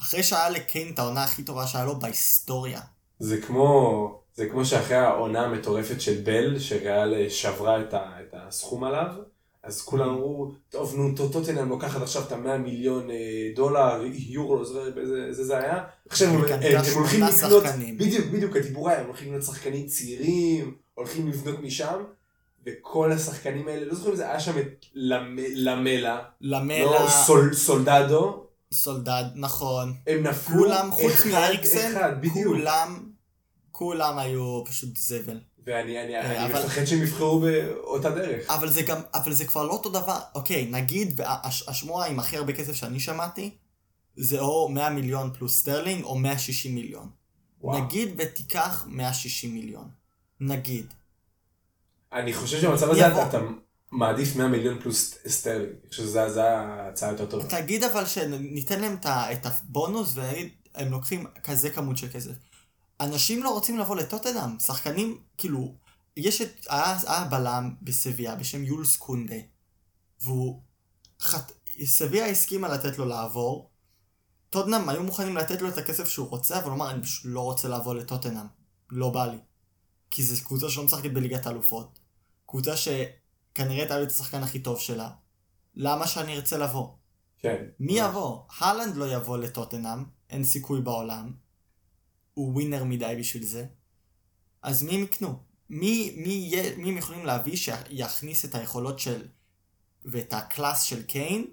אחרי 0.00 0.22
שהיה 0.22 0.50
לקיין 0.50 0.94
את 0.94 0.98
העונה 0.98 1.24
הכי 1.24 1.42
טובה 1.42 1.66
שהיה 1.66 1.84
לו 1.84 1.98
בהיסטוריה. 1.98 2.80
זה 3.18 3.40
כמו, 3.40 4.22
זה 4.34 4.48
כמו 4.48 4.64
שאחרי 4.64 4.96
העונה 4.96 5.40
המטורפת 5.40 6.00
של 6.00 6.22
בל, 6.24 6.58
שריאל 6.58 7.28
שברה 7.28 7.80
את, 7.80 7.94
ה, 7.94 8.20
את 8.20 8.34
הסכום 8.34 8.84
עליו, 8.84 9.14
אז 9.64 9.82
כולם 9.82 10.08
אמרו, 10.08 10.52
טוב 10.68 10.94
נו, 10.96 11.14
טו- 11.16 11.28
טוטנאם 11.28 11.68
לוקחת 11.68 12.02
עכשיו 12.02 12.22
את 12.22 12.32
המאה 12.32 12.58
מיליון 12.58 13.10
אה, 13.10 13.16
דולר, 13.56 14.02
יורו, 14.12 14.56
לא 14.56 14.90
באיזה 14.94 15.32
זה 15.32 15.44
זה 15.44 15.58
היה, 15.58 15.84
עכשיו 16.08 16.28
הם, 16.28 16.34
הולכים 16.94 17.20
לקנות. 17.22 17.62
בדיוק, 17.98 18.26
בדיוק, 18.26 18.56
הדיבור 18.56 18.88
היה, 18.90 19.00
הם 19.00 19.06
הולכים 19.06 19.28
לקנות 19.28 19.42
שחקנים 19.44 19.86
צעירים, 19.86 20.74
הולכים 20.94 21.28
לבנות 21.28 21.60
משם, 21.62 22.02
וכל 22.66 23.12
השחקנים 23.12 23.68
האלה, 23.68 23.86
לא 23.86 23.94
זוכר 23.94 24.10
אם 24.10 24.16
זה 24.16 24.28
היה 24.28 24.40
שם 24.40 24.58
את 24.58 24.84
למ- 24.94 25.38
למלה, 25.54 26.18
למלה, 26.40 26.84
לא 27.04 27.08
סול, 27.26 27.54
סולדדו, 27.54 28.46
סולדד, 28.72 29.24
נכון. 29.34 29.94
הם 30.06 30.22
נפלו 30.22 30.58
כולם, 30.58 30.90
חוץ 30.90 31.26
מאריקסן. 31.32 31.92
כולם, 32.44 33.02
כולם 33.72 34.18
היו 34.18 34.62
פשוט 34.66 34.96
זבל. 34.96 35.40
ואני 35.66 36.02
אני, 36.04 36.16
אה, 36.16 36.26
אני 36.44 36.52
אבל- 36.52 36.64
מפחד 36.64 36.84
שהם 36.84 37.02
יבחרו 37.02 37.40
באותה 37.40 38.10
דרך. 38.10 38.50
אבל 38.50 38.68
זה 38.70 38.82
גם, 38.82 39.00
אבל 39.14 39.32
זה 39.32 39.44
כבר 39.44 39.62
לא 39.66 39.72
אותו 39.72 39.88
דבר. 39.90 40.18
אוקיי, 40.34 40.66
נגיד, 40.70 41.20
הש- 41.24 41.68
השמועה 41.68 42.06
עם 42.08 42.18
הכי 42.18 42.36
הרבה 42.36 42.52
כסף 42.52 42.72
שאני 42.72 43.00
שמעתי, 43.00 43.50
זה 44.16 44.40
או 44.40 44.68
100 44.68 44.90
מיליון 44.90 45.30
פלוס 45.38 45.58
סטרלינג, 45.60 46.04
או 46.04 46.18
160 46.18 46.74
מיליון. 46.74 47.08
וואו. 47.60 47.78
נגיד 47.84 48.08
ותיקח 48.18 48.84
160 48.88 49.54
מיליון. 49.54 49.88
נגיד. 50.40 50.86
אני 52.12 52.34
חושב 52.34 52.60
שבמצב 52.60 52.90
הזה 52.90 53.00
יבוא. 53.00 53.22
אתה, 53.22 53.28
אתה 53.28 53.38
מעדיף 53.92 54.36
100 54.36 54.48
מיליון 54.48 54.80
פלוס 54.80 55.14
סטרלינג. 55.28 55.68
אני 55.82 55.90
חושב 55.90 56.02
שזו 56.02 56.40
ההצעה 56.40 57.10
יותר 57.10 57.26
טובה. 57.26 57.44
תגיד 57.48 57.84
אבל 57.84 58.06
שניתן 58.06 58.80
להם 58.80 58.96
את 59.04 59.46
הבונוס 59.46 60.12
ונגיד, 60.14 60.48
הם 60.74 60.90
לוקחים 60.90 61.26
כזה 61.44 61.70
כמות 61.70 61.96
של 61.96 62.08
כסף. 62.12 62.30
אנשים 63.04 63.42
לא 63.42 63.50
רוצים 63.50 63.78
לבוא 63.78 63.96
לטוטנאם, 63.96 64.58
שחקנים, 64.58 65.22
כאילו, 65.38 65.74
יש 66.16 66.42
את, 66.42 66.66
היה, 66.68 66.96
היה 67.06 67.24
בלם 67.24 67.74
בסביה 67.82 68.36
בשם 68.36 68.64
יולס 68.64 68.96
קונדה, 68.96 69.36
והוא, 70.20 70.62
חת, 71.20 71.52
סביה 71.84 72.26
הסכימה 72.26 72.68
לתת 72.68 72.98
לו 72.98 73.04
לעבור, 73.04 73.70
טוטנאם 74.50 74.88
היו 74.88 75.02
מוכנים 75.02 75.36
לתת 75.36 75.62
לו 75.62 75.68
את 75.68 75.78
הכסף 75.78 76.08
שהוא 76.08 76.28
רוצה, 76.28 76.58
אבל 76.58 76.66
הוא 76.66 76.74
אמר, 76.74 76.90
אני 76.90 77.02
פשוט 77.02 77.22
לא 77.24 77.40
רוצה 77.40 77.68
לבוא 77.68 77.94
לטוטנאם, 77.94 78.46
לא 78.90 79.10
בא 79.10 79.26
לי. 79.26 79.38
כי 80.10 80.22
זו 80.22 80.44
קבוצה 80.44 80.70
שלא 80.70 80.84
משחקת 80.84 81.10
בליגת 81.10 81.46
האלופות. 81.46 81.98
קבוצה 82.46 82.76
שכנראה 82.76 83.98
לי 83.98 84.02
את 84.02 84.10
השחקן 84.10 84.42
הכי 84.42 84.58
טוב 84.58 84.80
שלה. 84.80 85.10
למה 85.74 86.06
שאני 86.06 86.36
ארצה 86.36 86.58
לבוא? 86.58 86.88
כן. 87.38 87.64
מי 87.80 88.00
יבוא? 88.00 88.42
הלנד 88.58 88.96
לא 88.96 89.12
יבוא 89.12 89.38
לטוטנאם, 89.38 90.04
אין 90.30 90.44
סיכוי 90.44 90.80
בעולם. 90.80 91.32
הוא 92.34 92.52
ווינר 92.52 92.84
מדי 92.84 93.16
בשביל 93.18 93.44
זה. 93.44 93.66
אז 94.62 94.82
מי 94.82 94.94
הם 94.94 95.02
יקנו? 95.02 95.42
מי, 95.70 96.14
מי, 96.16 96.52
מי 96.76 96.88
הם 96.88 96.96
יכולים 96.96 97.26
להביא 97.26 97.56
שיכניס 97.56 98.44
את 98.44 98.54
היכולות 98.54 98.98
של... 98.98 99.28
ואת 100.04 100.32
הקלאס 100.32 100.82
של 100.82 101.02
קיין, 101.02 101.46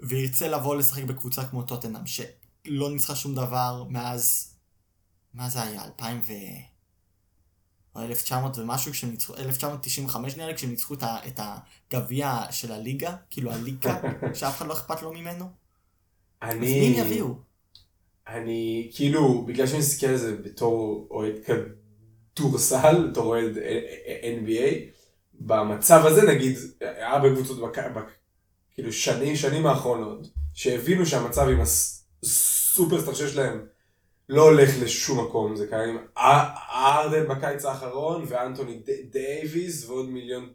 וירצה 0.00 0.48
לבוא 0.48 0.76
לשחק 0.76 1.02
בקבוצה 1.02 1.48
כמו 1.48 1.62
טוטנאם, 1.62 2.06
שלא 2.06 2.90
ניצחה 2.92 3.16
שום 3.16 3.34
דבר 3.34 3.84
מאז... 3.88 4.54
מה 5.34 5.48
זה 5.48 5.62
היה? 5.62 5.84
2000 5.84 6.20
ו... 6.20 6.32
או 7.94 8.00
1900 8.00 8.58
ומשהו, 8.58 8.92
כשהם 8.92 9.10
ניצחו, 9.10 9.34
1995 9.34 10.36
נראה 10.36 10.48
לי, 10.48 10.54
כשהם 10.54 10.70
ניצחו 10.70 10.94
את, 10.94 11.02
את 11.02 11.40
הגביע 11.90 12.42
של 12.50 12.72
הליגה, 12.72 13.16
כאילו 13.30 13.52
הליגה, 13.52 14.00
שאף 14.34 14.56
אחד 14.56 14.66
לא 14.66 14.72
אכפת 14.72 15.02
לו 15.02 15.12
ממנו. 15.12 15.50
אז 16.40 16.56
אני... 16.56 16.80
מי 16.80 17.00
הם 17.00 17.06
יביאו? 17.06 17.51
אני, 18.28 18.90
כאילו, 18.94 19.44
בגלל 19.46 19.66
שאני 19.66 19.78
מסתכל 19.78 20.06
על 20.06 20.16
זה 20.16 20.36
בתור 20.36 21.08
אוהד 21.10 21.34
כדורסל, 21.44 23.08
בתור 23.10 23.24
אוהד 23.24 23.56
NBA, 24.22 24.74
במצב 25.34 26.02
הזה 26.06 26.22
נגיד, 26.22 26.56
היה 26.80 27.12
הרבה 27.12 27.34
קבוצות. 27.34 27.76
כאילו 28.74 28.92
שנים, 28.92 29.36
שנים 29.36 29.66
האחרונות, 29.66 30.26
שהבינו 30.54 31.06
שהמצב 31.06 31.48
עם 31.48 31.60
הסופרסטאר 31.60 33.14
שיש 33.14 33.36
להם 33.36 33.66
לא 34.28 34.42
הולך 34.42 34.70
לשום 34.82 35.26
מקום, 35.26 35.56
זה 35.56 35.66
קרה 35.66 35.84
עם 35.84 35.96
ארדן 36.74 37.28
בקיץ 37.28 37.64
האחרון, 37.64 38.24
ואנטוני 38.28 38.82
דייוויס, 39.10 39.88
ועוד 39.88 40.10
מיליון 40.10 40.52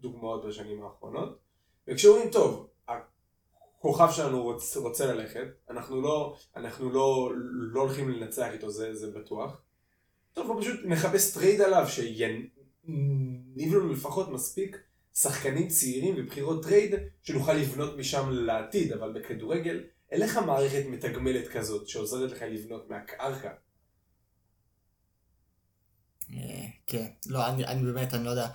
דוגמאות 0.00 0.46
בשנים 0.46 0.82
האחרונות. 0.82 1.38
וכשאומרים, 1.88 2.30
טוב, 2.30 2.68
הכוכב 3.84 4.08
שלנו 4.12 4.42
רוצ, 4.42 4.76
רוצה 4.76 5.06
ללכת, 5.06 5.46
אנחנו 5.70 6.00
לא, 6.00 6.36
אנחנו 6.56 6.90
לא, 6.90 7.32
לא 7.72 7.80
הולכים 7.80 8.10
לנצח 8.10 8.46
איתו, 8.52 8.70
זה, 8.70 8.94
זה 8.94 9.10
בטוח. 9.10 9.60
טוב, 10.32 10.46
בוא 10.46 10.60
פשוט 10.60 10.80
נחפש 10.84 11.34
טרייד 11.34 11.60
עליו, 11.60 11.86
שיניב 11.88 13.74
לנו 13.74 13.92
לפחות 13.92 14.28
מספיק 14.28 14.76
שחקנים 15.14 15.68
צעירים 15.68 16.14
ובחירות 16.18 16.62
טרייד, 16.62 16.94
שנוכל 17.22 17.52
לבנות 17.52 17.96
משם 17.98 18.30
לעתיד, 18.30 18.92
אבל 18.92 19.12
בכדורגל, 19.12 19.84
אין 20.10 20.20
לך 20.20 20.38
מערכת 20.38 20.82
מתגמלת 20.90 21.48
כזאת, 21.48 21.88
שעוזרת 21.88 22.30
לך 22.30 22.42
לבנות 22.42 22.90
מהקרקע. 22.90 23.50
אה, 26.32 26.66
כן, 26.86 27.06
לא, 27.26 27.46
אני, 27.48 27.64
אני 27.66 27.82
באמת, 27.82 28.14
אני 28.14 28.24
לא 28.24 28.30
יודע. 28.30 28.48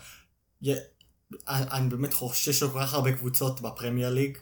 אני, 1.47 1.65
אני 1.71 1.89
באמת 1.89 2.13
חושש 2.13 2.63
על 2.63 2.69
כל 2.69 2.79
כך 2.81 2.93
הרבה 2.93 3.11
קבוצות 3.11 3.61
בפרמייר 3.61 4.09
ליג. 4.09 4.37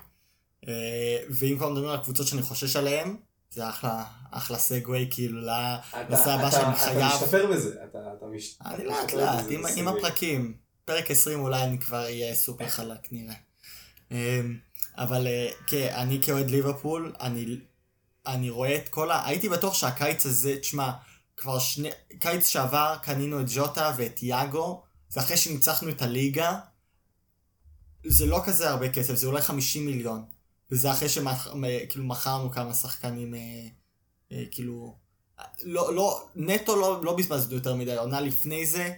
אה, 0.68 1.18
ואם 1.30 1.58
כבר 1.58 1.70
מדברים 1.70 1.90
על 1.90 2.04
קבוצות 2.04 2.28
שאני 2.28 2.42
חושש 2.42 2.76
עליהן, 2.76 3.16
זה 3.52 3.70
אחלה, 3.70 4.04
אחלה 4.32 4.58
סגווי, 4.58 5.08
כאילו, 5.12 5.42
לנושא 5.42 6.32
הבא 6.32 6.52
שאני 6.52 6.70
אתה 6.70 6.80
חייב. 6.80 7.14
משתפר 7.14 7.46
בזה, 7.52 7.84
אתה, 7.90 8.00
אתה 8.18 8.26
מש... 8.26 8.58
אני 8.66 8.76
אתה 8.76 8.84
לאט 8.84 9.14
לאט, 9.14 9.46
בזה, 9.46 9.54
עם, 9.54 9.66
עם. 9.76 9.88
הפרקים. 9.88 10.58
פרק 10.86 11.12
20 11.12 11.40
אולי 11.40 11.64
אני 11.64 11.80
כבר 11.80 12.04
אהיה 12.04 12.36
סופר 12.36 12.70
חלק 12.70 13.12
נראה. 13.12 13.36
אמ, 14.12 14.58
אבל 14.98 15.28
אה, 15.28 15.50
כן, 15.68 15.94
אני 15.96 16.22
כאוהד 16.22 16.50
ליברפול, 16.50 17.14
אני, 17.22 17.58
אני 18.28 18.50
רואה 18.50 18.76
את 18.76 18.90
כל 18.90 19.12
ה... 19.12 19.26
הייתי 19.26 19.50
בטוח 19.50 19.74
שהקיץ 19.74 20.26
הזה, 20.26 20.58
תשמע, 20.60 20.92
כבר 21.38 21.60
שני... 21.60 21.90
קיץ 22.20 22.48
שעבר 22.48 22.96
קנינו 23.04 23.42
את 23.42 23.46
ג'וטה 23.54 23.94
ואת 23.98 24.24
יאגו, 24.24 24.84
זה 25.10 25.20
אחרי 25.20 25.38
שניצחנו 25.38 25.90
את 25.90 26.02
הליגה. 26.02 26.60
זה 28.08 28.26
לא 28.26 28.42
כזה 28.46 28.70
הרבה 28.70 28.90
כסף, 28.90 29.14
זה 29.14 29.28
אולי 29.28 29.42
50 29.42 29.86
מיליון. 29.86 30.26
וזה 30.72 30.92
אחרי 30.92 31.10
שכאילו 31.10 32.06
מכרנו 32.06 32.52
כמה 32.52 32.74
שחקנים, 32.74 33.34
אה, 33.34 33.68
אה, 34.32 34.44
כאילו... 34.52 34.96
לא, 35.64 35.94
לא, 35.94 36.28
נטו 36.36 36.76
לא, 36.76 37.04
לא 37.04 37.16
בזבזנו 37.16 37.56
יותר 37.56 37.76
מדי, 37.76 37.96
עונה 37.96 38.22
לפני 38.22 38.66
זה, 38.66 38.94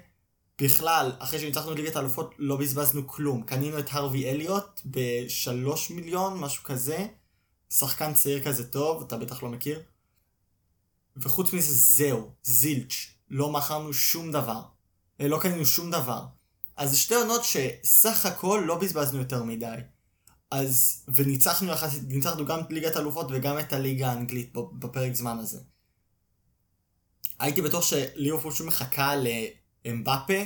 בכלל, 0.62 1.12
אחרי 1.20 1.40
שניצחנו 1.40 1.72
את 1.72 1.78
ליגת 1.78 1.96
האלופות, 1.96 2.36
לא 2.38 2.58
בזבזנו 2.58 3.08
כלום. 3.08 3.44
קנינו 3.44 3.80
את 3.80 3.86
הרווי 3.92 4.30
אליוט 4.30 4.82
בשלוש 4.86 5.92
מיליון, 5.92 6.40
משהו 6.40 6.64
כזה. 6.64 7.08
שחקן 7.70 8.14
צעיר 8.14 8.44
כזה 8.44 8.72
טוב, 8.72 9.04
אתה 9.04 9.18
בטח 9.18 9.44
לא 9.44 9.50
מכיר. 9.50 9.82
וחוץ 11.18 11.54
מזה, 11.54 11.74
זהו, 11.74 12.32
זילץ'. 12.44 13.08
לא 13.30 13.52
מכרנו 13.52 13.94
שום 13.94 14.32
דבר. 14.32 14.62
אה, 15.22 15.28
לא 15.28 15.40
קנינו 15.42 15.66
שום 15.66 15.92
דבר. 15.92 16.22
אז 16.78 16.98
שתי 16.98 17.16
עונות 17.16 17.42
שסך 17.44 18.26
הכל 18.26 18.64
לא 18.66 18.78
בזבזנו 18.78 19.20
יותר 19.20 19.44
מדי. 19.44 19.76
אז, 20.52 21.04
וניצחנו 21.16 21.72
יחסית, 21.72 22.04
ניצחנו 22.08 22.46
גם 22.46 22.60
את 22.60 22.66
ליגת 22.70 22.96
האלופות 22.96 23.28
וגם 23.30 23.60
את 23.60 23.74
הליגה 23.74 24.12
האנגלית 24.12 24.54
בפרק 24.54 25.14
זמן 25.14 25.38
הזה. 25.40 25.60
הייתי 27.40 27.62
בטוח 27.62 27.84
שליברפול 27.84 28.52
פשוט 28.52 28.68
מחכה 28.68 29.14
לאמבפה, 29.86 30.44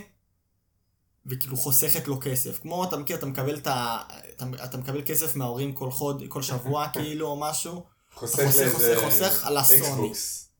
וכאילו 1.26 1.58
חוסכת 1.58 2.08
לו 2.08 2.20
כסף. 2.22 2.60
כמו, 2.60 2.84
אתה 2.84 2.98
מכיר, 2.98 3.18
אתה 3.18 3.26
מקבל, 3.26 3.58
את 3.58 3.68
ה... 3.68 3.98
אתה, 4.36 4.46
אתה 4.64 4.78
מקבל 4.78 5.02
כסף 5.06 5.36
מההורים 5.36 5.74
כל 5.74 5.92
חוד, 5.92 6.24
כל 6.28 6.42
שבוע 6.42 6.88
כאילו 6.94 7.28
או 7.28 7.40
משהו. 7.40 7.84
חוסך 8.14 8.36
חוסך, 8.36 8.60
לאיזה 8.60 8.72
חוסך, 8.72 9.00
חוסך 9.04 9.46
על 9.46 9.58
הסוני. 9.58 10.12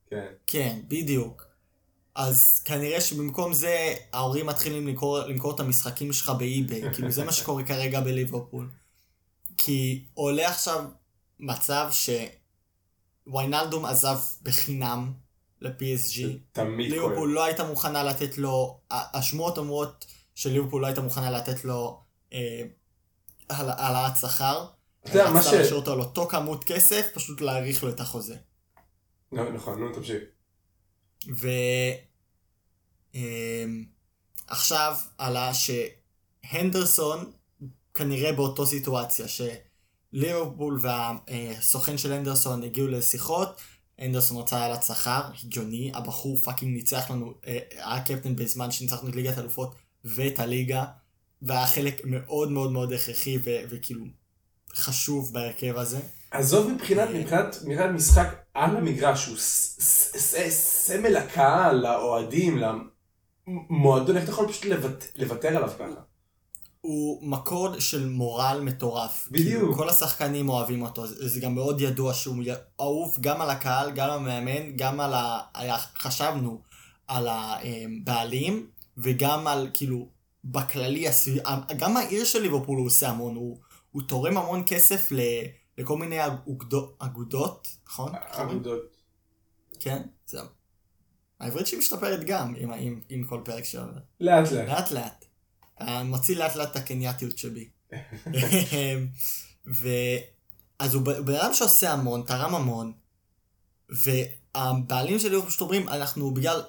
כן. 0.10 0.26
כן, 0.48 0.80
בדיוק. 0.88 1.46
אז 2.16 2.60
כנראה 2.66 3.02
שבמקום 3.02 3.54
זה 3.54 3.96
ההורים 4.14 4.46
מתחילים 4.46 4.88
למכור, 4.88 5.20
למכור 5.20 5.56
את 5.56 5.60
המשחקים 5.60 6.14
שלך 6.14 6.30
באי-ביי, 6.30 6.94
כאילו 6.94 7.12
זה 7.12 7.24
מה 7.24 7.32
שקורה 7.32 7.64
כרגע 7.64 8.02
בליברפול. 8.02 8.70
כי 9.58 10.06
עולה 10.14 10.50
עכשיו 10.50 10.84
מצב 11.40 11.90
שוויינלדום 13.26 13.86
עזב 13.86 14.18
בחינם 14.42 15.14
ל-PSG, 15.62 16.22
תמיד 16.52 16.92
כואב. 16.94 17.02
ליברפול 17.04 17.30
לא 17.34 17.44
הייתה 17.46 17.64
מוכנה 17.64 18.04
לתת 18.04 18.38
לו, 18.38 18.80
השמועות 18.92 19.58
אומרות 19.58 20.06
שליברפול 20.36 20.82
לא 20.82 20.88
הייתה 20.88 21.02
מוכנה 21.02 21.32
לתת 21.32 21.66
לו 21.66 22.04
אה, 22.34 22.62
העל- 23.50 23.70
העלאת 23.70 24.18
שכר. 24.22 24.68
אתה 25.04 25.12
יודע, 25.12 25.32
מה 25.32 25.40
רצתה 25.40 25.52
ש- 25.52 25.54
להשאיר 25.54 25.76
אותו 25.76 25.94
על 25.94 26.00
אותו 26.00 26.28
כמות 26.28 26.64
כסף, 26.64 27.08
פשוט 27.14 27.42
להאריך 27.42 27.84
לו 27.84 27.90
את 27.90 28.00
החוזה. 28.00 28.36
נכון, 29.32 29.80
נו, 29.80 29.94
תמשיך. 29.94 30.24
ועכשיו 34.50 34.98
עלה 35.18 35.52
שהנדרסון 35.54 37.32
כנראה 37.94 38.34
באותו 38.34 38.66
סיטואציה, 38.66 39.26
שליברפול 39.28 40.80
והסוכן 40.82 41.98
של 41.98 42.12
הנדרסון 42.14 42.64
הגיעו 42.64 42.88
לשיחות, 42.88 43.62
הנדרסון 44.00 44.38
רצה 44.38 44.58
העלאת 44.58 44.84
שכר, 44.84 45.22
הגיוני, 45.44 45.92
הבחור 45.94 46.38
fucking 46.38 46.74
ניצח 46.76 47.12
לנו, 47.12 47.34
אה, 47.48 47.58
היה 47.72 48.02
קפטן 48.06 48.36
בזמן 48.36 48.72
שניצחנו 48.72 49.10
את 49.10 49.16
ליגת 49.16 49.38
האלופות 49.38 49.76
ואת 50.06 50.40
הליגה, 50.40 50.86
והיה 51.42 51.68
חלק 51.68 52.02
מאוד 52.06 52.52
מאוד 52.52 52.72
מאוד 52.72 52.94
הכרחי 52.94 53.38
ו- 53.38 53.62
וכאילו 53.70 54.06
חשוב 54.76 55.34
בהרכב 55.34 55.78
הזה. 55.78 56.00
עזוב 56.32 56.72
מבחינת, 56.72 57.10
מבחינת, 57.10 57.56
מבחינת 57.66 57.92
משחק 57.96 58.36
על 58.54 58.78
המגרש, 58.78 59.26
הוא 59.28 59.36
סמל 60.50 61.18
הקהל, 61.18 61.76
לאוהדים, 61.76 62.58
למועדון, 63.70 64.16
איך 64.16 64.24
אתה 64.24 64.32
יכול 64.32 64.48
פשוט 64.48 64.66
לוות- 64.66 65.08
לוותר 65.16 65.48
עליו 65.48 65.70
ככה? 65.80 66.13
הוא 66.86 67.24
מקור 67.28 67.80
של 67.80 68.10
מורל 68.10 68.62
מטורף. 68.64 69.28
בדיוק. 69.32 69.48
כאילו, 69.48 69.76
כל 69.76 69.90
השחקנים 69.90 70.50
אוהבים 70.50 70.82
אותו, 70.82 71.08
זה 71.08 71.40
גם 71.40 71.56
מאוד 71.56 71.82
ידוע 71.82 72.14
שהוא 72.14 72.44
אהוב 72.80 73.18
גם 73.22 73.42
על 73.42 73.50
הקהל, 73.50 73.92
גם 73.92 74.10
על 74.10 74.12
המאמן, 74.12 74.76
גם 74.76 75.00
על 75.00 75.14
ה... 75.14 75.78
חשבנו 75.96 76.62
על 77.08 77.28
הבעלים, 77.30 78.68
וגם 78.98 79.48
על 79.48 79.70
כאילו, 79.74 80.08
בכללי, 80.44 81.06
גם 81.78 81.98
העיר 81.98 82.24
של 82.24 82.42
ליברפול 82.42 82.78
הוא 82.78 82.88
עושה 82.88 83.10
המון, 83.10 83.36
הוא, 83.36 83.58
הוא 83.92 84.02
תורם 84.08 84.38
המון 84.38 84.64
כסף 84.68 85.12
ל, 85.12 85.20
לכל 85.78 85.98
מיני 85.98 86.26
אגודות, 86.26 86.96
אגודות, 87.00 87.68
נכון? 87.88 88.12
אגודות. 88.32 88.98
כן, 89.80 90.02
זה... 90.26 90.40
העברית 91.40 91.68
שלי 91.68 91.80
משתפרת 91.80 92.24
גם 92.24 92.56
עם, 92.58 92.74
עם, 92.74 93.02
עם 93.10 93.24
כל 93.24 93.42
פרק 93.46 93.64
שעובר. 93.64 94.00
לאט 94.20 94.52
לאט. 94.52 94.68
לאט 94.68 94.92
לאט. 94.92 95.23
אני 95.80 96.10
מוציא 96.10 96.36
לאט 96.36 96.56
לאט 96.56 96.72
את 96.72 96.76
הקנייתיות 96.76 97.38
שבי. 97.38 97.70
ו... 99.82 99.88
אז 100.80 100.94
הוא 100.94 101.04
בן 101.04 101.36
אדם 101.36 101.54
שעושה 101.54 101.92
המון, 101.92 102.24
תרם 102.28 102.56
המון, 102.56 102.94
והבעלים 103.90 105.20
שלי 105.20 105.38
פשוט 105.48 105.62
אומרים, 105.62 105.90
אנחנו 105.90 106.34
בגלל, 106.34 106.62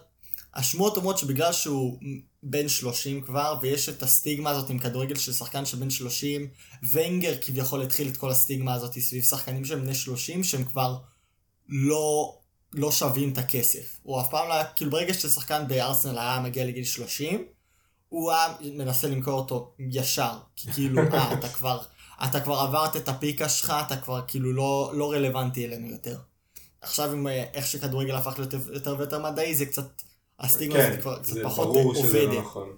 השמועות 0.55 0.97
אומרות 0.97 1.19
שבגלל 1.19 1.53
שהוא 1.53 1.99
בן 2.43 2.69
30 2.69 3.21
כבר, 3.21 3.59
ויש 3.63 3.89
את 3.89 4.03
הסטיגמה 4.03 4.51
הזאת 4.51 4.71
עם 4.71 4.79
כדורגל 4.79 5.15
של 5.15 5.33
שחקן 5.33 5.67
של 5.67 5.77
בן 5.77 5.91
30, 5.91 6.49
ונגר 6.91 7.35
כביכול 7.41 7.83
התחיל 7.83 8.09
את 8.09 8.17
כל 8.17 8.31
הסטיגמה 8.31 8.75
הזאת 8.75 8.99
סביב 8.99 9.23
שחקנים 9.23 9.65
שהם 9.65 9.81
בני 9.81 9.95
30, 9.95 10.45
שהם 10.45 10.65
כבר 10.65 10.99
לא, 11.69 12.39
לא 12.73 12.93
שווים 12.93 13.33
את 13.33 13.39
הכסף. 13.39 13.99
הוא 14.03 14.21
אף 14.21 14.31
פעם 14.31 14.49
לא 14.49 14.55
היה, 14.55 14.65
כאילו 14.65 14.91
ברגע 14.91 15.15
ששחקן 15.15 15.69
בארסנל 15.69 16.19
היה 16.19 16.41
מגיע 16.41 16.65
לגיל 16.65 16.85
30, 16.85 17.45
הוא 18.15 18.33
היה 18.33 18.49
מנסה 18.75 19.09
למכור 19.09 19.35
אותו 19.35 19.75
ישר, 19.91 20.33
כי 20.57 20.73
כאילו, 20.73 21.03
אה, 21.13 21.33
אתה 21.33 21.49
כבר, 21.49 21.81
אתה 22.25 22.41
כבר 22.41 22.55
עברת 22.55 22.97
את 22.97 23.09
הפיקה 23.09 23.49
שלך, 23.49 23.73
אתה 23.87 23.97
כבר 23.97 24.21
כאילו 24.27 24.53
לא, 24.53 24.93
לא 24.95 25.13
רלוונטי 25.13 25.67
אלינו 25.67 25.91
יותר. 25.91 26.19
עכשיו 26.81 27.13
עם 27.13 27.27
אה, 27.27 27.45
איך 27.55 27.67
שכדורגל 27.67 28.15
הפך 28.15 28.39
להיות 28.39 28.53
יותר 28.73 28.97
ויותר 28.99 29.31
מדעי, 29.31 29.55
זה 29.55 29.67
קצת, 29.67 30.03
הסטיגמה 30.41 30.79
כן, 30.79 30.89
הזאת 30.89 31.01
כבר 31.01 31.19
קצת 31.19 31.33
זה 31.33 31.41
פחות 31.45 31.69
ברור 31.69 31.95
שזה 31.95 32.07
עובדת. 32.07 32.35
לא 32.35 32.41
נכון. 32.41 32.77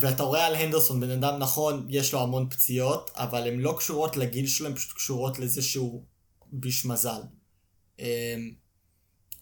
ואתה 0.00 0.22
רואה 0.22 0.46
על 0.46 0.54
הנדרסון, 0.54 1.00
בן 1.00 1.10
אדם 1.10 1.38
נכון, 1.38 1.86
יש 1.88 2.12
לו 2.12 2.20
המון 2.20 2.48
פציעות, 2.50 3.10
אבל 3.14 3.48
הן 3.48 3.58
לא 3.58 3.74
קשורות 3.78 4.16
לגיל 4.16 4.46
שלו, 4.46 4.66
הן 4.66 4.74
פשוט 4.74 4.96
קשורות 4.96 5.38
לזה 5.38 5.62
שהוא 5.62 6.04
ביש 6.52 6.86
מזל. 6.86 7.20
אמ, 7.98 8.04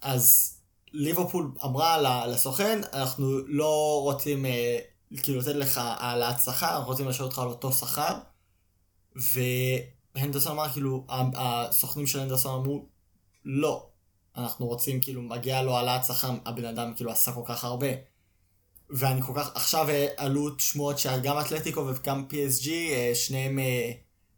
אז 0.01 0.55
ליברפול 0.93 1.51
אמרה 1.65 2.27
לסוכן, 2.27 2.81
אנחנו 2.93 3.39
לא 3.47 4.01
רוצים 4.03 4.47
אה, 4.47 4.79
כאילו 5.23 5.41
לתת 5.41 5.55
לך 5.55 5.81
העלאת 5.85 6.41
שכר, 6.41 6.77
אנחנו 6.77 6.91
רוצים 6.91 7.07
להשאיר 7.07 7.27
אותך 7.27 7.39
על 7.39 7.49
אותו 7.49 7.73
שכר. 7.73 8.19
והנדרסון 9.17 10.53
אמר 10.53 10.69
כאילו, 10.69 11.07
הסוכנים 11.35 12.07
של 12.07 12.21
הנדרסון 12.21 12.61
אמרו, 12.61 12.87
לא, 13.45 13.87
אנחנו 14.37 14.67
רוצים 14.67 15.01
כאילו, 15.01 15.23
מגיע 15.23 15.63
לו 15.63 15.77
העלאת 15.77 16.05
שכר, 16.05 16.31
הבן 16.45 16.65
אדם 16.65 16.95
כאילו 16.95 17.11
עשה 17.11 17.33
כל 17.33 17.43
כך 17.45 17.65
הרבה. 17.65 17.89
ואני 18.91 19.23
כל 19.23 19.33
כך, 19.37 19.51
עכשיו 19.55 19.91
אה, 19.91 20.09
עלו 20.17 20.49
שמועות 20.59 20.99
שגם 20.99 21.41
אתלטיקו 21.41 21.81
וגם 21.81 22.25
PSG, 22.31 22.69
אה, 22.71 23.11
שניהם 23.15 23.59
אה, 23.59 23.93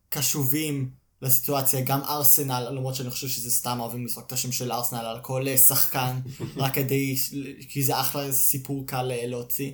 קשובים 0.09 0.91
לסיטואציה, 1.23 1.81
גם 1.81 2.01
ארסנל, 2.01 2.69
למרות 2.71 2.95
שאני 2.95 3.11
חושב 3.11 3.29
שזה 3.29 3.51
סתם 3.51 3.81
אוהבים 3.81 4.07
לזרוק 4.07 4.27
את 4.27 4.33
השם 4.33 4.53
של 4.53 4.73
ארסנל 4.73 4.99
על 4.99 5.21
כל 5.21 5.57
שחקן, 5.57 6.21
רק 6.57 6.75
כדי, 6.75 7.17
כי 7.69 7.83
זה 7.83 8.01
אחלה 8.01 8.33
סיפור 8.33 8.87
קל 8.87 9.11
להוציא 9.27 9.73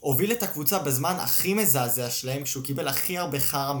הוביל 0.00 0.32
את 0.32 0.42
הקבוצה 0.42 0.78
בזמן 0.78 1.16
הכי 1.20 1.54
מזעזע 1.54 2.10
שלהם, 2.10 2.44
כשהוא 2.44 2.64
קיבל 2.64 2.88
הכי 2.88 3.18
הרבה 3.18 3.40
חרא, 3.40 3.74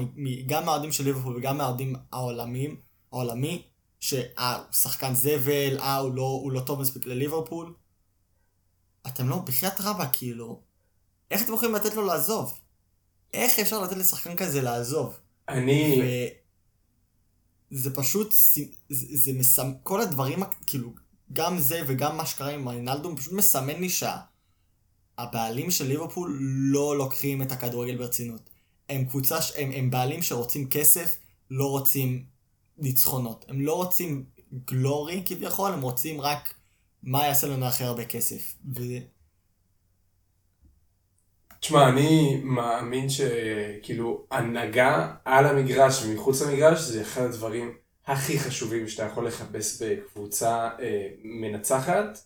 גם 0.46 0.66
מהאוהדים 0.66 0.92
של 0.92 1.04
ליברפול 1.04 1.36
וגם 1.36 1.58
מהאוהדים 1.58 1.96
העולמים, 2.12 2.80
העולמי, 3.12 3.62
שאה, 4.02 4.56
הוא 4.56 4.72
שחקן 4.72 5.14
זבל, 5.14 5.78
אה, 5.78 5.96
הוא 5.96 6.14
לא, 6.14 6.22
הוא 6.22 6.52
לא 6.52 6.60
טוב 6.60 6.80
מספיק 6.80 7.06
לליברפול. 7.06 7.74
אתם 9.06 9.28
לא, 9.28 9.36
בחייאת 9.36 9.80
רבא, 9.80 10.08
כאילו, 10.12 10.60
איך 11.30 11.42
אתם 11.42 11.54
יכולים 11.54 11.74
לתת 11.74 11.94
לו 11.94 12.06
לעזוב? 12.06 12.58
איך 13.34 13.58
אפשר 13.58 13.82
לתת 13.82 13.96
לשחקן 13.96 14.36
כזה 14.36 14.62
לעזוב? 14.62 15.18
אני, 15.48 16.00
וזה 17.72 17.94
פשוט, 17.94 18.32
ס- 18.32 18.58
זה, 18.88 19.16
זה 19.16 19.32
מסמ... 19.32 19.72
כל 19.82 20.00
הדברים, 20.00 20.42
כאילו, 20.66 20.92
גם 21.32 21.58
זה 21.58 21.80
וגם 21.86 22.16
מה 22.16 22.26
שקרה 22.26 22.50
עם 22.50 22.68
ריינלדום, 22.68 23.16
פשוט 23.16 23.32
מסמן 23.32 23.80
לי 23.80 23.88
שהבעלים 25.18 25.70
של 25.70 25.86
ליברפול 25.86 26.38
לא 26.42 26.98
לוקחים 26.98 27.42
את 27.42 27.52
הכדורגל 27.52 27.96
ברצינות. 27.96 28.50
הם 28.88 29.04
קבוצה, 29.04 29.38
הם, 29.56 29.70
הם 29.70 29.90
בעלים 29.90 30.22
שרוצים 30.22 30.68
כסף, 30.68 31.18
לא 31.50 31.70
רוצים 31.70 32.31
ניצחונות. 32.78 33.44
הם 33.48 33.60
לא 33.60 33.74
רוצים 33.74 34.24
גלורי 34.64 35.22
כביכול, 35.26 35.72
הם 35.72 35.82
רוצים 35.82 36.20
רק 36.20 36.54
מה 37.02 37.26
יעשה 37.26 37.46
לנו 37.46 37.66
הכי 37.66 37.84
הרבה 37.84 38.04
כסף. 38.04 38.54
תשמע, 41.60 41.88
אני 41.88 42.40
מאמין 42.44 43.08
שכאילו 43.08 44.26
הנהגה 44.30 45.14
על 45.24 45.46
המגרש 45.46 46.02
ומחוץ 46.02 46.42
למגרש 46.42 46.80
זה 46.80 47.02
אחד 47.02 47.22
הדברים 47.22 47.76
הכי 48.06 48.38
חשובים 48.38 48.88
שאתה 48.88 49.02
יכול 49.02 49.26
לחפש 49.26 49.82
בקבוצה 49.82 50.68
אה, 50.80 51.08
מנצחת. 51.24 52.18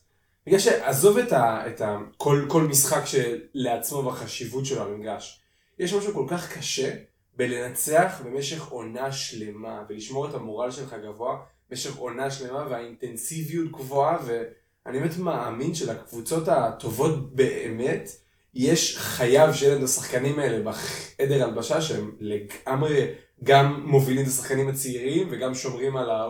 בגלל 0.47 0.59
שעזוב 0.59 1.19
את, 1.19 1.33
ה, 1.33 1.67
את 1.67 1.81
ה, 1.81 1.99
כל, 2.17 2.47
כל 2.49 2.63
משחק 2.63 3.03
שלעצמו 3.05 4.05
והחשיבות 4.05 4.67
שלו 4.67 4.83
המגרש. 4.83 5.41
יש 5.79 5.95
משהו 5.95 6.15
כל 6.15 6.27
כך 6.29 6.59
קשה 6.59 6.95
בלנצח 7.37 8.23
במשך 8.25 8.67
עונה 8.69 9.13
שלמה 9.13 9.83
ולשמור 9.89 10.29
את 10.29 10.35
המורל 10.35 10.71
שלך 10.71 10.97
גבוה 11.05 11.37
במשך 11.71 11.97
עונה 11.97 12.31
שלמה 12.31 12.67
והאינטנסיביות 12.71 13.73
גבוהה 13.73 14.19
ואני 14.27 14.99
באמת 14.99 15.19
מאמין 15.19 15.75
שלקבוצות 15.75 16.49
הטובות 16.49 17.35
באמת 17.35 18.11
יש 18.55 18.99
שיהיה 18.99 19.47
להם 19.47 19.79
את 19.79 19.83
השחקנים 19.85 20.39
האלה 20.39 20.71
בחדר 20.71 21.45
הלבשה 21.45 21.81
שהם 21.81 22.17
לגמרי 22.21 23.15
גם 23.45 23.83
מובילים 23.87 24.23
את 24.23 24.29
השחקנים 24.29 24.69
הצעירים 24.69 25.29
וגם 25.31 25.55
שומרים 25.55 25.97
על 25.97 26.11
ה... 26.11 26.29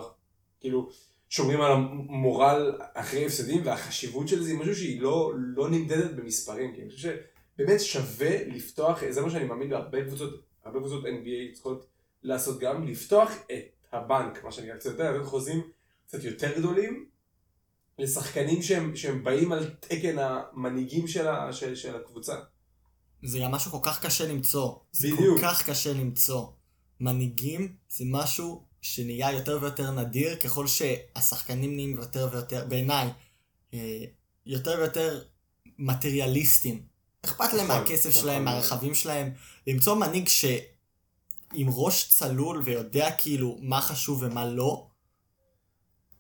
כאילו 0.61 0.89
שומרים 1.29 1.61
על 1.61 1.73
המורל 1.73 2.79
אחרי 2.95 3.27
הפסדים 3.27 3.61
והחשיבות 3.65 4.29
של 4.29 4.43
זה 4.43 4.51
היא 4.51 4.59
משהו 4.59 4.75
שהיא 4.75 5.01
לא, 5.01 5.33
לא 5.37 5.71
נמדדת 5.71 6.11
במספרים 6.11 6.75
כי 6.75 6.83
אני 6.83 6.91
חושב 6.91 7.17
שבאמת 7.57 7.81
שווה 7.81 8.45
לפתוח 8.47 9.03
זה 9.11 9.21
מה 9.21 9.31
שאני 9.31 9.45
מאמין 9.45 9.71
בהרבה 9.71 10.05
קבוצות 10.05 10.43
הרבה 10.67 10.79
קבוצות 10.79 11.05
NBA 11.05 11.55
צריכות 11.55 11.87
לעשות 12.23 12.61
גם 12.61 12.87
לפתוח 12.87 13.31
את 13.53 13.87
הבנק 13.93 14.45
מה 14.45 14.53
שאני 14.53 14.69
קצת 14.79 14.91
יותר 14.91 15.13
לתת 15.13 15.27
חוזים 15.27 15.63
קצת 16.07 16.25
יותר 16.25 16.59
גדולים 16.59 17.09
לשחקנים 17.99 18.63
שהם, 18.63 18.97
שהם 18.97 19.25
באים 19.25 19.53
על 19.53 19.75
תקן 19.81 20.19
המנהיגים 20.19 21.09
של, 21.09 21.29
ה, 21.29 21.53
של, 21.53 21.75
של 21.75 21.97
הקבוצה. 21.97 22.35
זה 23.23 23.39
גם 23.43 23.51
משהו 23.51 23.71
כל 23.71 23.79
כך 23.83 24.07
קשה 24.07 24.29
למצוא. 24.29 24.75
זה 24.93 25.09
בדיוק. 25.13 25.41
כל 25.41 25.47
כך 25.47 25.71
קשה 25.71 25.93
למצוא. 25.93 26.47
מנהיגים 27.01 27.77
זה 27.89 28.05
משהו 28.07 28.65
שנהיה 28.83 29.33
יותר 29.33 29.59
ויותר 29.61 29.91
נדיר 29.91 30.37
ככל 30.37 30.67
שהשחקנים 30.67 31.75
נהיים 31.75 31.97
יותר 31.97 32.29
ויותר, 32.33 32.65
בעיניי, 32.69 33.09
אה, 33.75 34.05
יותר 34.47 34.75
ויותר 34.79 35.23
מטריאליסטים. 35.79 36.96
אכפת 37.27 37.53
להם 37.53 37.67
נכון, 37.67 37.81
מהכסף 37.81 38.11
נכון 38.11 38.23
שלהם, 38.23 38.45
מאוד. 38.45 38.55
מהרכבים 38.55 38.95
שלהם. 38.95 39.31
למצוא 39.67 39.95
מנהיג 39.95 40.29
ש... 40.29 40.45
עם 41.53 41.69
ראש 41.71 42.09
צלול 42.09 42.63
ויודע 42.65 43.11
כאילו 43.19 43.59
מה 43.61 43.81
חשוב 43.81 44.23
ומה 44.23 44.47
לא, 44.47 44.87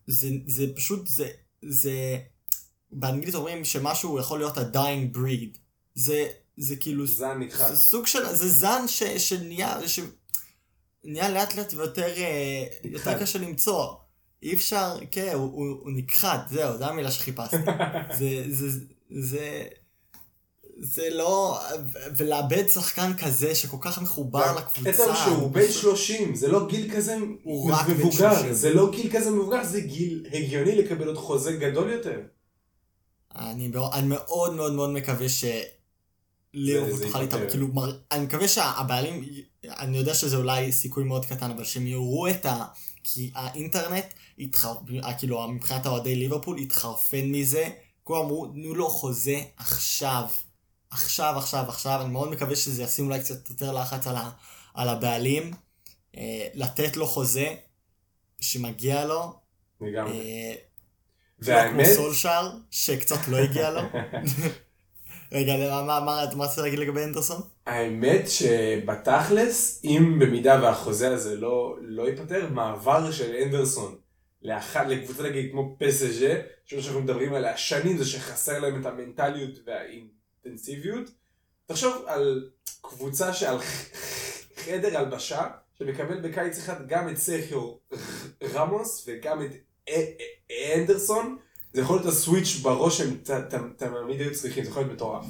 זה, 0.06 0.28
זה 0.46 0.66
פשוט, 0.76 1.06
זה, 1.06 1.28
זה, 1.62 2.18
באנגלית 2.90 3.34
אומרים 3.34 3.64
שמשהו 3.64 4.18
יכול 4.18 4.38
להיות 4.38 4.58
ה-dying 4.58 5.16
breed. 5.16 5.58
זה, 5.94 6.28
זה 6.56 6.76
כאילו, 6.76 7.06
זן 7.06 7.38
נכחד. 7.38 7.70
זה 7.70 7.76
סוג 7.76 8.06
של, 8.06 8.34
זה 8.34 8.48
זן 8.48 8.88
ש, 8.88 9.02
שנהיה, 9.02 9.88
ש... 9.88 10.00
נהיה 11.04 11.28
לאט 11.28 11.54
לאט 11.54 11.74
ויותר 11.74 12.14
אה, 12.16 12.66
יותר 12.84 12.98
נכחד. 12.98 13.22
קשה 13.22 13.38
למצוא. 13.38 13.94
אי 14.42 14.54
אפשר, 14.54 14.98
כן, 15.10 15.32
הוא, 15.34 15.52
הוא, 15.52 15.66
הוא 15.80 15.90
נכחד, 15.92 16.38
זהו, 16.50 16.78
זו 16.78 16.84
המילה 16.84 17.10
שחיפשתי. 17.10 17.56
זה, 18.18 18.44
זה, 18.48 18.80
זה, 19.10 19.64
זה 20.78 21.10
לא, 21.10 21.60
ולאבד 22.16 22.68
שחקן 22.68 23.12
כזה 23.16 23.54
שכל 23.54 23.76
כך 23.80 23.98
מחובר 24.02 24.56
לקבוצה. 24.58 24.90
עצם 24.90 25.12
שהוא 25.24 25.36
הוא 25.36 25.50
בן 25.50 25.62
פשוט- 25.68 25.82
30, 25.82 26.34
זה 26.34 26.48
לא 26.48 26.66
גיל 26.68 26.94
כזה 26.96 27.16
מבוגר, 27.88 28.34
30. 28.36 28.52
זה 28.52 28.74
לא 28.74 28.90
גיל 28.90 29.16
כזה 29.16 29.30
מבוגר, 29.30 29.64
זה 29.64 29.80
גיל 29.80 30.26
הגיוני 30.32 30.76
לקבל 30.76 31.06
עוד 31.06 31.16
חוזה 31.16 31.52
גדול 31.52 31.90
יותר. 31.90 32.20
אני 33.36 33.68
מאוד, 33.68 33.90
אני 33.94 34.06
מאוד 34.06 34.54
מאוד 34.54 34.72
מאוד 34.72 34.90
מקווה 34.90 35.26
זה 35.28 35.34
שליברפול 36.54 37.06
תוכל. 37.06 37.20
להתאמן, 37.20 37.50
כאילו, 37.50 37.66
אני 38.12 38.24
מקווה 38.24 38.48
שהבעלים, 38.48 39.24
אני 39.64 39.98
יודע 39.98 40.14
שזה 40.14 40.36
אולי 40.36 40.72
סיכוי 40.72 41.04
מאוד 41.04 41.24
קטן, 41.26 41.50
אבל 41.50 41.64
שהם 41.64 41.86
יראו 41.86 42.28
את 42.28 42.46
ה... 42.46 42.64
כי 43.04 43.30
האינטרנט, 43.34 44.04
התחר... 44.38 44.74
כאילו, 45.18 45.48
מבחינת 45.48 45.86
אוהדי 45.86 46.14
ליברפול, 46.14 46.58
התחרפן 46.58 47.24
מזה, 47.24 47.68
כולם 48.04 48.20
אמרו, 48.24 48.46
תנו 48.46 48.74
לו 48.74 48.88
חוזה 48.90 49.40
עכשיו. 49.56 50.24
עכשיו, 50.96 51.34
עכשיו, 51.38 51.64
עכשיו, 51.68 52.00
אני 52.00 52.10
מאוד 52.10 52.30
מקווה 52.30 52.56
שזה 52.56 52.82
ישים 52.82 53.06
אולי 53.06 53.20
קצת 53.20 53.50
יותר 53.50 53.72
לחץ 53.72 54.06
על, 54.06 54.16
ה... 54.16 54.30
על 54.74 54.88
הבעלים, 54.88 55.50
אה, 56.16 56.48
לתת 56.54 56.96
לו 56.96 57.06
חוזה 57.06 57.54
שמגיע 58.40 59.04
לו, 59.04 59.34
לגמרי. 59.80 60.12
אה, 60.12 60.54
והאמת, 61.38 61.86
כמו 61.86 61.94
סולשאר, 61.94 62.50
שקצת 62.70 63.28
לא 63.28 63.36
הגיע 63.36 63.70
לו. 63.70 63.80
רגע, 65.32 65.56
מה, 65.56 65.82
מה, 65.82 66.00
מה, 66.00 66.24
מה 66.36 66.44
רצית 66.44 66.58
להגיד 66.58 66.78
לגבי 66.78 67.04
אנדרסון? 67.04 67.42
האמת 67.66 68.28
שבתכלס, 68.28 69.80
אם 69.84 70.18
במידה 70.18 70.60
והחוזה 70.62 71.14
הזה 71.14 71.36
לא, 71.36 71.76
לא 71.80 72.08
ייפתר, 72.08 72.48
מעבר 72.50 73.12
של 73.12 73.34
אנדרסון 73.34 73.96
לאחת, 74.42 74.86
לקבוצה 74.86 75.22
נגיד 75.22 75.50
כמו 75.50 75.76
פסג'ה, 75.78 76.34
שמה 76.64 76.82
שאנחנו 76.82 77.00
מדברים 77.00 77.34
עליה 77.34 77.56
שנים 77.56 77.98
זה 77.98 78.04
שחסר 78.04 78.58
להם 78.58 78.80
את 78.80 78.86
המנטליות 78.86 79.58
והאינטנסיביות. 80.46 81.10
תחשוב 81.66 82.04
על 82.06 82.50
קבוצה 82.80 83.34
שעל 83.34 83.58
חדר 84.64 84.98
הלבשה, 84.98 85.46
שמקבל 85.78 86.20
בקיץ 86.20 86.58
אחד 86.58 86.88
גם 86.88 87.08
את 87.08 87.16
סרחיו 87.16 87.74
רמוס 88.54 89.04
וגם 89.08 89.42
את 89.42 89.50
אנדרסון, 90.76 91.36
זה 91.72 91.80
יכול 91.80 91.96
להיות 91.96 92.06
הסוויץ' 92.06 92.56
בראש 92.62 92.98
שהם 92.98 93.16
תמיד 93.76 94.20
היו 94.20 94.34
צריכים, 94.34 94.64
זה 94.64 94.70
יכול 94.70 94.82
להיות 94.82 94.94
מטורף. 94.94 95.24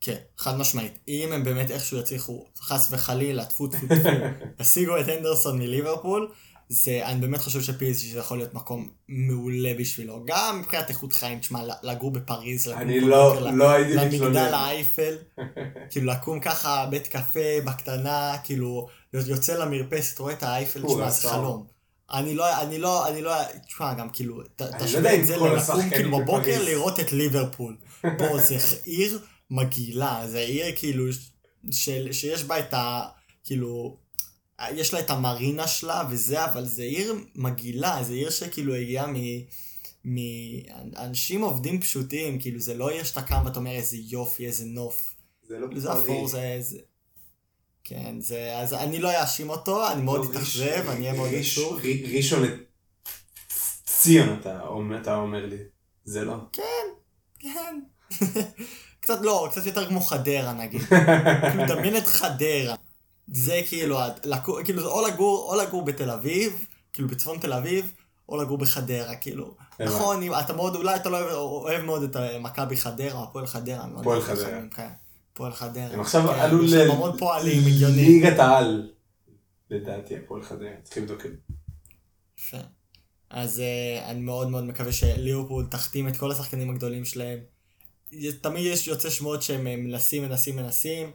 כן, 0.00 0.16
חד 0.38 0.58
משמעית. 0.58 0.98
אם 1.08 1.32
הם 1.32 1.44
באמת 1.44 1.70
איכשהו 1.70 1.98
יצליחו, 1.98 2.46
חס 2.58 2.88
וחלילה, 2.92 3.44
טפו 3.44 3.66
טפו 3.66 3.86
טפו, 3.86 4.10
ישיגו 4.60 5.00
את 5.00 5.08
אנדרסון 5.08 5.58
מליברפול, 5.58 6.32
זה, 6.68 7.06
אני 7.06 7.20
באמת 7.20 7.40
חושב 7.40 7.62
שפיזי 7.62 8.12
זה 8.12 8.18
יכול 8.18 8.38
להיות 8.38 8.54
מקום 8.54 8.88
מעולה 9.08 9.74
בשבילו. 9.78 10.24
גם 10.26 10.60
מבחינת 10.60 10.88
איכות 10.88 11.12
חיים, 11.12 11.38
תשמע, 11.38 11.60
לגור 11.82 12.10
בפריז, 12.10 12.66
לקום 12.66 12.80
אני 12.82 13.00
לא, 13.00 13.34
בוקר 13.34 13.50
לא 13.50 13.70
הייתי 13.70 13.94
למגדל 13.94 14.14
מתלונן. 14.16 14.36
האייפל, 14.36 15.16
כאילו 15.90 16.06
לקום 16.06 16.40
ככה 16.40 16.86
בית 16.90 17.06
קפה 17.06 17.60
בקטנה, 17.64 18.36
כאילו 18.44 18.88
יוצא 19.12 19.54
למרפסת, 19.58 20.18
רואה 20.18 20.32
את 20.32 20.42
האייפל, 20.42 20.82
תשמע, 20.86 21.10
זה. 21.10 21.28
חלום. 21.28 21.66
אני 22.12 22.34
לא, 22.34 22.62
אני 22.62 22.78
לא, 22.78 23.08
אני 23.08 23.22
לא, 23.22 23.32
תשמע, 23.66 23.94
גם 23.94 24.10
כאילו, 24.10 24.40
לא 24.60 24.66
תשווה 24.78 25.14
את 25.14 25.26
זה 25.26 25.36
ללקום 25.36 25.90
כאילו 25.90 26.18
בבוקר. 26.18 26.64
לראות 26.64 27.00
את 27.00 27.12
ליברפול. 27.12 27.76
בוא, 28.18 28.40
זה 28.40 28.56
עיר 28.84 29.18
מגעילה, 29.50 30.22
זה 30.26 30.38
עיר 30.38 30.66
כאילו, 30.76 31.04
של, 31.70 32.12
שיש 32.12 32.44
בה 32.44 32.58
את 32.58 32.74
ה... 32.74 33.02
כאילו, 33.44 33.96
יש 34.74 34.94
לה 34.94 35.00
את 35.00 35.10
המרינה 35.10 35.66
שלה 35.68 36.02
וזה, 36.10 36.44
אבל 36.44 36.64
זה 36.64 36.82
עיר 36.82 37.14
מגעילה, 37.34 37.98
זה 38.04 38.12
עיר 38.12 38.30
שכאילו 38.30 38.74
הגיעה 38.74 39.06
מ... 39.06 39.14
מאנשים 40.04 41.42
עובדים 41.42 41.80
פשוטים, 41.80 42.40
כאילו 42.40 42.60
זה 42.60 42.74
לא 42.74 42.90
עיר 42.90 43.04
שאתה 43.04 43.22
קם 43.22 43.42
ואתה 43.44 43.58
אומר 43.58 43.70
איזה 43.70 43.96
יופי, 44.00 44.46
איזה 44.46 44.64
נוף. 44.64 45.14
זה 45.48 45.58
לא 45.58 45.66
זה 45.76 45.92
אפור, 45.92 46.28
זה... 46.28 46.56
זה... 46.60 46.78
כן, 47.84 48.20
זה... 48.20 48.56
אז 48.58 48.74
אני 48.74 48.98
לא 48.98 49.22
אאשים 49.22 49.50
אותו, 49.50 49.90
אני 49.92 50.02
מאוד 50.02 50.24
לא, 50.24 50.30
אתאכזב, 50.30 50.88
אני 50.88 51.00
אהיה 51.00 51.12
מאוד 51.12 51.30
ראש- 51.34 51.58
עצוב. 51.58 51.78
ר- 51.80 52.16
ראשון 52.16 52.42
לציון 53.88 54.38
אתה 55.00 55.14
אומר- 55.16 55.46
לי. 55.46 55.56
זה 56.04 56.24
לא. 56.24 56.34
כן. 56.52 57.80
קצת 59.00 59.18
לא, 59.22 59.48
קצת 59.50 59.66
יותר 59.66 59.88
כמו 59.88 60.00
חדרה 60.00 60.52
נגיד. 60.52 60.80
כאילו, 61.50 61.66
דמיין 61.68 61.96
את 61.96 62.06
חדרה. 62.06 62.74
זה 63.26 63.60
כאילו, 63.68 63.98
לקו- 64.24 64.58
כאילו, 64.64 64.80
זה 64.82 64.88
או 64.88 65.06
לגור, 65.08 65.52
או 65.52 65.60
לגור 65.62 65.84
בתל 65.84 66.10
אביב, 66.10 66.66
כאילו 66.92 67.08
בצפון 67.08 67.38
תל 67.38 67.52
אביב, 67.52 67.92
או 68.28 68.36
לגור 68.42 68.58
בחדרה, 68.58 69.16
כאילו. 69.16 69.54
נכון, 69.80 70.22
אם 70.22 70.32
אתה 70.34 70.52
מאוד, 70.52 70.76
אולי 70.76 70.96
אתה 70.96 71.08
לא 71.08 71.16
אוהב, 71.20 71.32
אוהב 71.36 71.84
מאוד 71.84 72.02
את 72.02 72.16
ה- 72.16 72.38
מכבי 72.38 72.76
חדרה, 72.76 73.22
הפועל 73.22 73.46
חדרה. 73.46 73.84
הפועל 74.00 74.18
אוהב 74.18 74.22
חדרה. 74.28 74.46
חדרה, 74.46 74.60
כן. 74.70 74.88
הפועל 75.32 75.52
חדרה. 75.52 75.84
הם 75.92 76.00
עכשיו 76.00 76.22
כן, 76.28 76.40
עלו 76.40 76.64
יש 76.64 76.72
ל- 76.72 76.84
שם 76.86 76.90
המון 76.90 77.18
פועלים, 77.18 77.62
הגיוני. 77.66 77.94
ליגת 78.08 78.38
העל. 78.38 78.90
לדעתי 79.70 80.16
הפועל 80.16 80.42
חדרה. 80.42 80.68
צריכים 80.82 81.02
לבדוק 81.02 81.26
את 81.26 81.30
זה. 81.30 81.36
יפה. 82.38 82.56
אז 83.30 83.58
uh, 83.58 84.04
אני 84.04 84.20
מאוד 84.20 84.50
מאוד 84.50 84.64
מקווה 84.64 84.92
שליברפול 84.92 85.66
תחתים 85.70 86.08
את 86.08 86.16
כל 86.16 86.32
השחקנים 86.32 86.70
הגדולים 86.70 87.04
שלהם. 87.04 87.38
תמיד 88.40 88.66
יש 88.66 88.88
יוצא 88.88 89.10
שמועות 89.10 89.42
שהם 89.42 89.66
אה, 89.66 89.76
מנסים, 89.76 90.22
מנסים, 90.22 90.56
מנסים. 90.56 91.10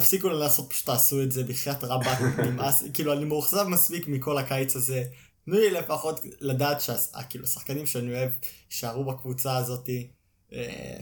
תפסיקו 0.00 0.28
לנסות, 0.28 0.70
פשוט 0.70 0.86
תעשו 0.86 1.22
את 1.22 1.32
זה 1.32 1.44
בחייאת 1.44 1.84
רבאק, 1.84 2.18
נמאס, 2.46 2.84
כאילו 2.94 3.12
אני 3.12 3.24
מאוכזב 3.24 3.64
מספיק 3.64 4.08
מכל 4.08 4.38
הקיץ 4.38 4.76
הזה. 4.76 5.04
תנו 5.44 5.54
לי 5.54 5.70
לפחות 5.70 6.20
לדעת 6.40 6.80
שכאילו 6.80 7.44
השחקנים 7.44 7.86
שאני 7.86 8.14
אוהב 8.14 8.30
יישארו 8.70 9.04
בקבוצה 9.04 9.56
הזאתי. 9.56 10.08
אה, 10.52 11.00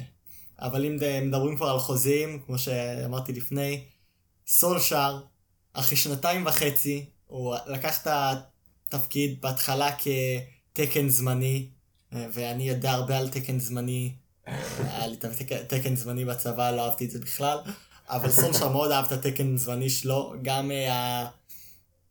אבל 0.59 0.85
אם 0.85 0.99
מדברים 1.29 1.57
כבר 1.57 1.69
על 1.69 1.79
חוזים, 1.79 2.43
כמו 2.47 2.59
שאמרתי 2.59 3.33
לפני, 3.33 3.85
סולשאר, 4.47 5.23
אחרי 5.73 5.97
שנתיים 5.97 6.47
וחצי, 6.47 7.05
הוא 7.27 7.57
לקח 7.67 8.03
את 8.03 8.09
התפקיד 8.89 9.41
בהתחלה 9.41 9.91
כתקן 10.73 11.09
זמני, 11.09 11.69
אה, 12.13 12.27
ואני 12.33 12.69
יודע 12.69 12.91
הרבה 12.91 13.19
על 13.19 13.29
תקן 13.29 13.59
זמני. 13.59 14.13
היה 14.79 15.07
לי 15.07 15.17
תקן 15.69 15.97
זמני 15.97 16.25
בצבא, 16.25 16.71
לא 16.71 16.85
אהבתי 16.85 17.05
את 17.05 17.11
זה 17.11 17.19
בכלל. 17.19 17.59
אבל 18.09 18.31
סולשר 18.31 18.69
מאוד 18.69 18.91
אהב 18.91 19.05
את 19.05 19.13
התקן 19.13 19.57
זמני 19.57 19.91
שלו. 19.91 20.35
גם 20.43 20.71
אה, 20.71 21.27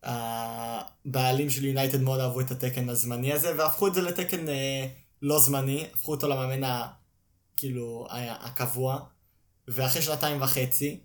הבעלים 0.03 1.49
של 1.49 1.65
יונייטד 1.65 2.01
מאוד 2.01 2.19
אהבו 2.19 2.41
את 2.41 2.51
התקן 2.51 2.89
הזמני 2.89 3.33
הזה, 3.33 3.51
והפכו 3.57 3.87
את 3.87 3.93
זה 3.93 4.01
לתקן 4.01 4.49
אה, 4.49 4.87
לא 5.21 5.39
זמני, 5.39 5.87
הפכו 5.93 6.11
אותו 6.11 6.27
למאמן. 6.27 6.81
כאילו, 7.57 8.07
הקבוע. 8.11 8.99
ואחרי 9.67 10.01
שנתיים 10.01 10.41
וחצי, 10.41 10.99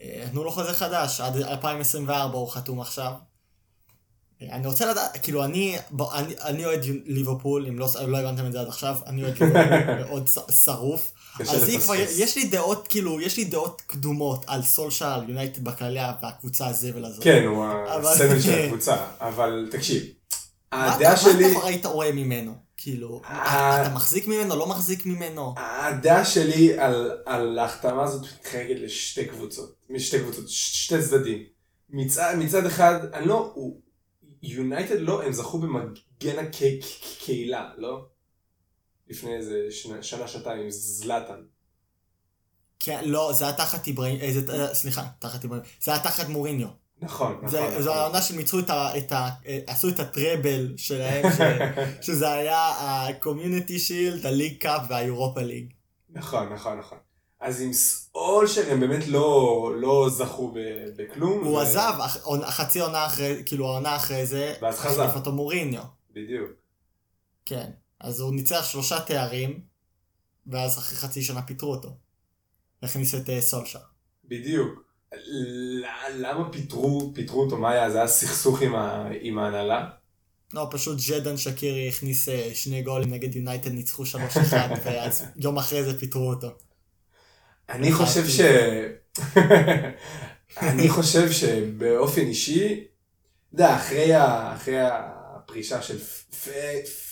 אה, 0.00 0.24
נתנו 0.26 0.44
לו 0.44 0.50
חוזה 0.50 0.74
חדש, 0.74 1.20
עד 1.20 1.36
2024 1.36 2.38
הוא 2.38 2.50
חתום 2.50 2.80
עכשיו. 2.80 3.12
אני 4.42 4.66
רוצה 4.66 4.90
לדעת, 4.90 5.16
כאילו 5.22 5.44
אני, 5.44 5.76
בוא, 5.90 6.14
אני, 6.14 6.34
אני 6.40 6.64
אוהד 6.64 6.84
ליברפול, 7.04 7.66
אם 7.66 7.78
לא, 7.78 7.88
לא 8.06 8.18
הבנתם 8.18 8.46
את 8.46 8.52
זה 8.52 8.60
עד 8.60 8.68
עכשיו, 8.68 8.98
אני 9.06 9.22
אוהד 9.22 9.38
ליברפול 9.38 9.94
מאוד 10.06 10.28
שרוף. 10.64 11.13
אז 11.40 11.68
היא. 11.68 11.78
כבר, 11.78 11.94
יש 11.94 12.36
לי 12.36 12.44
דעות, 12.44 12.88
כאילו, 12.88 13.20
יש 13.20 13.36
לי 13.36 13.44
דעות 13.44 13.82
קדומות 13.86 14.44
על 14.46 14.62
סולשר, 14.62 15.06
על 15.06 15.28
יונייטד 15.28 15.64
בכללי, 15.64 16.00
והקבוצה 16.22 16.66
הזבל 16.66 17.04
הזאת. 17.04 17.24
כן, 17.24 17.44
הוא 17.44 17.66
הסמל 17.66 18.40
של 18.40 18.64
הקבוצה, 18.64 18.96
אבל 19.20 19.68
תקשיב, 19.70 20.02
מה 20.72 20.94
הדעה 20.94 21.12
מה 21.12 21.16
שלי, 21.16 21.56
אתה 21.58 21.66
היית 21.66 21.86
רואה 21.86 22.12
ממנו? 22.12 22.54
כאילו, 22.76 23.20
אתה 23.24 23.92
מחזיק 23.94 24.26
ממנו, 24.26 24.56
לא 24.56 24.66
מחזיק 24.66 25.06
ממנו? 25.06 25.54
הדעה 25.56 26.24
שלי 26.24 26.78
על, 27.26 27.58
ההחתמה 27.58 28.02
הזאת 28.02 28.26
מתחלקת 28.38 28.76
לשתי 28.80 29.24
קבוצות, 29.24 29.74
משתי 29.90 30.18
קבוצות, 30.18 30.44
שתי 30.48 31.02
צדדים. 31.02 31.42
מצד, 31.90 32.66
אחד, 32.66 32.98
אני 33.12 33.26
לא, 33.26 33.54
יונייטד 34.42 35.00
לא, 35.00 35.22
הם 35.22 35.32
זכו 35.32 35.58
במגן 35.58 36.38
הקהילה, 36.38 37.70
לא? 37.76 38.06
לפני 39.08 39.36
איזה 39.36 39.66
שנה, 39.70 40.02
שנה, 40.02 40.28
שנתיים, 40.28 40.60
עם 40.60 40.70
זלאטן. 40.70 41.40
כן, 42.78 43.02
לא, 43.04 43.32
זה 43.32 43.44
היה 43.44 43.52
תחת 43.56 43.86
איברהים, 43.86 44.18
אה, 44.20 44.30
אה, 44.60 44.74
סליחה, 44.74 45.04
תחת 45.18 45.44
איברהים, 45.44 45.62
זה 45.82 45.90
היה 45.92 46.00
תחת 46.00 46.28
מוריניו. 46.28 46.68
נכון, 47.00 47.32
נכון. 47.36 47.48
זה- 47.48 47.60
נכון. 47.68 47.82
זו 47.82 47.94
העונה 47.94 48.22
שהם 48.22 48.38
ייצרו 48.38 48.58
את 48.58 48.70
ה... 48.70 48.98
את 48.98 49.12
ה- 49.12 49.28
אה, 49.46 49.58
עשו 49.66 49.88
את 49.88 50.00
הטראבל 50.00 50.74
שלהם, 50.76 51.24
ש- 51.32 51.40
שזה 52.06 52.32
היה 52.32 52.58
ה-community 52.58 53.70
shield, 53.88 54.26
הליג 54.28 54.58
קאפ 54.60 54.82
והאירופה 54.88 55.40
ליג. 55.42 55.72
נכון, 56.10 56.52
נכון, 56.52 56.78
נכון. 56.78 56.98
אז 57.40 57.60
עם 57.62 57.72
סאולשר 57.72 58.72
הם 58.72 58.80
באמת 58.80 59.06
לא, 59.08 59.72
לא 59.80 60.08
זכו 60.10 60.54
בכלום. 60.96 61.44
הוא 61.44 61.56
ו- 61.56 61.60
עזב, 61.60 61.92
חצי 62.44 62.80
עונה 62.80 63.06
אחרי, 63.06 63.42
כאילו 63.46 63.68
העונה 63.68 63.96
אחרי 63.96 64.26
זה, 64.26 64.54
ואז 64.62 64.78
חזר. 64.78 65.02
החליף 65.02 65.16
אותו 65.16 65.32
מוריניו. 65.32 65.82
בדיוק. 66.14 66.50
כן. 67.46 67.70
אז 68.04 68.20
הוא 68.20 68.34
ניצח 68.34 68.64
שלושה 68.64 69.00
תארים, 69.00 69.60
ואז 70.46 70.78
אחרי 70.78 70.98
חצי 70.98 71.22
שנה 71.22 71.42
פיטרו 71.42 71.70
אותו. 71.70 71.96
הכניסו 72.82 73.16
את 73.16 73.30
אה, 73.30 73.40
סולשר. 73.40 73.78
בדיוק. 74.24 74.84
למה 76.14 76.52
פיטרו, 76.52 77.12
פיטרו 77.14 77.42
אותו? 77.42 77.56
מה 77.56 77.70
היה? 77.70 77.90
זה 77.90 77.98
היה 77.98 78.06
סכסוך 78.06 78.62
עם, 78.62 78.74
ה, 78.74 79.08
עם 79.20 79.38
ההנהלה? 79.38 79.90
לא, 80.54 80.68
פשוט 80.70 80.98
ג'דן 81.08 81.36
שקירי 81.36 81.88
הכניס 81.88 82.28
אה, 82.28 82.50
שני 82.54 82.82
גולים 82.82 83.10
נגד 83.10 83.36
יונייטד, 83.36 83.72
ניצחו 83.72 84.02
3-1, 84.02 84.06
ואז 84.84 85.24
יום 85.36 85.58
אחרי 85.58 85.84
זה 85.84 85.98
פיטרו 85.98 86.30
אותו. 86.30 86.48
אני 87.68 87.92
חושב 87.92 88.28
ש... 88.28 88.40
אני 90.70 90.88
חושב 90.88 91.32
שבאופן 91.32 92.20
אישי, 92.20 92.84
אתה 93.54 93.62
יודע, 93.62 93.76
אחרי, 93.76 94.14
ה... 94.14 94.54
אחרי 94.54 94.80
הפרישה 95.44 95.82
של. 95.82 95.98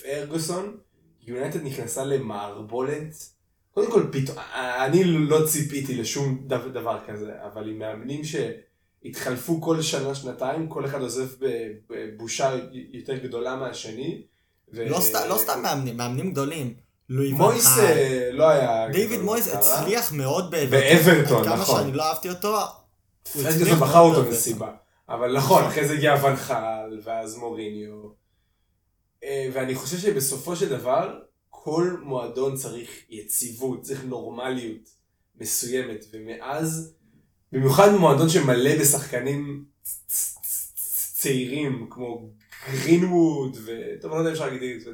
פרגוסון, 0.03 0.77
יונייטד 1.27 1.63
נכנסה 1.65 2.05
למערבולת. 2.05 3.15
קודם 3.75 3.91
כל, 3.91 4.03
פתאום, 4.13 4.39
אני 4.87 5.05
לא 5.05 5.47
ציפיתי 5.47 5.95
לשום 5.95 6.45
דבר, 6.47 6.99
כזה, 7.07 7.33
אבל 7.53 7.69
עם 7.69 7.79
מאמנים 7.79 8.21
שהתחלפו 8.25 9.61
כל 9.61 9.83
שנה, 9.83 10.15
שנתיים, 10.15 10.69
כל 10.69 10.85
אחד 10.87 11.01
עוזב 11.01 11.27
בבושה 11.91 12.51
יותר 12.93 13.17
גדולה 13.17 13.57
מהשני. 13.57 14.23
ו... 14.75 14.89
לא 14.89 15.01
סתם- 15.01 15.29
לא 15.29 15.39
סתם 15.39 15.63
מאמנים, 15.63 15.97
מאמנים 15.97 16.31
גדולים. 16.33 16.75
לואי 17.09 17.33
מויס. 17.33 17.79
אה, 17.79 18.29
לא 18.33 18.49
היה... 18.49 18.89
דיוויד 18.93 19.21
מויס. 19.21 19.49
הצליח 19.55 20.13
מאוד 20.13 20.51
באברטון, 20.51 21.39
עד 21.39 21.45
כמה 21.45 21.57
נכון. 21.57 21.81
שאני 21.83 21.93
לא 21.93 22.03
אהבתי 22.03 22.29
אותו, 22.29 22.57
הוא 23.35 23.43
הצליח 23.49 23.79
מאוד 23.79 23.93
אותו 23.93 24.13
באברטון. 24.13 24.29
מסיבה. 24.33 24.71
אבל 25.09 25.37
נכון, 25.37 25.65
אחרי 25.65 25.89
זה 25.89 25.95
הגיע 25.95 26.15
ונחל, 26.25 27.01
ואז 27.05 27.37
מוריניו. 27.37 28.22
אה, 29.25 29.49
ואני 29.53 29.75
חושב 29.75 29.99
שבסופו 29.99 30.57
של 30.57 30.69
דבר, 30.69 31.21
כל 31.51 31.97
מועדון 32.03 32.57
צריך 32.57 32.91
יציבות, 33.09 33.83
צריך 33.83 34.05
נורמליות 34.05 34.89
מסוימת, 35.41 36.05
ומאז, 36.13 36.95
במיוחד 37.53 37.89
מועדון 37.93 38.29
שמלא 38.29 38.79
בשחקנים 38.81 39.65
צעירים, 41.15 41.87
כמו 41.91 42.31
גרינווד, 42.73 43.57
וטוב, 43.65 44.13
אני 44.13 44.19
לא 44.25 44.29
יודע 44.29 44.29
אם 44.29 44.35
אפשר 44.35 44.47
להגיד 44.47 44.77
את 44.77 44.81
זה, 44.81 44.91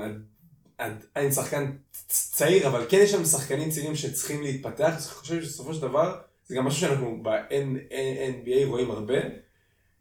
עד- 0.00 0.22
עד- 0.78 1.04
אין 1.16 1.32
שחקן 1.32 1.72
צעיר, 2.08 2.68
אבל 2.68 2.86
כן 2.88 2.98
יש 3.02 3.10
שם 3.10 3.24
שחקנים 3.24 3.70
צעירים 3.70 3.96
שצריכים 3.96 4.42
להתפתח, 4.42 4.92
אז 4.96 5.06
אני 5.06 5.14
חושב 5.14 5.42
שבסופו 5.42 5.74
של 5.74 5.80
דבר, 5.80 6.20
זה 6.46 6.54
גם 6.54 6.64
משהו 6.64 6.80
שאנחנו 6.80 7.22
ב-NBA 7.22 8.66
רואים 8.66 8.90
הרבה. 8.90 9.14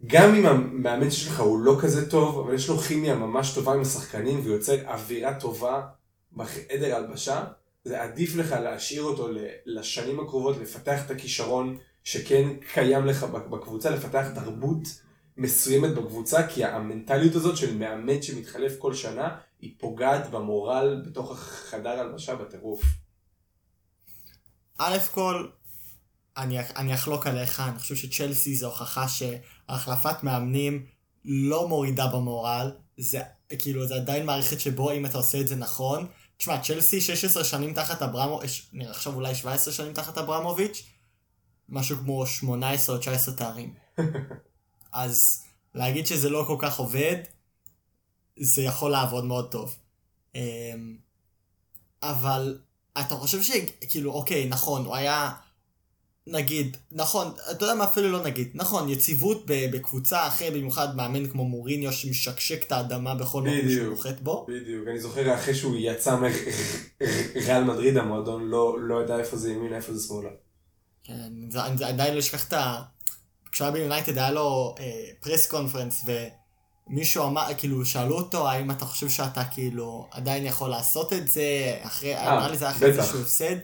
גם 0.08 0.36
אם 0.36 0.46
המאמן 0.46 1.12
שלך 1.12 1.40
הוא 1.40 1.60
לא 1.60 1.78
כזה 1.82 2.10
טוב, 2.10 2.40
אבל 2.40 2.54
יש 2.54 2.70
לו 2.70 2.78
כימיה 2.78 3.16
ממש 3.16 3.56
טובה 3.56 3.74
עם 3.74 3.82
השחקנים 3.82 4.40
ויוצר 4.44 4.88
אווירה 4.88 5.40
טובה 5.40 5.88
בחדר 6.34 6.96
הלבשה, 6.96 7.44
זה 7.84 8.04
עדיף 8.04 8.36
לך 8.36 8.52
להשאיר 8.52 9.04
אותו 9.04 9.30
לשנים 9.66 10.20
הקרובות, 10.20 10.58
לפתח 10.58 11.06
את 11.06 11.12
הכישרון 11.12 11.78
שכן 12.04 12.48
קיים 12.74 13.06
לך 13.06 13.24
בקבוצה, 13.24 13.90
לפתח 13.90 14.26
תרבות 14.36 15.02
מסוימת 15.38 15.96
בקבוצה, 15.96 16.48
כי 16.48 16.66
המנטליות 16.66 17.36
הזאת 17.36 17.58
של 17.58 17.78
מאמן 17.78 18.22
שמתחלף 18.22 18.78
כל 18.78 18.94
שנה, 18.94 19.38
היא 19.60 19.76
פוגעת 19.80 20.32
במורל 20.32 21.02
בתוך 21.06 21.32
החדר 21.32 21.90
הלבשה 21.90 22.36
בטירוף. 22.36 22.82
א' 24.78 24.98
כל, 25.12 25.48
אני, 26.38 26.60
אני 26.60 26.94
אחלוק 26.94 27.28
עליך, 27.28 27.60
אני 27.60 27.80
חושב 27.80 27.96
שצ'לסי 27.96 28.56
זה 28.56 28.66
הוכחה 28.66 29.06
שהחלפת 29.08 30.24
מאמנים 30.24 30.86
לא 31.26 31.68
מורידה 31.68 32.08
במורל, 32.08 32.72
זה 32.98 33.22
כאילו 33.60 33.88
זה 33.88 33.96
עדיין 33.96 34.26
מערכת 34.26 34.60
שבו 34.60 34.92
אם 34.92 35.06
אתה 35.06 35.18
עושה 35.18 35.42
את 35.42 35.48
זה 35.48 35.56
נכון, 35.56 36.08
תשמע, 36.38 36.62
צ'לסי 36.62 37.02
16 37.02 37.44
שנים 37.44 37.74
תחת 37.74 38.02
אברמוביץ', 38.02 38.70
עכשיו 38.90 39.16
אולי 39.16 39.36
17 39.36 39.74
שנים 39.74 39.94
תחת 39.94 40.18
אברמוביץ', 40.18 40.84
משהו 41.70 41.98
כמו 41.98 42.28
18 42.28 42.96
או 42.96 43.02
19 43.02 43.36
תארים. 43.36 43.74
אז 44.92 45.44
להגיד 45.76 46.08
שזה 46.08 46.30
לא 46.30 46.44
כל 46.48 46.56
כך 46.60 46.80
עובד, 46.80 47.16
זה 48.40 48.62
יכול 48.62 48.92
לעבוד 48.92 49.26
מאוד 49.26 49.52
טוב. 49.52 49.78
אמ, 50.36 50.98
אבל 52.04 52.60
אתה 53.00 53.16
חושב 53.16 53.42
שכאילו, 53.42 54.12
אוקיי, 54.12 54.48
נכון, 54.48 54.86
הוא 54.86 54.96
היה, 54.96 55.32
נגיד, 56.32 56.78
נכון, 56.92 57.32
אתה 57.52 57.66
יודע 57.66 57.76
מה 57.76 57.84
אפילו 57.84 58.12
לא 58.12 58.24
נגיד, 58.24 58.50
נכון, 58.54 58.90
יציבות 58.90 59.44
בקבוצה 59.48 60.28
אחרי 60.28 60.52
במיוחד 60.52 60.96
מאמן 60.96 61.30
כמו 61.30 61.46
מוריניו 61.46 61.92
שמשקשק 61.94 62.64
את 62.64 62.72
האדמה 62.72 63.16
בכל 63.16 63.42
מקום 63.42 63.70
שהוא. 63.70 63.90
נוחת 63.90 64.20
בו. 64.20 64.46
בדיוק, 64.50 64.88
אני 64.88 65.00
זוכר 65.00 65.36
אחרי 65.36 65.56
שהוא 65.56 65.76
יצא 65.80 66.16
מריאל 66.16 67.64
מדריד 67.70 67.98
המועדון 67.98 68.48
לא, 68.48 68.78
לא 68.82 69.04
ידע 69.04 69.20
איפה 69.20 69.38
זה 69.38 69.52
ימין, 69.52 69.74
איפה 69.74 69.94
זה 69.94 70.08
שמאלה. 70.08 70.30
כן, 71.04 71.34
זה, 71.50 71.66
אני 71.66 71.84
עדיין 71.86 72.14
לא 72.14 72.20
אשכח 72.20 72.48
את 72.48 72.54
ה... 72.54 72.82
כשהוא 73.52 73.66
היה 73.66 73.74
ביונייטד 73.74 74.18
היה 74.18 74.32
לו 74.32 74.76
פרס 75.20 75.48
קונפרנס 75.48 76.06
ומישהו 76.90 77.26
אמר, 77.26 77.48
כאילו, 77.58 77.86
שאלו 77.86 78.18
אותו 78.18 78.50
האם 78.50 78.72
אתה 78.72 78.86
חושב 78.86 79.10
שאתה 79.10 79.44
כאילו 79.44 80.08
עדיין 80.12 80.46
יכול 80.46 80.70
לעשות 80.70 81.14
את 81.14 81.28
זה, 81.28 81.78
אחרי, 81.82 82.18
אה, 82.18 82.36
נראה 82.36 82.48
לי 82.48 82.58
זה 82.58 82.70
אחרי. 82.70 82.88
איזשהו 82.88 83.22
הפסד, 83.22 83.56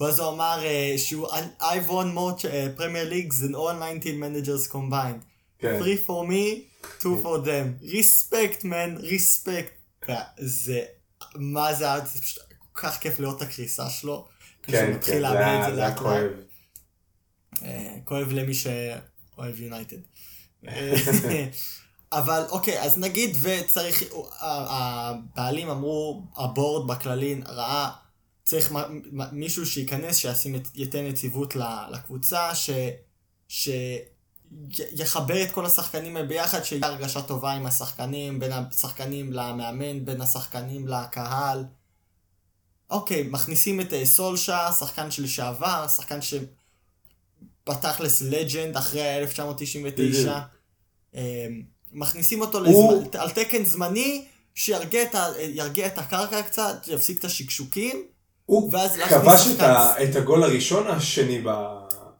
ואז 0.00 0.18
הוא 0.18 0.28
אמר 0.28 0.60
אה, 0.64 0.94
שהוא, 0.96 1.28
I've 1.60 1.88
won 1.88 2.14
more 2.16 2.46
אה, 2.46 2.68
Premier 2.76 3.10
Leagues 3.10 3.34
than 3.42 3.54
all 3.54 3.74
19 4.00 4.20
managers 4.20 4.72
combined. 4.72 5.24
כן. 5.58 5.80
three 5.82 6.06
for 6.06 6.26
me, 6.30 6.70
two 7.00 7.22
for 7.22 7.38
them. 7.44 7.84
respect 7.84 8.64
man, 8.64 9.02
respect. 9.02 10.12
זה, 10.38 10.82
מה 11.34 11.74
זה 11.74 11.84
היה, 11.84 12.04
זה 12.06 12.20
פשוט 12.20 12.42
כל 12.72 12.80
כך 12.80 12.98
כיף 12.98 13.20
לראות 13.20 13.36
את 13.36 13.42
הקריסה 13.42 13.90
שלו. 13.90 14.28
כן, 14.62 14.98
כן, 15.02 15.20
זה 15.74 15.86
היה. 15.86 15.94
כואב. 15.94 16.30
אה, 17.62 17.96
כואב 18.04 18.28
למי 18.32 18.54
שאוהב 18.54 19.60
יונייטד. 19.60 19.96
אבל 22.12 22.42
אוקיי, 22.50 22.82
אז 22.82 22.98
נגיד 22.98 23.36
וצריך, 23.42 24.02
הבעלים 24.40 25.70
אמרו, 25.70 26.22
הבורד 26.36 26.88
בכללי 26.90 27.40
ראה, 27.46 27.90
צריך 28.50 28.72
מ- 28.72 28.76
מ- 29.20 29.28
מישהו 29.40 29.66
שייכנס, 29.66 30.16
שישים, 30.16 30.54
את- 30.56 30.68
ייתן 30.74 31.04
יציבות 31.06 31.54
לקבוצה, 31.90 32.54
ש... 32.54 32.70
ש... 33.48 33.68
י- 33.68 34.02
יחבר 34.92 35.42
את 35.42 35.50
כל 35.52 35.66
השחקנים 35.66 36.16
ביחד, 36.28 36.62
שיהיה 36.62 36.86
הרגשה 36.86 37.22
טובה 37.22 37.52
עם 37.52 37.66
השחקנים, 37.66 38.38
בין 38.38 38.52
השחקנים 38.52 39.32
למאמן, 39.32 40.04
בין 40.04 40.20
השחקנים 40.20 40.88
לקהל. 40.88 41.64
אוקיי, 42.90 43.22
מכניסים 43.22 43.80
את 43.80 43.92
אה, 43.92 44.06
סולשה, 44.06 44.72
שחקן 44.78 45.10
של 45.10 45.22
לשעבר, 45.22 45.86
שחקן 45.96 46.18
שבתכלס 47.66 48.22
לג'נד 48.22 48.76
אחרי 48.76 49.18
1999. 49.18 50.40
אה, 51.14 51.46
מכניסים 51.92 52.40
אותו 52.40 52.58
הוא- 52.58 52.92
על 53.18 53.30
תקן 53.30 53.64
זמני, 53.64 54.24
שירגיע 54.54 55.02
את, 55.02 55.14
ה- 55.14 55.32
ירגיע 55.40 55.86
את 55.86 55.98
הקרקע 55.98 56.42
קצת, 56.42 56.76
יפסיק 56.88 57.18
את 57.18 57.24
השקשוקים. 57.24 58.06
הוא 58.50 58.70
ואז 58.72 58.96
כבש 59.08 59.46
את. 59.56 59.60
ה- 59.60 60.04
את 60.04 60.16
הגול 60.16 60.42
הראשון, 60.44 60.86
השני 60.86 61.42
ב... 61.44 61.48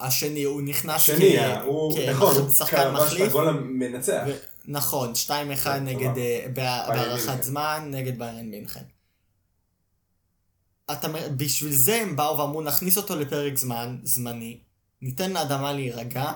השני, 0.00 0.42
הוא 0.42 0.62
נכנס 0.62 0.94
השני, 0.96 1.36
הוא, 1.64 1.98
נכון, 2.10 2.36
הוא 2.36 2.50
כשחקן 2.50 2.76
כבש 2.76 3.00
את 3.00 3.06
מחליף. 3.06 3.28
הגול 3.28 3.48
המנצח. 3.48 4.22
ו- 4.28 4.36
נכון, 4.64 5.12
2-1 5.26 5.28
כן, 5.64 5.84
נגד. 5.84 6.18
אה, 6.18 6.46
בה- 6.54 6.84
בהארכת. 6.88 7.42
זמן, 7.42 7.88
נגד 7.90 8.18
ביירן 8.18 8.46
מינכן. 8.50 8.82
אתה, 10.92 11.08
בשביל 11.36 11.72
זה 11.72 11.94
הם 11.96 12.16
באו 12.16 12.38
ואמרו, 12.38 12.62
נכניס 12.62 12.96
אותו 12.96 13.16
לפרק 13.16 13.56
זמן, 13.56 13.96
זמני, 14.02 14.58
ניתן 15.02 15.30
לאדמה 15.32 15.72
להירגע, 15.72 16.32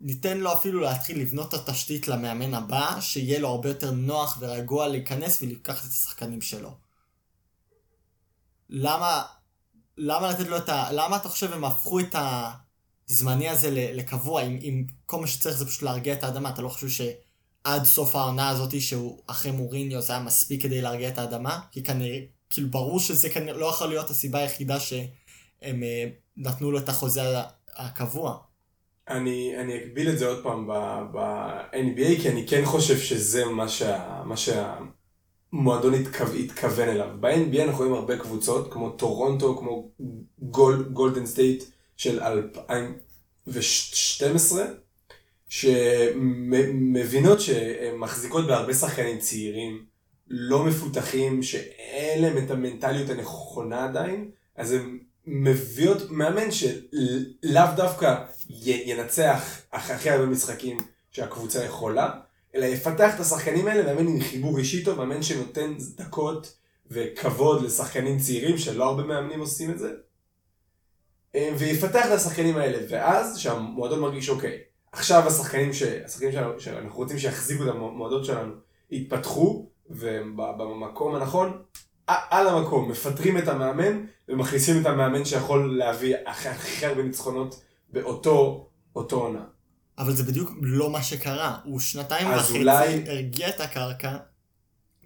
ניתן 0.00 0.38
לו 0.38 0.52
אפילו 0.52 0.80
להתחיל 0.80 1.20
לבנות 1.20 1.54
את 1.54 1.68
התשתית 1.68 2.08
למאמן 2.08 2.54
הבא, 2.54 2.96
שיהיה 3.00 3.38
לו 3.38 3.48
הרבה 3.48 3.68
יותר 3.68 3.90
נוח 3.90 4.38
ורגוע 4.40 4.88
להיכנס 4.88 5.42
ולקחת 5.42 5.84
את 5.84 5.90
השחקנים 5.90 6.40
שלו. 6.40 6.85
למה, 8.70 9.22
למה 9.96 10.30
לתת 10.30 10.46
לו 10.46 10.56
את 10.56 10.68
ה... 10.68 10.88
למה 10.92 11.16
אתה 11.16 11.28
חושב 11.28 11.52
הם 11.52 11.64
הפכו 11.64 12.00
את 12.00 12.16
הזמני 13.08 13.48
הזה 13.48 13.70
לקבוע, 13.70 14.42
אם, 14.42 14.58
אם 14.62 14.84
כל 15.06 15.20
מה 15.20 15.26
שצריך 15.26 15.56
זה 15.56 15.66
פשוט 15.66 15.82
להרגיע 15.82 16.14
את 16.14 16.24
האדמה, 16.24 16.50
אתה 16.50 16.62
לא 16.62 16.68
חושב 16.68 16.88
שעד 16.88 17.84
סוף 17.84 18.16
העונה 18.16 18.48
הזאת 18.48 18.80
שהוא 18.80 19.22
אחרי 19.26 19.52
מוריניו 19.52 20.02
זה 20.02 20.12
היה 20.12 20.22
מספיק 20.22 20.62
כדי 20.62 20.80
להרגיע 20.80 21.08
את 21.08 21.18
האדמה? 21.18 21.60
כי 21.70 21.82
כנראה, 21.82 22.18
כאילו 22.50 22.70
ברור 22.70 23.00
שזה 23.00 23.28
כנראה 23.28 23.58
לא 23.58 23.66
יכול 23.66 23.88
להיות 23.88 24.10
הסיבה 24.10 24.38
היחידה 24.38 24.80
שהם 24.80 25.82
אה, 25.82 26.04
נתנו 26.36 26.70
לו 26.70 26.78
את 26.78 26.88
החוזה 26.88 27.22
הקבוע. 27.76 28.38
אני, 29.08 29.54
אני 29.60 29.84
אקביל 29.84 30.08
את 30.08 30.18
זה 30.18 30.26
עוד 30.26 30.42
פעם 30.42 30.66
ב-NBA, 31.12 32.22
כי 32.22 32.28
אני 32.28 32.46
כן 32.48 32.64
חושב 32.64 32.98
שזה 32.98 33.44
מה, 33.44 33.68
שה, 33.68 34.22
מה 34.24 34.36
שהמועדון 34.36 34.95
התכו, 36.00 36.24
התכוון 36.38 36.88
אליו. 36.88 37.08
ב-NBA 37.20 37.62
אנחנו 37.62 37.78
רואים 37.78 37.92
הרבה 37.92 38.18
קבוצות, 38.18 38.72
כמו 38.72 38.90
טורונטו, 38.90 39.56
כמו 39.58 39.90
גול, 40.38 40.88
גולדן 40.92 41.26
סטייט 41.26 41.64
של 41.96 42.20
2012, 42.22 44.64
שמבינות 45.48 47.40
שהן 47.40 47.96
מחזיקות 47.96 48.46
בהרבה 48.46 48.74
שחקנים 48.74 49.18
צעירים, 49.18 49.84
לא 50.28 50.64
מפותחים, 50.64 51.42
שאין 51.42 52.22
להם 52.22 52.38
את 52.38 52.50
המנטליות 52.50 53.10
הנכונה 53.10 53.84
עדיין, 53.84 54.30
אז 54.56 54.72
הן 54.72 54.98
מביאות 55.26 56.10
מאמן 56.10 56.50
שלאו 56.50 57.62
דווקא 57.76 58.24
ינצח 58.60 59.60
אח- 59.70 59.90
אחרי 59.90 60.10
הרבה 60.12 60.26
משחקים 60.26 60.76
שהקבוצה 61.10 61.64
יכולה, 61.64 62.10
אלא 62.56 62.66
יפתח 62.66 63.14
את 63.14 63.20
השחקנים 63.20 63.66
האלה, 63.66 63.94
מאמן 63.94 64.08
עם 64.08 64.20
חיבור 64.20 64.58
אישי 64.58 64.84
טוב, 64.84 64.98
מאמן 64.98 65.22
שנותן 65.22 65.74
דקות 65.96 66.56
וכבוד 66.90 67.62
לשחקנים 67.62 68.18
צעירים, 68.18 68.58
שלא 68.58 68.84
הרבה 68.84 69.02
מאמנים 69.02 69.40
עושים 69.40 69.70
את 69.70 69.78
זה, 69.78 69.92
אה, 71.34 71.54
ויפתח 71.58 72.06
את 72.06 72.12
השחקנים 72.12 72.56
האלה, 72.56 72.78
ואז 72.88 73.38
שהמועדון 73.38 74.00
מרגיש 74.00 74.28
אוקיי, 74.28 74.58
עכשיו 74.92 75.26
השחקנים, 75.26 75.72
ש... 75.72 75.82
השחקנים 75.82 76.32
שלנו, 76.32 76.60
שאנחנו 76.60 76.96
רוצים 76.96 77.18
שיחזיקו 77.18 77.64
את 77.64 77.68
המועדון 77.68 78.24
שלנו, 78.24 78.52
יתפתחו, 78.90 79.70
ובמקום 79.90 81.14
הנכון, 81.14 81.62
על 82.06 82.48
המקום, 82.48 82.90
מפטרים 82.90 83.38
את 83.38 83.48
המאמן, 83.48 84.04
ומכניסים 84.28 84.80
את 84.80 84.86
המאמן 84.86 85.24
שיכול 85.24 85.78
להביא 85.78 86.16
הכי 86.26 86.86
הרבה 86.86 87.02
ניצחונות 87.02 87.62
באותו 87.92 88.68
אותו 88.96 89.16
עונה. 89.16 89.44
אבל 89.98 90.12
זה 90.16 90.22
בדיוק 90.22 90.50
לא 90.62 90.90
מה 90.90 91.02
שקרה. 91.02 91.58
הוא 91.64 91.80
שנתיים 91.80 92.28
וחצי 92.30 92.58
אולי- 92.58 93.04
הרגיע 93.08 93.48
את 93.48 93.60
הקרקע. 93.60 94.16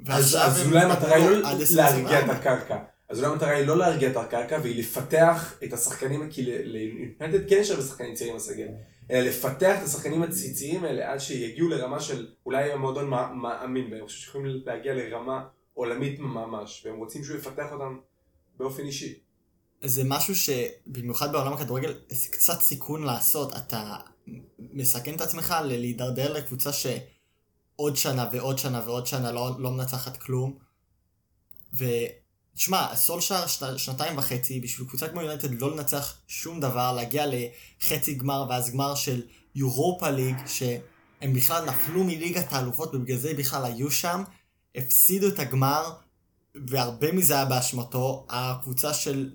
אז, 0.08 0.36
אז 0.40 0.66
אולי 0.66 0.80
המטרה 0.80 1.14
היא 1.14 1.24
לא 1.24 1.30
להרגיע 1.40 1.56
את 1.56 1.62
24. 1.62 2.32
הקרקע. 2.32 2.76
אז 3.08 3.18
אולי 3.18 3.30
המטרה 3.32 3.50
היא 3.50 3.66
לא 3.66 3.78
להרגיע 3.78 4.10
את 4.10 4.16
הקרקע, 4.16 4.58
והיא 4.62 4.78
לפתח 4.80 5.54
את 5.64 5.72
השחקנים, 5.72 6.30
כי 6.30 6.42
ליונטד 6.44 7.48
כן 7.48 7.56
יש 7.60 7.70
הרבה 7.70 7.82
שחקנים 7.82 8.14
צעירים 8.14 8.36
בסגל, 8.36 8.66
אלא 9.10 9.28
לפתח 9.28 9.76
את 9.78 9.86
השחקנים 9.86 10.22
הצעירים 10.22 10.84
האלה 10.84 11.12
עד 11.12 11.18
שיגיעו 11.18 11.68
לרמה 11.68 12.00
של 12.00 12.26
אולי 12.46 12.72
המועדון 12.72 13.08
מא- 13.10 13.32
מאמין 13.34 13.84
בהם, 13.90 13.98
אני 13.98 14.06
חושב 14.06 14.18
שיכולים 14.18 14.60
להגיע 14.66 14.94
לרמה 14.94 15.40
עולמית 15.74 16.18
ממש, 16.20 16.82
והם 16.86 16.96
רוצים 16.96 17.24
שהוא 17.24 17.36
יפתח 17.36 17.66
אותם 17.72 17.96
באופן 18.58 18.82
אישי. 18.82 19.18
זה 19.84 20.02
משהו 20.06 20.34
שבמיוחד 20.36 21.32
בעולם 21.32 21.52
הכדורגל 21.52 21.94
זה 22.08 22.28
קצת 22.30 22.60
סיכון 22.60 23.02
לעשות. 23.02 23.52
אתה 23.56 23.96
מסכן 24.58 25.14
את 25.14 25.20
עצמך 25.20 25.54
להידרדר 25.64 26.32
לקבוצה 26.32 26.70
שעוד 26.72 27.96
שנה 27.96 28.28
ועוד 28.32 28.58
שנה 28.58 28.82
ועוד 28.86 29.06
שנה 29.06 29.32
לא, 29.32 29.50
לא 29.58 29.70
מנצחת 29.70 30.16
כלום. 30.16 30.58
ותשמע, 31.74 32.94
סולשאר 32.94 33.46
שנה, 33.46 33.78
שנתיים 33.78 34.18
וחצי 34.18 34.60
בשביל 34.60 34.88
קבוצה 34.88 35.08
כמו 35.08 35.20
יונטד 35.20 35.60
לא 35.60 35.76
לנצח 35.76 36.14
שום 36.28 36.60
דבר, 36.60 36.92
להגיע 36.92 37.24
לחצי 37.26 38.14
גמר 38.14 38.46
ואז 38.50 38.70
גמר 38.70 38.94
של 38.94 39.22
יורופה 39.54 40.10
ליג, 40.10 40.36
שהם 40.46 41.32
בכלל 41.34 41.64
נפלו 41.64 42.04
מליגת 42.04 42.52
האלופות 42.52 42.94
ובגלל 42.94 43.18
זה 43.18 43.34
בכלל 43.34 43.64
היו 43.64 43.90
שם, 43.90 44.22
הפסידו 44.74 45.28
את 45.28 45.38
הגמר, 45.38 45.92
והרבה 46.68 47.12
מזה 47.12 47.34
היה 47.34 47.44
באשמתו. 47.44 48.26
הקבוצה 48.30 48.94
של 48.94 49.30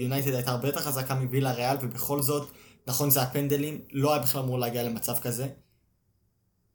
יונייטד 0.00 0.34
הייתה 0.34 0.50
הרבה 0.50 0.68
יותר 0.68 0.80
חזקה 0.80 1.14
מווילה 1.14 1.52
ריאל, 1.52 1.76
ובכל 1.80 2.22
זאת, 2.22 2.50
נכון 2.86 3.10
זה 3.10 3.22
הפנדלים, 3.22 3.80
לא 3.92 4.12
היה 4.12 4.22
בכלל 4.22 4.42
אמור 4.42 4.58
להגיע 4.58 4.82
למצב 4.82 5.18
כזה. 5.18 5.48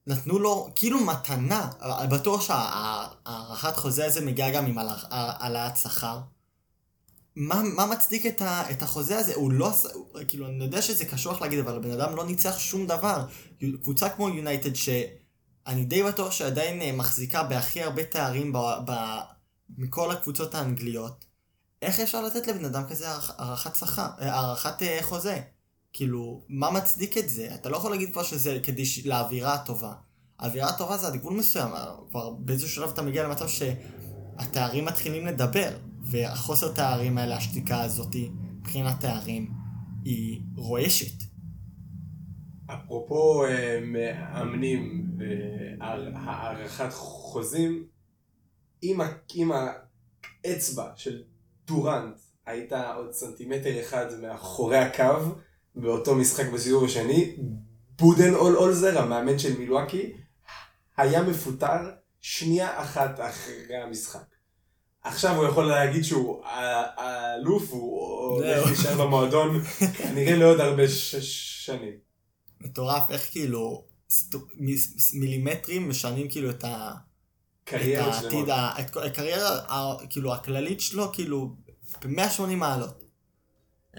נתנו 0.08 0.40
לו 0.40 0.70
כאילו 0.76 1.00
מתנה, 1.00 1.70
בטוח 2.10 2.42
שהארכת 2.42 3.78
חוזה 3.78 4.06
הזה 4.06 4.26
מגיעה 4.26 4.52
גם 4.52 4.66
עם 4.66 4.78
העלאת 5.12 5.78
שכר. 5.78 6.20
מה, 7.36 7.62
מה 7.76 7.86
מצדיק 7.86 8.26
את, 8.26 8.42
ה, 8.42 8.72
את 8.72 8.82
החוזה 8.82 9.18
הזה? 9.18 9.36
הוא 9.36 9.52
לא 9.52 9.70
עשה, 9.70 9.90
כאילו, 10.28 10.48
אני 10.48 10.64
יודע 10.64 10.82
שזה 10.82 11.06
קשוח 11.06 11.42
להגיד, 11.42 11.60
אבל 11.60 11.76
הבן 11.76 11.92
אדם 11.92 12.16
לא 12.16 12.26
ניצח 12.26 12.60
שום 12.60 12.88
דבר. 12.88 13.26
קבוצה 13.82 14.10
כמו 14.10 14.30
יונייטד, 14.30 14.76
שאני 14.76 15.86
די 15.86 16.04
בטוח 16.04 16.32
שעדיין 16.32 16.82
אה, 16.82 16.92
מחזיקה 16.92 17.44
בהכי 17.44 17.84
הרבה 17.84 18.04
תארים 18.04 18.54
ב, 18.54 18.58
ב, 18.86 18.92
מכל 19.78 20.12
הקבוצות 20.12 20.56
האנגליות, 20.56 21.26
איך 21.82 22.00
אפשר 22.00 22.22
לתת 22.22 22.48
לבן 22.48 22.66
אדם 22.66 22.84
כזה 22.90 23.06
הארכת 23.10 23.76
שכר, 23.76 24.08
אה, 24.22 24.36
הארכת 24.36 24.84
אה, 24.84 25.00
חוזה? 25.02 25.42
כאילו, 25.94 26.42
מה 26.50 26.72
מצדיק 26.72 27.18
את 27.18 27.30
זה? 27.30 27.56
אתה 27.56 27.70
לא 27.70 27.78
יכול 27.78 27.92
להגיד 27.92 28.12
כבר 28.12 28.24
שזה 28.24 28.60
כדי 28.64 28.86
ש... 28.86 29.06
לאווירה 29.06 29.54
הטובה. 29.54 29.94
האווירה 30.40 30.70
הטובה 30.70 30.98
זה 30.98 31.08
עד 31.08 31.16
גבול 31.16 31.34
מסוים, 31.34 31.72
כבר 32.10 32.30
באיזשהו 32.30 32.70
שלב 32.70 32.90
אתה 32.90 33.02
מגיע 33.02 33.24
למצב 33.28 33.46
שהתארים 33.48 34.86
מתחילים 34.86 35.26
לדבר, 35.26 35.70
והחוסר 36.02 36.74
תארים 36.74 37.18
האלה, 37.18 37.38
השתיקה 37.38 37.82
הזאת, 37.82 38.16
מבחינת 38.60 39.00
תארים, 39.02 39.52
היא 40.06 40.42
רועשת. 40.56 41.24
אפרופו 42.66 43.46
אה, 43.46 43.80
מאמנים 43.84 45.06
והארכת 45.20 46.94
חוזים, 46.94 47.84
אם, 48.84 49.02
ה- 49.02 49.14
אם 49.36 49.52
האצבע 50.46 50.92
של 50.96 51.24
דורנט 51.68 52.16
הייתה 52.46 52.94
עוד 52.94 53.12
סנטימטר 53.12 53.82
אחד 53.82 54.06
מאחורי 54.22 54.78
הקו 54.78 55.04
באותו 55.82 56.16
משחק 56.16 56.50
בסיבוב 56.50 56.84
השני, 56.86 57.36
בודן 58.00 58.34
אול 58.34 58.58
אולזר, 58.58 59.00
המאמן 59.00 59.40
של 59.40 59.58
מילואקי, 59.58 60.14
היה 60.98 61.24
מפוטר 61.24 61.90
שנייה 62.22 62.82
אחת 62.84 63.20
אחרי 63.20 63.76
המשחק. 63.76 64.26
עכשיו 65.04 65.36
הוא 65.36 65.46
יכול 65.46 65.66
להגיד 65.66 66.04
שהוא 66.04 66.42
האלוף, 66.46 67.72
הוא 67.72 68.02
הולך. 68.36 68.66
להישאר 68.66 69.06
במועדון 69.06 69.64
כנראה 69.98 70.36
לעוד 70.36 70.60
הרבה 70.60 70.84
שנים. 70.88 71.94
מטורף 72.62 73.12
איך 73.12 73.32
כאילו 73.32 73.86
מילימטרים 75.14 75.90
משנים 75.90 76.30
כאילו 76.30 76.50
את, 76.50 76.64
ה... 76.64 76.92
את 77.64 77.70
קריירות 77.70 78.14
העתיד, 78.14 78.30
שלמות. 78.30 78.50
ה... 78.50 78.72
את 78.80 78.98
הקריירה. 78.98 79.96
כאילו 80.10 80.34
הכללית 80.34 80.82
שלו 80.82 81.12
כאילו 81.14 81.56
ב-180 82.02 82.56
מעלות. 82.56 83.04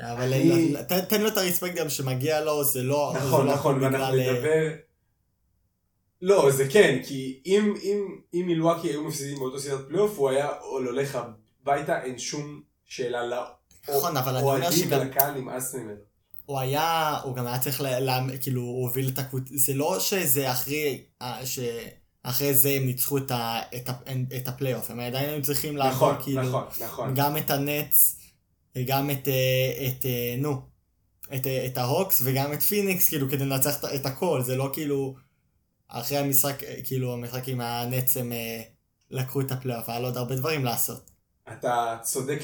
אבל 0.00 0.32
אני- 0.34 0.74
תן, 0.88 1.00
תן 1.00 1.20
לו 1.22 1.28
את 1.28 1.36
הרספקט 1.36 1.74
גם 1.74 1.88
שמגיע 1.90 2.40
לו, 2.40 2.64
זה 2.64 2.82
לא... 2.82 3.12
זה 3.14 3.26
נכון, 3.26 3.46
לא 3.46 3.54
נכון, 3.54 3.82
ואנחנו 3.82 3.98
בגלל, 3.98 4.20
אה, 4.20 4.32
נדבר... 4.32 4.68
לא, 6.22 6.50
זה 6.50 6.68
כן, 6.68 6.98
כי 7.04 7.40
אם, 7.46 7.74
אם, 7.82 8.18
אם 8.34 8.42
מילואקי 8.46 8.88
היו 8.88 9.04
מפסידים 9.04 9.38
באותו 9.38 9.58
סדרת 9.58 9.88
פלייאוף, 9.88 10.18
הוא 10.18 10.30
היה 10.30 10.48
הולך 10.60 11.18
הביתה, 11.62 12.02
אין 12.02 12.18
שום 12.18 12.62
שאלה 12.84 13.44
נכון, 13.88 14.16
אבל 14.16 14.36
אני 14.36 14.44
אומר 14.44 14.70
שגם 14.70 15.00
ולקהל 15.00 15.34
נמאס 15.34 15.74
ממנו. 15.74 15.94
הוא 16.46 16.58
היה, 16.58 17.18
הוא 17.24 17.36
גם 17.36 17.46
היה 17.46 17.58
צריך, 17.58 17.80
לה, 17.80 18.00
לה, 18.00 18.20
כאילו, 18.40 18.62
הוא 18.62 18.82
הוביל 18.82 19.08
את 19.08 19.18
הקבוצה, 19.18 19.54
זה 19.56 19.74
לא 19.74 20.00
שזה 20.00 20.50
אחרי, 20.52 21.04
שאחרי 21.44 22.54
זה 22.54 22.70
הם 22.70 22.86
ניצחו 22.86 23.18
את, 23.18 23.30
ה, 23.30 23.60
את, 23.76 23.88
ה, 23.88 23.92
את 24.36 24.48
הפלייאוף, 24.48 24.90
הם 24.90 25.00
עדיין 25.00 25.30
היו 25.30 25.42
צריכים 25.42 25.76
לעבור, 25.76 26.12
נכון, 26.12 26.22
כאילו, 26.22 26.42
נכון, 26.42 26.64
נכון. 26.84 27.14
גם 27.14 27.36
את 27.36 27.50
הנץ, 27.50 28.16
גם 28.78 29.10
את, 29.10 29.28
אה, 29.28 29.86
את, 29.86 30.06
אה, 30.06 30.34
נו, 30.38 30.62
את, 31.34 31.46
אה, 31.46 31.66
את 31.66 31.78
ההוקס 31.78 32.22
וגם 32.24 32.52
את 32.52 32.62
פיניקס, 32.62 33.08
כאילו, 33.08 33.30
כדי 33.30 33.44
לנצח 33.44 33.84
את, 33.94 34.06
הכל, 34.06 34.42
זה 34.42 34.56
לא 34.56 34.70
כאילו, 34.72 35.14
אחרי 35.88 36.18
המשחק, 36.18 36.62
כאילו, 36.84 37.12
המשחק 37.12 37.48
עם 37.48 37.60
הנץ 37.60 38.16
הם 38.16 38.32
לקחו 39.10 39.40
את 39.40 39.52
הפלייאוף, 39.52 39.88
היה 39.88 40.00
לו 40.00 40.06
עוד 40.06 40.16
הרבה 40.16 40.36
דברים 40.36 40.64
לעשות. 40.64 41.10
אתה 41.52 41.96
צודק 42.02 42.38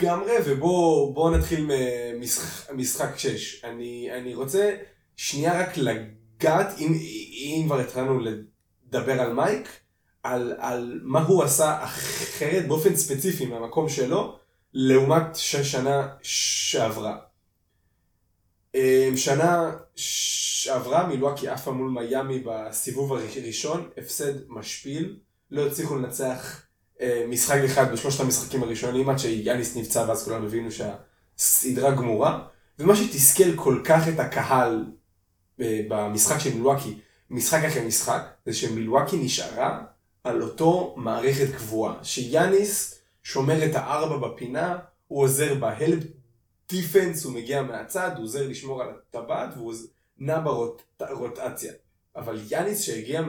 לגמרי, 0.00 0.32
ובוא 0.46 1.14
בוא 1.14 1.36
נתחיל 1.36 1.70
ממשחק 2.72 3.18
6. 3.18 3.64
אני, 3.64 4.08
אני 4.18 4.34
רוצה 4.34 4.76
שנייה 5.16 5.60
רק 5.60 5.76
לגעת, 5.76 6.78
אם, 6.78 6.94
אם 7.32 7.62
כבר 7.66 7.80
התחלנו 7.80 8.20
לדבר 8.20 9.20
על 9.20 9.32
מייק, 9.32 9.68
על, 10.22 10.54
על 10.58 11.00
מה 11.02 11.22
הוא 11.22 11.42
עשה 11.42 11.84
אחרת 11.84 12.68
באופן 12.68 12.96
ספציפי 12.96 13.46
מהמקום 13.46 13.88
שלו, 13.88 14.38
לעומת 14.74 15.36
שנה 15.36 16.08
שעברה. 16.22 17.16
אמ, 18.74 19.16
שנה 19.16 19.72
שעברה 19.96 21.06
מילואקי 21.06 21.48
עפה 21.48 21.70
מול 21.70 21.90
מיאמי 21.90 22.42
בסיבוב 22.46 23.12
הראשון, 23.12 23.90
הפסד 23.98 24.32
משפיל, 24.48 25.16
לא 25.50 25.66
הצליחו 25.66 25.96
לנצח 25.96 26.62
אה, 27.00 27.24
משחק 27.28 27.60
אחד 27.64 27.92
בשלושת 27.92 28.20
המשחקים 28.20 28.62
הראשונים 28.62 29.08
עד 29.08 29.18
שיאניס 29.18 29.76
נפצע 29.76 30.04
ואז 30.08 30.24
כולם 30.24 30.44
הבינו 30.44 30.68
שהסדרה 30.70 31.90
גמורה. 31.90 32.46
ומה 32.78 32.96
שתסכל 32.96 33.56
כל 33.56 33.80
כך 33.84 34.08
את 34.08 34.18
הקהל 34.18 34.84
אה, 35.60 35.80
במשחק 35.88 36.38
של 36.38 36.54
מילואקי, 36.54 36.98
משחק 37.30 37.64
אחרי 37.64 37.86
משחק, 37.86 38.22
זה 38.46 38.52
שמילואקי 38.52 39.16
נשארה 39.16 39.80
על 40.24 40.42
אותו 40.42 40.94
מערכת 40.96 41.54
קבועה. 41.56 41.94
שיאניס 42.02 42.97
שומר 43.28 43.64
את 43.64 43.74
הארבע 43.74 44.28
בפינה, 44.28 44.78
הוא 45.08 45.22
עוזר 45.22 45.54
ב 45.54 45.64
help 45.64 46.04
defense, 46.68 47.24
הוא 47.24 47.34
מגיע 47.34 47.62
מהצד, 47.62 48.10
הוא 48.16 48.24
עוזר 48.24 48.48
לשמור 48.48 48.82
על 48.82 48.88
הטבעת 48.90 49.48
והוא 49.56 49.74
נע 50.18 50.40
ברוטציה. 51.00 51.72
אבל 52.16 52.40
יאניס 52.50 52.80
שהגיע 52.80 53.22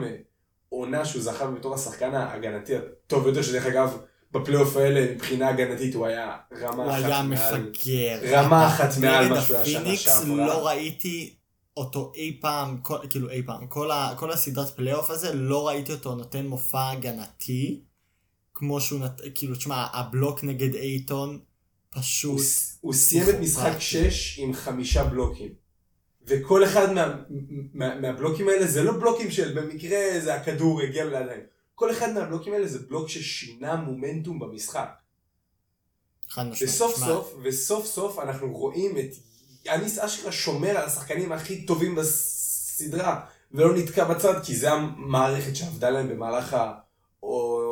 מעונה 0.72 1.06
שהוא 1.06 1.22
זכה 1.22 1.48
בתור 1.48 1.76
השחקן 1.76 2.16
ההגנתי 2.16 2.76
הטוב 2.76 3.24
ביותר, 3.24 3.42
שדרך 3.42 3.66
אגב, 3.66 3.98
בפלייאוף 4.32 4.76
האלה 4.78 5.14
מבחינה 5.14 5.50
הגנתית 5.50 5.96
הוא 5.96 6.06
היה 6.06 6.38
רמה 6.62 6.84
הוא 6.84 6.92
אחת 6.92 7.04
היה 7.04 7.24
מעל... 7.24 7.62
מפגר. 7.62 8.20
רמה 8.24 8.68
אחת 8.68 8.98
מעל 9.02 9.30
מה 9.30 9.42
שהוא 9.42 9.58
היה 9.58 9.66
שנה 9.66 9.96
שעברה. 9.96 10.48
לא 10.48 10.68
ראיתי 10.68 11.36
אותו 11.78 12.12
אי 12.16 12.38
פעם, 12.42 12.78
כל, 12.82 12.98
כאילו 13.10 13.30
אי 13.30 13.44
פעם, 13.46 13.68
כל, 13.68 13.92
ה, 13.92 14.14
כל 14.18 14.32
הסדרת 14.32 14.70
פלייאוף 14.70 15.10
הזה, 15.10 15.34
לא 15.34 15.68
ראיתי 15.68 15.92
אותו 15.92 16.16
נותן 16.16 16.46
מופע 16.46 16.90
הגנתי, 16.90 17.89
כמו 18.60 18.82
שהוא 18.82 19.00
נת... 19.00 19.22
כאילו, 19.36 19.56
תשמע, 19.56 19.88
הבלוק 19.94 20.44
נגד 20.44 20.76
אייטון, 20.76 21.40
פשוט... 21.90 22.32
הוא, 22.32 22.42
הוא 22.82 22.94
סיים 22.94 23.30
את 23.30 23.36
משחק 23.40 23.78
פסיכופתי. 23.78 24.12
6 24.12 24.40
עם 24.40 24.54
חמישה 24.54 25.04
בלוקים. 25.04 25.54
וכל 26.28 26.64
אחד 26.64 26.94
מה, 26.94 27.16
מה, 27.74 28.00
מהבלוקים 28.00 28.50
האלה 28.50 28.68
זה 28.68 28.84
לא 28.84 28.92
בלוקים 28.92 29.32
של 29.32 29.62
במקרה 29.62 30.20
זה 30.20 30.36
הכדור 30.36 30.82
הגיע 30.82 31.06
לידיים. 31.06 31.42
כל 31.76 31.92
אחד 31.92 32.14
מהבלוקים 32.14 32.54
האלה 32.54 32.68
זה 32.68 32.80
בלוק 32.80 33.10
ששינה 33.10 33.76
מומנטום 33.76 34.40
במשחק. 34.40 34.90
וסוף 36.62 36.94
תשמע, 36.94 37.08
סוף, 37.08 37.34
וסוף 37.44 37.86
סוף 37.86 38.20
אנחנו 38.20 38.54
רואים 38.54 38.98
את 38.98 39.10
יאניס 39.66 40.00
אשכרה 40.00 40.32
שומר 40.32 40.70
על 40.70 40.86
השחקנים 40.86 41.32
הכי 41.32 41.66
טובים 41.66 41.96
בסדרה, 41.96 43.26
ולא 43.52 43.76
נתקע 43.76 44.04
בצד, 44.04 44.44
כי 44.44 44.56
זה 44.56 44.72
המערכת 44.72 45.56
שעבדה 45.56 45.90
להם 45.90 46.10
במהלך 46.10 46.58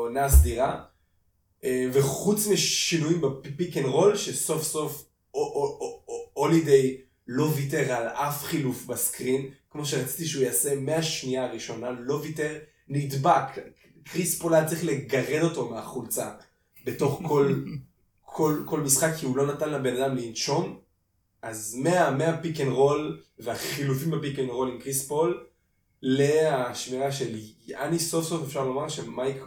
העונה 0.08 0.26
הסדירה. 0.26 0.84
אה, 1.64 1.86
וחוץ 1.94 2.48
משינויים 2.48 3.22
ב 3.22 3.33
pick 3.33 3.78
and 3.78 3.86
roll, 3.86 4.16
שסוף 4.16 4.64
סוף 4.64 5.06
הולידיי 6.34 6.98
לא 7.28 7.44
ויתר 7.44 7.94
על 7.94 8.08
אף 8.08 8.44
חילוף 8.44 8.86
ב 8.86 8.94
screen, 8.94 9.50
כמו 9.70 9.86
שרציתי 9.86 10.26
שהוא 10.26 10.44
יעשה 10.44 10.76
מהשנייה 10.76 11.46
הראשונה, 11.46 11.92
לא 11.92 12.14
ויתר, 12.14 12.58
נדבק. 12.88 13.44
קריס 14.04 14.40
פול 14.40 14.54
היה 14.54 14.66
צריך 14.66 14.84
לגרד 14.84 15.44
אותו 15.44 15.70
מהחולצה 15.70 16.32
בתוך 16.86 17.22
כל, 17.28 17.54
כל, 18.36 18.62
כל 18.66 18.80
משחק, 18.80 19.12
כי 19.20 19.26
הוא 19.26 19.38
לא 19.38 19.54
נתן 19.54 19.70
לבן 19.70 20.02
אדם 20.02 20.16
לנשום. 20.18 20.80
אז 21.42 21.76
מה, 21.76 22.12
מה 22.12 22.28
pick 22.28 22.62
and 22.62 22.72
roll 22.72 23.22
והחילופים 23.40 24.12
ב 24.12 24.17
pick 24.17 24.40
and 24.40 24.50
roll 24.50 24.72
עם 24.72 24.80
קריס 24.80 25.08
פול, 25.08 25.44
להשמירה 26.02 27.12
של 27.12 27.40
יאני 27.68 28.00
סוף 28.00 28.26
סוף 28.26 28.44
אפשר 28.48 28.66
לומר 28.66 28.90
שמייק 28.90 29.38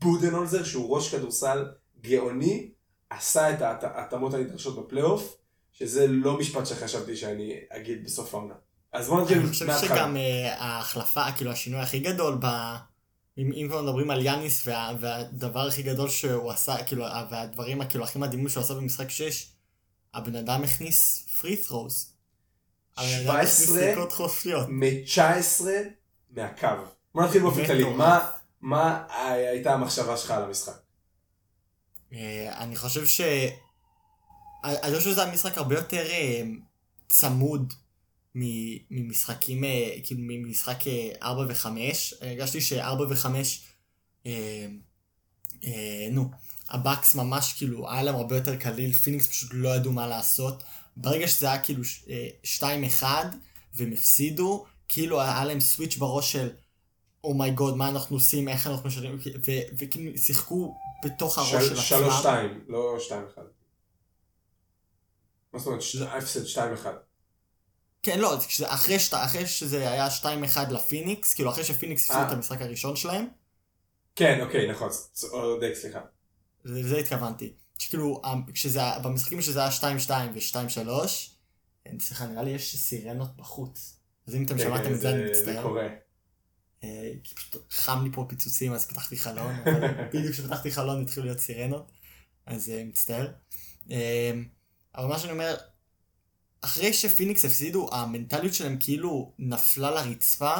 בודנולזר, 0.00 0.64
שהוא 0.64 0.96
ראש 0.96 1.14
כדורסל 1.14 1.64
גאוני, 2.00 2.70
עשה 3.10 3.50
את 3.54 3.62
ההת- 3.62 3.84
ההתאמות 3.84 4.34
הנדרשות 4.34 4.76
בפלייאוף, 4.86 5.36
שזה 5.72 6.06
לא 6.06 6.38
משפט 6.38 6.66
שחשבתי 6.66 7.16
שאני 7.16 7.54
אגיד 7.70 8.04
בסוף 8.04 8.34
העונה. 8.34 8.54
אז 8.92 9.08
בוא 9.08 9.20
נתחיל 9.22 9.38
אני 9.38 9.48
חושב 9.48 9.66
מההתחלה. 9.66 9.96
שגם 9.96 10.16
אה, 10.16 10.54
ההחלפה, 10.58 11.32
כאילו 11.36 11.50
השינוי 11.50 11.80
הכי 11.80 11.98
גדול 11.98 12.38
ב... 12.40 12.46
אם, 13.38 13.50
אם 13.52 13.66
כבר 13.68 13.82
מדברים 13.82 14.10
על 14.10 14.26
יאניס 14.26 14.66
וה, 14.66 14.92
והדבר 15.00 15.66
הכי 15.66 15.82
גדול 15.82 16.08
שהוא 16.08 16.50
עשה, 16.50 16.84
כאילו, 16.84 17.04
והדברים 17.30 17.84
כאילו 17.84 18.04
הכי 18.04 18.18
מדהימים 18.18 18.48
שהוא 18.48 18.62
עשה 18.62 18.74
במשחק 18.74 19.10
6, 19.10 19.52
הבן 20.14 20.36
אדם 20.36 20.62
הכניס 20.62 21.26
פרי 21.40 21.56
ת'רוז. 21.56 22.12
הבן 22.96 23.06
אדם 23.24 23.36
הכניס 23.36 23.66
17 23.66 23.92
זריקות 23.92 24.12
חופשיות. 24.12 24.66
מ-19 24.68 25.64
מהקו. 26.30 26.66
בוא 27.14 27.22
נתחיל 27.24 27.42
באופן 27.42 27.66
כללי. 27.66 27.84
מה, 27.84 28.30
מה 28.60 29.04
הייתה 29.10 29.74
המחשבה 29.74 30.16
שלך 30.16 30.30
על 30.30 30.42
המשחק? 30.42 30.72
אה, 32.12 32.62
אני 32.62 32.76
חושב 32.76 33.06
ש... 33.06 33.20
אני 34.64 34.96
חושב 34.98 35.10
שזה 35.10 35.22
היה 35.24 35.32
משחק 35.32 35.58
הרבה 35.58 35.74
יותר 35.74 36.06
אה, 36.10 36.42
צמוד 37.08 37.72
ממשחקים, 38.90 39.64
אה, 39.64 39.90
כאילו 40.04 40.20
ממשחק 40.22 40.86
אה, 40.86 41.10
4 41.22 41.42
ו-5. 41.48 41.66
הרגשתי 42.20 42.60
ש-4 42.60 43.00
ו-5, 43.10 43.26
אה, 44.26 44.66
אה, 45.64 46.08
נו, 46.10 46.30
הבאקס 46.68 47.14
ממש 47.14 47.52
כאילו, 47.58 47.90
היה 47.90 48.02
להם 48.02 48.14
הרבה 48.14 48.36
יותר 48.36 48.56
קליל, 48.56 48.92
פיניקס 48.92 49.26
פשוט 49.28 49.50
לא 49.52 49.68
ידעו 49.76 49.92
מה 49.92 50.06
לעשות. 50.06 50.62
ברגע 50.96 51.28
שזה 51.28 51.50
היה 51.50 51.62
כאילו 51.62 51.84
ש- 51.84 52.04
אה, 52.10 52.28
2-1 52.44 53.04
והם 53.74 53.92
הפסידו, 53.92 54.66
כאילו 54.88 55.20
היה 55.20 55.44
להם 55.44 55.60
סוויץ' 55.60 55.96
בראש 55.96 56.32
של 56.32 56.50
אומייגוד, 57.24 57.76
מה 57.76 57.88
אנחנו 57.88 58.16
עושים, 58.16 58.48
איך 58.48 58.66
אנחנו 58.66 58.88
משלמים, 58.88 59.18
וכאילו 59.78 60.18
שיחקו 60.18 60.74
בתוך 61.04 61.38
הראש 61.38 61.50
של 61.50 61.72
עצמם. 61.72 61.76
שלוש 61.76 62.14
שתיים, 62.18 62.64
לא 62.68 62.96
שתיים 63.00 63.22
אחד. 63.34 63.42
מה 65.52 65.58
זאת 65.58 65.66
אומרת, 65.66 65.82
ההפסד 66.12 66.44
שתיים 66.44 66.72
אחד. 66.72 66.92
כן, 68.02 68.18
לא, 68.18 68.36
זה 68.36 68.46
כשזה- 68.46 68.74
אחרי, 68.74 68.98
שת, 68.98 69.14
אחרי 69.14 69.46
שזה 69.46 69.90
היה 69.90 70.08
2-1 70.10 70.24
לפיניקס, 70.70 71.34
כאילו 71.34 71.50
אחרי 71.50 71.64
שפיניקס 71.64 72.02
הפסידו 72.02 72.18
אה. 72.18 72.26
את 72.28 72.32
המשחק 72.32 72.62
הראשון 72.62 72.96
שלהם, 72.96 73.26
כן, 74.16 74.40
אוקיי, 74.46 74.70
נכון, 74.70 74.88
צודק, 75.12 75.72
סליחה. 75.74 76.00
לזה 76.64 76.96
התכוונתי. 76.98 77.52
שכאילו, 77.78 78.22
כשזה, 78.54 78.80
במשחקים 79.04 79.42
שזה 79.42 79.60
היה 79.60 79.70
2-2 79.70 79.82
ו-2-3, 80.34 80.90
סליחה, 82.00 82.26
נראה 82.26 82.42
לי 82.42 82.50
יש 82.50 82.76
סירנות 82.76 83.36
בחוץ. 83.36 83.96
אז 84.26 84.34
אם 84.34 84.44
אתם 84.46 84.58
כן, 84.58 84.64
שמעתם 84.64 84.84
כן, 84.84 84.94
את 84.94 85.00
זה, 85.00 85.10
אני 85.10 85.34
זה 85.34 85.40
מצטער. 85.40 85.62
קורה. 85.62 85.88
אה, 86.84 87.12
כי 87.24 87.34
פשוט 87.34 87.66
חם 87.70 88.04
לי 88.04 88.10
פה 88.12 88.26
פיצוצים, 88.28 88.72
אז 88.72 88.86
פתחתי 88.86 89.16
חלון, 89.16 89.54
אבל 89.64 89.88
בדיוק 90.12 90.32
כשפתחתי 90.32 90.70
חלון 90.70 91.02
התחילו 91.02 91.26
להיות 91.26 91.38
סירנות, 91.38 91.92
אז 92.46 92.70
אה, 92.70 92.84
מצטער. 92.84 93.32
אה, 93.90 94.32
אבל 94.96 95.06
מה 95.08 95.18
שאני 95.18 95.32
אומר, 95.32 95.56
אחרי 96.60 96.92
שפיניקס 96.92 97.44
הפסידו, 97.44 97.90
המנטליות 97.92 98.54
שלהם 98.54 98.76
כאילו 98.80 99.32
נפלה 99.38 99.90
לרצפה, 99.90 100.54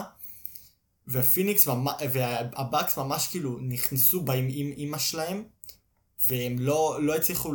והפיניקס 1.07 1.69
והבאקס 2.13 2.99
ממש 2.99 3.29
כאילו 3.29 3.59
נכנסו 3.61 4.23
בה 4.23 4.35
עם 4.35 4.49
עם 4.51 4.73
אימא 4.77 4.99
שלהם, 4.99 5.45
והם 6.27 6.59
לא, 6.59 6.99
לא 7.03 7.17
הצליחו 7.17 7.53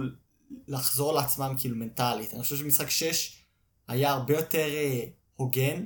לחזור 0.68 1.14
לעצמם 1.14 1.56
כאילו 1.60 1.76
מנטלית. 1.76 2.34
אני 2.34 2.42
חושב 2.42 2.58
שמשחק 2.58 2.90
6 2.90 3.44
היה 3.88 4.12
הרבה 4.12 4.34
יותר 4.34 4.68
אה, 4.68 5.06
הוגן, 5.36 5.86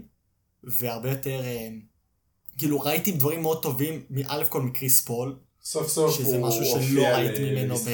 והרבה 0.64 1.10
יותר... 1.10 1.42
אה, 1.44 1.70
כאילו 2.60 2.80
ראיתי 2.80 3.12
דברים 3.12 3.42
מאוד 3.42 3.62
טובים, 3.62 4.06
מא' 4.10 4.46
כל 4.50 4.62
מקריס 4.62 5.06
פול, 5.06 5.40
סוף 5.64 5.88
סוף 5.88 6.18
שזה 6.18 6.38
הוא 6.38 6.48
משהו 6.48 6.66
שלא 6.66 7.04
ראיתי 7.04 7.52
ממנו 7.52 7.78
ב... 7.78 7.90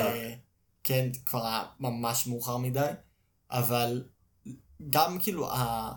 כן, 0.83 1.09
כבר 1.25 1.45
היה 1.45 1.63
ממש 1.79 2.27
מאוחר 2.27 2.57
מדי, 2.57 2.89
אבל 3.51 4.03
גם 4.89 5.19
כאילו 5.19 5.51
ה... 5.51 5.91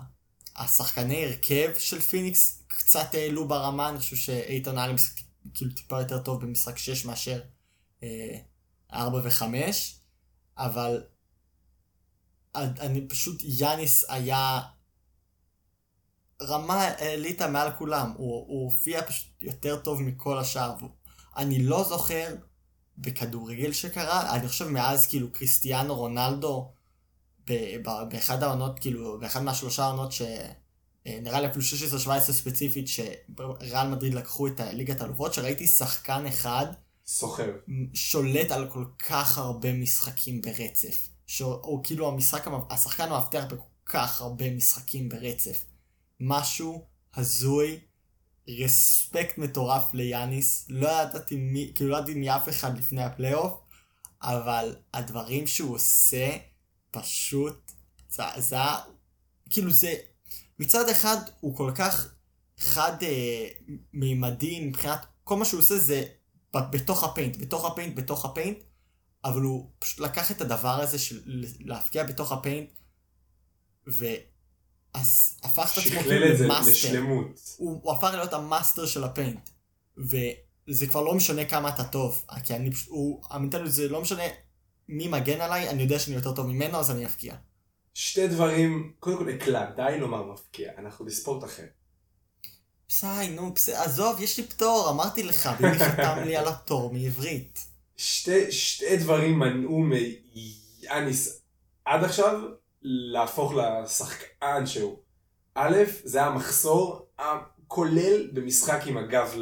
השחקני 0.58 1.24
הרכב 1.24 1.70
של 1.78 2.00
פיניקס 2.00 2.62
קצת 2.66 3.14
העלו 3.14 3.48
ברמה, 3.48 3.88
אני 3.88 3.98
חושב 3.98 4.16
שאיתן 4.16 4.78
היה 4.78 4.92
משחק 4.92 5.20
כאילו 5.54 5.74
טיפה 5.74 6.00
יותר 6.00 6.18
טוב 6.18 6.40
במשחק 6.40 6.78
6 6.78 7.04
מאשר 7.04 7.40
אה, 8.02 8.38
4 8.92 9.20
ו-5, 9.24 9.42
אבל 10.58 11.02
אני 12.54 13.08
פשוט, 13.08 13.42
יאניס 13.44 14.04
היה 14.08 14.60
רמה 16.43 16.82
העלית 16.84 17.43
מעל 17.43 17.70
כולם, 17.78 18.12
הוא, 18.16 18.47
הוא 18.49 18.64
הופיע 18.64 19.03
פשוט 19.07 19.28
יותר 19.41 19.76
טוב 19.76 20.03
מכל 20.03 20.39
השאר. 20.39 20.74
אני 21.36 21.59
לא 21.62 21.84
זוכר 21.84 22.34
בכדורגל 22.99 23.72
שקרה, 23.72 24.34
אני 24.36 24.49
חושב 24.49 24.68
מאז 24.68 25.07
כאילו 25.07 25.32
קריסטיאנו 25.32 25.95
רונלדו, 25.97 26.72
ב- 27.51 27.76
ב- 27.89 28.09
באחד 28.11 28.43
העונות, 28.43 28.78
כאילו, 28.78 29.18
באחד 29.20 29.43
מהשלושה 29.43 29.84
העונות 29.84 30.12
ש... 30.12 30.22
אה, 31.07 31.18
נראה 31.22 31.41
לי 31.41 31.47
אפילו 31.47 31.64
16-17 32.07 32.20
ספציפית, 32.32 32.89
שריאל 32.89 33.89
מדריד 33.89 34.14
לקחו 34.14 34.47
את 34.47 34.61
ליגת 34.72 35.01
האלופות, 35.01 35.34
שראיתי 35.34 35.66
שחקן 35.66 36.26
אחד 36.26 36.66
סוחר. 37.07 37.51
שולט 37.95 38.51
על 38.51 38.68
כל 38.70 38.84
כך 39.09 39.39
הרבה 39.39 39.72
משחקים 39.72 40.41
ברצף. 40.43 41.09
שהוא 41.26 41.84
כאילו 41.84 42.09
המשחק, 42.09 42.47
המ- 42.47 42.61
השחקן 42.70 43.05
המאבטח 43.05 43.45
בכל 43.45 43.57
כך 43.86 44.20
הרבה 44.20 44.51
משחקים 44.51 45.09
ברצף. 45.09 45.64
משהו 46.20 46.86
הזוי, 47.14 47.80
רספקט 48.48 49.38
מטורף 49.38 49.94
ליאניס. 49.94 50.66
לא 50.68 50.88
ידעתי 50.88 51.36
מי, 51.36 51.72
כאילו 51.74 51.90
לא 51.90 51.96
ידעתי 51.96 52.14
מאף 52.14 52.48
אחד 52.48 52.78
לפני 52.78 53.02
הפלייאוף, 53.02 53.60
אבל 54.22 54.76
הדברים 54.94 55.46
שהוא 55.46 55.74
עושה, 55.74 56.36
פשוט, 56.90 57.72
זה, 58.10 58.22
זה 58.36 58.56
כאילו 59.50 59.70
זה, 59.70 59.94
מצד 60.58 60.88
אחד 60.88 61.16
הוא 61.40 61.56
כל 61.56 61.72
כך 61.74 62.08
חד 62.58 63.02
אה, 63.02 63.48
מימדי 63.92 64.60
מבחינת, 64.60 65.06
כל 65.24 65.36
מה 65.36 65.44
שהוא 65.44 65.60
עושה 65.60 65.78
זה 65.78 66.04
בתוך 66.52 67.04
ה 67.04 67.09
paint, 67.09 67.36
בתוך 67.36 67.64
ה 67.64 67.69
paint, 67.69 67.96
בתוך 67.96 68.24
ה 68.24 68.29
paint, 68.29 68.59
אבל 69.24 69.42
הוא 69.42 69.70
פשוט 69.78 70.00
לקח 70.00 70.30
את 70.30 70.40
הדבר 70.40 70.80
הזה 70.80 70.98
של 70.98 71.20
להפקיע 71.60 72.04
בתוך 72.04 72.32
ה 72.32 72.38
paint, 72.38 72.70
והפך 74.95 75.72
את 75.72 75.78
עצמו 75.78 76.01
כאילו 76.01 76.26
ל 76.44 76.48
master. 76.48 76.70
לשלמות. 76.70 77.41
הוא, 77.57 77.80
הוא 77.82 77.93
הפך 77.93 78.11
להיות 78.12 78.32
ה 78.32 78.40
master 78.40 78.86
של 78.86 79.05
ה 79.04 79.11
paint. 79.11 79.50
וזה 79.97 80.86
כבר 80.86 81.03
לא 81.03 81.14
משנה 81.14 81.45
כמה 81.45 81.68
אתה 81.68 81.84
טוב, 81.84 82.24
כי 82.45 82.57
אני 82.57 82.70
פשוט, 82.70 82.89
הוא, 82.89 83.22
המנטליות 83.30 83.72
זה 83.72 83.89
לא 83.89 84.01
משנה 84.01 84.22
מי 84.89 85.09
מגן 85.09 85.41
עליי, 85.41 85.70
אני 85.70 85.82
יודע 85.82 85.99
שאני 85.99 86.16
יותר 86.16 86.32
טוב 86.32 86.47
ממנו, 86.47 86.78
אז 86.78 86.91
אני 86.91 87.07
אפקיע. 87.07 87.34
שתי 87.95 88.28
דברים, 88.28 88.93
קודם 89.01 89.18
כל 89.18 89.28
הקלט, 89.28 89.68
די 89.76 89.97
לומר 90.01 90.32
מפקיע, 90.32 90.72
אנחנו 90.78 91.05
בספורט 91.05 91.45
אחר. 91.45 91.64
פסי, 92.86 93.28
נו, 93.30 93.55
פסי, 93.55 93.74
עזוב, 93.74 94.20
יש 94.20 94.39
לי 94.39 94.47
פטור, 94.47 94.91
אמרתי 94.91 95.22
לך, 95.22 95.47
ביבי 95.61 95.78
חתם 95.78 96.18
לי 96.24 96.36
על 96.36 96.49
הפטור 96.49 96.93
מעברית. 96.93 97.66
שתי, 97.97 98.53
שתי 98.53 98.97
דברים 98.97 99.39
מנעו 99.39 99.82
מיאניס 99.82 101.43
עד 101.84 102.05
עכשיו 102.05 102.41
להפוך 102.82 103.52
לשחקן 103.54 104.66
שהוא. 104.66 104.98
א', 105.54 105.76
זה 106.04 106.18
היה 106.18 106.30
מחסור 106.30 107.06
כולל 107.66 108.30
במשחק 108.32 108.80
עם 108.86 108.96
הגב 108.96 109.34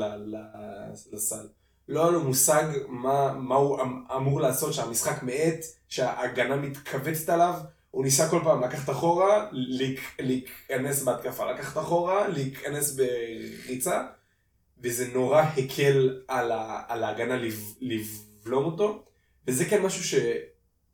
לסל. 1.12 1.46
לא 1.88 2.02
היה 2.02 2.10
לו 2.10 2.24
מושג 2.24 2.64
מה, 2.88 3.32
מה 3.32 3.54
הוא 3.54 3.82
אמ- 3.82 4.04
אמור 4.16 4.40
לעשות 4.40 4.74
שהמשחק 4.74 5.22
מאט, 5.22 5.58
שההגנה 5.88 6.56
מתכווצת 6.56 7.28
עליו. 7.28 7.54
הוא 7.90 8.04
ניסה 8.04 8.28
כל 8.30 8.40
פעם 8.44 8.62
לקחת 8.64 8.90
אחורה, 8.90 9.48
להיכ- 9.52 10.14
להיכנס 10.20 11.02
בהתקפה, 11.02 11.52
לקחת 11.52 11.78
אחורה, 11.78 12.28
להיכנס 12.28 12.96
בריצה, 12.96 14.02
וזה 14.82 15.06
נורא 15.14 15.42
הקל 15.42 16.22
על, 16.28 16.52
ה, 16.52 16.82
על 16.88 17.04
ההגנה 17.04 17.36
לב, 17.36 17.74
לבלום 17.80 18.64
אותו, 18.64 19.04
וזה 19.46 19.64
כן 19.64 19.82
משהו 19.82 20.04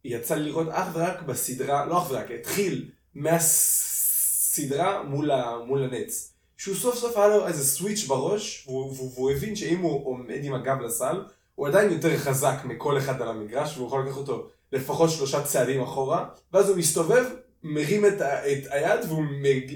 שיצא 0.06 0.34
לי 0.34 0.44
לראות 0.44 0.68
אך 0.70 0.86
ורק 0.92 1.22
בסדרה, 1.22 1.86
לא 1.86 1.98
אך 1.98 2.10
ורק, 2.10 2.30
התחיל 2.30 2.90
מהסדרה 3.14 5.02
מול, 5.02 5.30
ה, 5.30 5.58
מול 5.66 5.82
הנץ. 5.84 6.32
שהוא 6.56 6.76
סוף 6.76 6.98
סוף 6.98 7.16
היה 7.16 7.28
לו 7.28 7.46
איזה 7.46 7.64
סוויץ' 7.64 8.04
בראש, 8.04 8.64
והוא, 8.66 8.94
והוא, 8.96 9.12
והוא 9.14 9.30
הבין 9.30 9.56
שאם 9.56 9.78
הוא 9.78 10.06
עומד 10.06 10.38
עם 10.42 10.54
הגב 10.54 10.80
לסל, 10.80 11.22
הוא 11.54 11.68
עדיין 11.68 11.90
יותר 11.90 12.18
חזק 12.18 12.60
מכל 12.64 12.98
אחד 12.98 13.22
על 13.22 13.28
המגרש, 13.28 13.76
והוא 13.76 13.86
יכול 13.86 14.04
לקחת 14.06 14.16
אותו 14.16 14.48
לפחות 14.72 15.10
שלושה 15.10 15.42
צעדים 15.42 15.82
אחורה, 15.82 16.28
ואז 16.52 16.68
הוא 16.68 16.76
מסתובב, 16.76 17.24
מרים 17.62 18.06
את, 18.06 18.20
את 18.22 18.66
היד, 18.70 19.00
והוא 19.08 19.24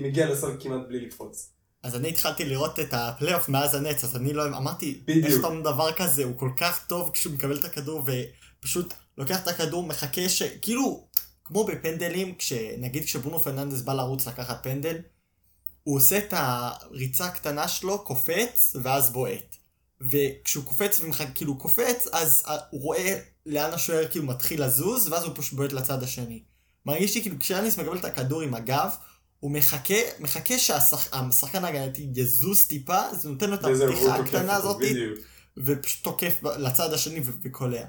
מגיע 0.02 0.30
לסל 0.30 0.50
כמעט 0.60 0.80
בלי 0.88 1.00
לקפוץ. 1.00 1.50
אז 1.82 1.96
אני 1.96 2.08
התחלתי 2.08 2.44
לראות 2.44 2.78
את 2.78 2.88
הפלייאוף 2.92 3.48
מאז 3.48 3.74
הנץ, 3.74 4.04
אז 4.04 4.16
אני 4.16 4.32
לא, 4.32 4.46
אמרתי, 4.46 5.00
בדיוק. 5.04 5.26
איך 5.26 5.34
סתם 5.38 5.62
דבר 5.62 5.92
כזה, 5.92 6.24
הוא 6.24 6.32
כל 6.36 6.50
כך 6.56 6.86
טוב 6.86 7.10
כשהוא 7.12 7.34
מקבל 7.34 7.58
את 7.58 7.64
הכדור, 7.64 8.02
ופשוט 8.58 8.94
לוקח 9.18 9.42
את 9.42 9.48
הכדור, 9.48 9.82
מחכה 9.82 10.28
ש... 10.28 10.42
כאילו, 10.42 11.08
כמו 11.44 11.64
בפנדלים, 11.64 12.34
כשנגיד 12.34 13.04
כשברונו 13.04 13.40
פרננדס 13.40 13.80
בא 13.80 13.92
לרוץ 13.92 14.28
לקחת 14.28 14.62
פנדל, 14.62 14.96
הוא 15.82 15.96
עושה 15.96 16.18
את 16.18 16.34
הריצה 16.36 17.26
הקטנה 17.26 17.68
שלו, 17.68 17.98
קופץ, 17.98 18.76
ואז 18.82 19.10
בועט. 19.10 19.56
וכשהוא 20.00 20.64
קופץ 20.64 21.00
ומחכה, 21.00 21.30
כאילו 21.30 21.58
קופץ, 21.58 22.06
אז 22.12 22.44
אה, 22.48 22.56
הוא 22.70 22.82
רואה 22.82 23.18
לאן 23.46 23.72
השוער 23.72 24.08
כאילו 24.08 24.26
מתחיל 24.26 24.64
לזוז, 24.64 25.08
ואז 25.08 25.24
הוא 25.24 25.32
פשוט 25.36 25.52
בועט 25.52 25.72
לצד 25.72 26.02
השני. 26.02 26.42
מרגיש 26.86 27.14
לי 27.14 27.22
כאילו 27.22 27.36
כשאניס 27.38 27.78
מקבל 27.78 27.98
את 27.98 28.04
הכדור 28.04 28.42
עם 28.42 28.54
הגב, 28.54 28.90
הוא 29.40 29.50
מחכה, 29.50 29.94
מחכה 30.20 30.58
שהשחקן 30.58 31.64
ההגנתי 31.64 32.08
יזוז 32.14 32.66
טיפה, 32.66 33.00
הוא 33.22 33.30
נותן 33.30 33.50
לו 33.50 33.54
את 33.54 33.64
הפתיחה 33.64 34.16
הקטנה 34.16 34.56
הזאת. 34.56 34.82
ופשוט 35.56 36.04
תוקף 36.04 36.42
לצד 36.42 36.92
השני 36.92 37.20
וקולע. 37.42 37.84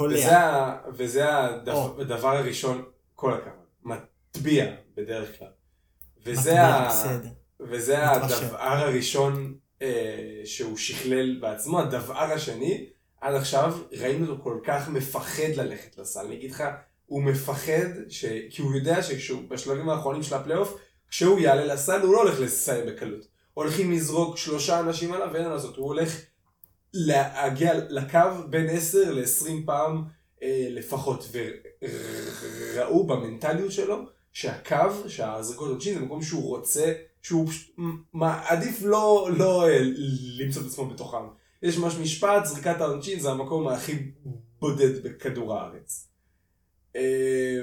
וזה. 0.00 0.38
ה- 0.38 0.78
וזה 0.94 1.38
הדבר, 1.38 1.74
או. 1.74 2.00
הדבר 2.00 2.36
הראשון, 2.36 2.84
כל 3.14 3.34
הכבוד, 3.34 3.54
מטביע 3.84 4.66
בדרך 4.96 5.38
כלל. 5.38 5.48
וזה, 6.26 6.40
מטביע, 6.50 6.66
ה... 6.66 6.88
וזה. 7.60 8.10
הדבר 8.10 8.56
הראשון 8.60 9.54
אה, 9.82 10.40
שהוא 10.44 10.76
שכלל 10.76 11.38
בעצמו. 11.40 11.80
הדבר 11.80 12.18
השני, 12.32 12.86
עד 13.20 13.34
עכשיו 13.34 13.74
ראינו 13.92 14.30
אותו 14.30 14.42
כל 14.42 14.58
כך 14.64 14.88
מפחד 14.88 15.48
ללכת 15.56 15.98
לסל. 15.98 16.20
אני 16.20 16.34
אגיד 16.34 16.50
לך, 16.50 16.64
הוא 17.06 17.22
מפחד, 17.22 17.86
ש... 18.08 18.24
כי 18.50 18.62
הוא 18.62 18.74
יודע 18.74 19.02
שבשלבים 19.02 19.88
האחרונים 19.88 20.22
של 20.22 20.34
הפלייאוף, 20.34 20.76
כשהוא 21.08 21.38
יעלה 21.38 21.74
לסל 21.74 22.00
הוא 22.00 22.12
לא 22.12 22.22
הולך 22.22 22.40
לסיים 22.40 22.86
בקלות. 22.86 23.26
הולכים 23.54 23.92
לזרוק 23.92 24.36
שלושה 24.36 24.80
אנשים 24.80 25.12
עליו 25.12 25.28
ואין 25.32 25.44
מה 25.48 25.54
לעשות, 25.54 25.76
הוא 25.76 25.86
הולך 25.86 26.20
להגיע 26.94 27.74
לקו 27.88 28.48
בין 28.50 28.66
10 28.68 29.10
ל-20 29.10 29.66
פעם 29.66 30.04
אה, 30.42 30.66
לפחות. 30.70 31.28
וראו 31.32 33.06
במנטליות 33.06 33.72
שלו 33.72 33.96
שהקו, 34.32 35.08
שהזריקות 35.08 35.68
עונשין 35.68 35.94
זה 35.94 36.00
מקום 36.00 36.22
שהוא 36.22 36.42
רוצה, 36.42 36.92
שהוא 37.22 37.48
פשוט 37.48 37.76
מעדיף 38.12 38.82
לא, 38.82 39.28
לא 39.38 39.68
אה, 39.68 39.78
למצוא 40.38 40.62
את 40.62 40.66
עצמו 40.66 40.86
בתוכם. 40.86 41.24
יש 41.62 41.78
ממש 41.78 41.94
משפט, 41.94 42.44
זריקת 42.44 42.80
העונשין 42.80 43.20
זה 43.20 43.30
המקום 43.30 43.68
הכי 43.68 43.92
בודד 44.60 45.02
בכדור 45.02 45.54
הארץ. 45.54 46.08
אה, 46.96 47.62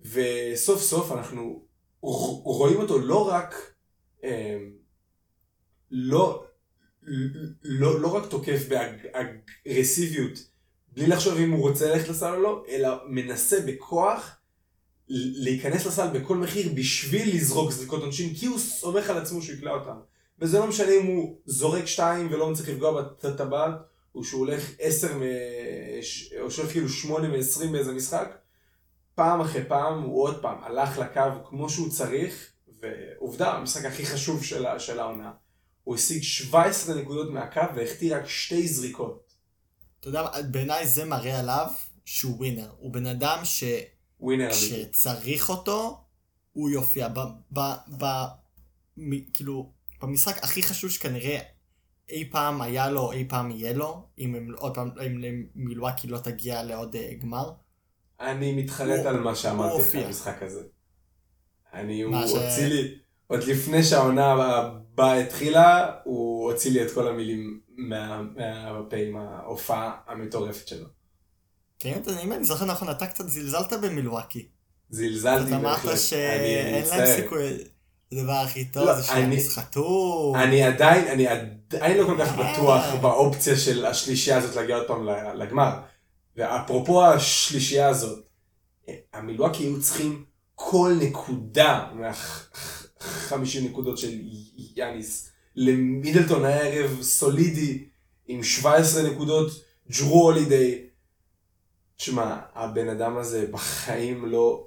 וסוף 0.00 0.80
סוף 0.80 1.12
אנחנו 1.12 1.64
רואים 2.00 2.80
אותו 2.80 2.98
לא 2.98 3.28
רק, 3.28 3.72
אה, 4.24 4.58
לא, 5.90 6.44
לא, 7.62 8.00
לא 8.00 8.14
רק 8.14 8.26
תוקף 8.30 8.60
באגרסיביות, 8.68 10.50
בלי 10.92 11.06
לחשוב 11.06 11.38
אם 11.38 11.50
הוא 11.50 11.60
רוצה 11.60 11.88
ללכת 11.88 12.08
לסל 12.08 12.34
או 12.34 12.40
לא, 12.40 12.64
אלא 12.68 12.88
מנסה 13.08 13.60
בכוח 13.66 14.36
להיכנס 15.08 15.86
לסל 15.86 16.08
בכל 16.08 16.36
מחיר 16.36 16.72
בשביל 16.74 17.34
לזרוק 17.36 17.72
זריקות 17.72 18.02
עונשין, 18.02 18.34
כי 18.34 18.46
הוא 18.46 18.58
סומך 18.58 19.10
על 19.10 19.18
עצמו 19.18 19.42
שהוא 19.42 19.56
יקלע 19.56 19.72
אותם. 19.72 19.96
וזה 20.38 20.58
לא 20.58 20.66
משנה 20.66 20.92
אם 21.00 21.06
הוא 21.06 21.38
זורק 21.46 21.84
שתיים 21.84 22.28
ולא 22.32 22.50
מצליח 22.50 22.68
לפגוע 22.68 23.02
בטבעת, 23.02 23.74
או 24.14 24.24
שהוא 24.24 24.40
הולך 24.40 24.70
עשר 24.78 25.16
מ... 25.16 25.22
או 26.40 26.50
שהוא 26.50 26.62
הולך 26.62 26.72
כאילו 26.72 26.88
שמונה 26.88 27.28
מ-20 27.28 27.66
באיזה 27.72 27.92
משחק. 27.92 28.38
פעם 29.14 29.40
אחרי 29.40 29.64
פעם 29.64 30.02
הוא 30.02 30.22
עוד 30.22 30.42
פעם 30.42 30.64
הלך 30.64 30.98
לקו 30.98 31.44
כמו 31.48 31.70
שהוא 31.70 31.90
צריך, 31.90 32.52
ועובדה, 32.82 33.52
המשחק 33.52 33.84
הכי 33.84 34.06
חשוב 34.06 34.44
של, 34.44 34.64
של 34.78 35.00
העונה. 35.00 35.30
הוא 35.84 35.94
השיג 35.94 36.22
17 36.22 36.94
נקודות 36.94 37.30
מהקו 37.30 37.60
והחטיא 37.76 38.16
רק 38.16 38.28
שתי 38.28 38.68
זריקות. 38.68 39.34
אתה 40.00 40.08
יודע, 40.08 40.28
בעיניי 40.50 40.86
זה 40.86 41.04
מראה 41.04 41.40
עליו 41.40 41.66
שהוא 42.04 42.36
ווינר. 42.36 42.70
הוא 42.78 42.92
בן 42.92 43.06
אדם 43.06 43.44
ש... 43.44 43.64
ווינר. 44.20 44.50
כשצריך 44.50 45.48
אותו, 45.48 46.04
הוא 46.52 46.70
יופיע. 46.70 47.08
ב, 47.08 47.18
ב, 47.52 47.60
ב, 47.98 48.04
מ, 48.96 49.24
כאילו, 49.34 49.72
במשחק 50.02 50.44
הכי 50.44 50.62
חשוב 50.62 50.90
שכנראה 50.90 51.38
אי 52.10 52.28
פעם 52.30 52.62
היה 52.62 52.90
לו, 52.90 53.12
אי 53.12 53.24
פעם 53.28 53.50
יהיה 53.50 53.72
לו, 53.72 54.08
אם 54.18 54.34
הם 54.34 54.54
עוד 54.56 54.74
פעם, 54.74 54.90
אם 55.06 55.44
מילואקי 55.54 56.08
לא 56.08 56.18
תגיע 56.18 56.62
לעוד 56.62 56.96
אה, 56.96 57.12
גמר. 57.20 57.52
אני 58.20 58.52
מתחרט 58.52 59.06
על 59.06 59.20
מה 59.20 59.34
שאמרתי 59.34 59.82
לך. 59.82 60.06
במשחק 60.06 60.42
הזה. 60.42 60.62
אני, 61.72 62.02
הוא 62.02 62.16
הוציא 62.16 62.66
לי, 62.66 62.98
עוד 63.26 63.42
לפני 63.42 63.82
שהעונה 63.82 64.34
הבאה 65.00 65.20
התחילה, 65.20 65.90
הוא 66.04 66.52
הוציא 66.52 66.70
לי 66.70 66.82
את 66.82 66.90
כל 66.90 67.08
המילים 67.08 67.60
מה- 67.76 68.22
מהפה 68.36 68.96
עם 68.96 69.16
ההופעה 69.16 69.92
המטורפת 70.06 70.68
שלו. 70.68 70.86
כן, 71.78 72.00
אם 72.22 72.32
אני 72.32 72.44
זוכר 72.44 72.64
נכון, 72.64 72.90
אתה 72.90 73.06
קצת 73.06 73.28
זלזלת 73.28 73.72
במילואקי. 73.72 74.48
זלזלתי 74.90 75.48
אתה 75.48 75.56
אמרת 75.56 75.76
בהחלט. 75.84 75.98
שאין 75.98 76.84
להם. 76.90 77.06
סיכוי. 77.16 77.58
הדבר 78.12 78.32
הכי 78.32 78.64
טוב 78.64 78.84
לא, 78.88 78.94
זה 78.96 79.02
שיאניס 79.02 79.58
חתום. 79.58 80.36
אני 80.36 80.62
עדיין, 80.62 81.08
אני 81.08 81.26
עדיין 81.28 81.98
לא 81.98 82.06
כל 82.06 82.16
כך 82.20 82.38
אה. 82.38 82.52
בטוח 82.52 82.84
באופציה 83.00 83.56
של 83.56 83.86
השלישייה 83.86 84.38
הזאת 84.38 84.56
להגיע 84.56 84.76
עוד 84.76 84.86
פעם 84.86 85.08
לגמר. 85.34 85.70
ואפרופו 86.36 87.04
השלישייה 87.04 87.88
הזאת, 87.88 88.18
המילואקי 89.12 89.62
היו 89.62 89.80
צריכים 89.80 90.24
כל 90.54 90.92
נקודה 91.00 91.84
מה-50 93.00 93.60
נקודות 93.62 93.98
של 93.98 94.18
יאניס. 94.76 95.30
למידלטון 95.56 96.44
היה 96.44 96.62
ערב 96.62 97.02
סולידי 97.02 97.84
עם 98.28 98.42
17 98.42 99.02
נקודות, 99.02 99.50
ג'רו 99.98 100.22
הולידיי. 100.22 100.86
תשמע, 101.96 102.36
הבן 102.54 102.88
אדם 102.88 103.16
הזה 103.16 103.46
בחיים 103.50 104.26
לא 104.26 104.66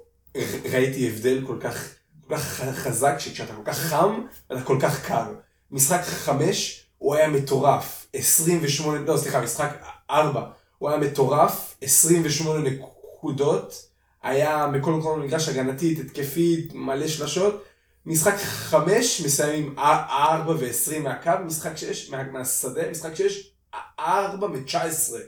ראיתי 0.72 1.08
הבדל 1.08 1.46
כל 1.46 1.56
כך, 1.60 1.88
כל 2.28 2.36
כך 2.36 2.60
חזק, 2.72 3.14
שכשאתה 3.18 3.54
כל 3.54 3.62
כך 3.64 3.78
חם, 3.78 4.20
אתה 4.46 4.62
כל 4.62 4.78
כך 4.80 5.06
קר. 5.06 5.34
משחק 5.70 6.00
חמש, 6.04 6.86
הוא 6.98 7.14
היה 7.14 7.28
מטורף. 7.28 8.06
28, 8.12 9.00
לא 9.00 9.16
סליחה, 9.16 9.40
משחק 9.40 9.82
ארבע, 10.10 10.50
הוא 10.78 10.90
היה 10.90 10.98
מטורף, 10.98 11.76
28 11.80 12.70
נקודות, 12.70 13.88
היה 14.22 14.66
מכל 14.66 14.92
מקום 14.92 15.20
במגרש 15.20 15.48
הגנתית, 15.48 15.98
התקפית, 15.98 16.74
מלא 16.74 17.08
שלשות. 17.08 17.64
משחק 18.06 18.34
חמש, 18.36 19.22
מסיימים 19.26 19.78
ארבע 19.78 20.52
ועשרים 20.60 21.02
מהקו, 21.02 21.30
משחק 21.46 21.76
שש, 21.76 22.10
מה, 22.10 22.22
מהשדה, 22.22 22.90
משחק 22.90 23.14
שש, 23.14 23.52
ארבע 23.98 24.48
מתשע 24.48 24.82
עשרה. 24.82 25.20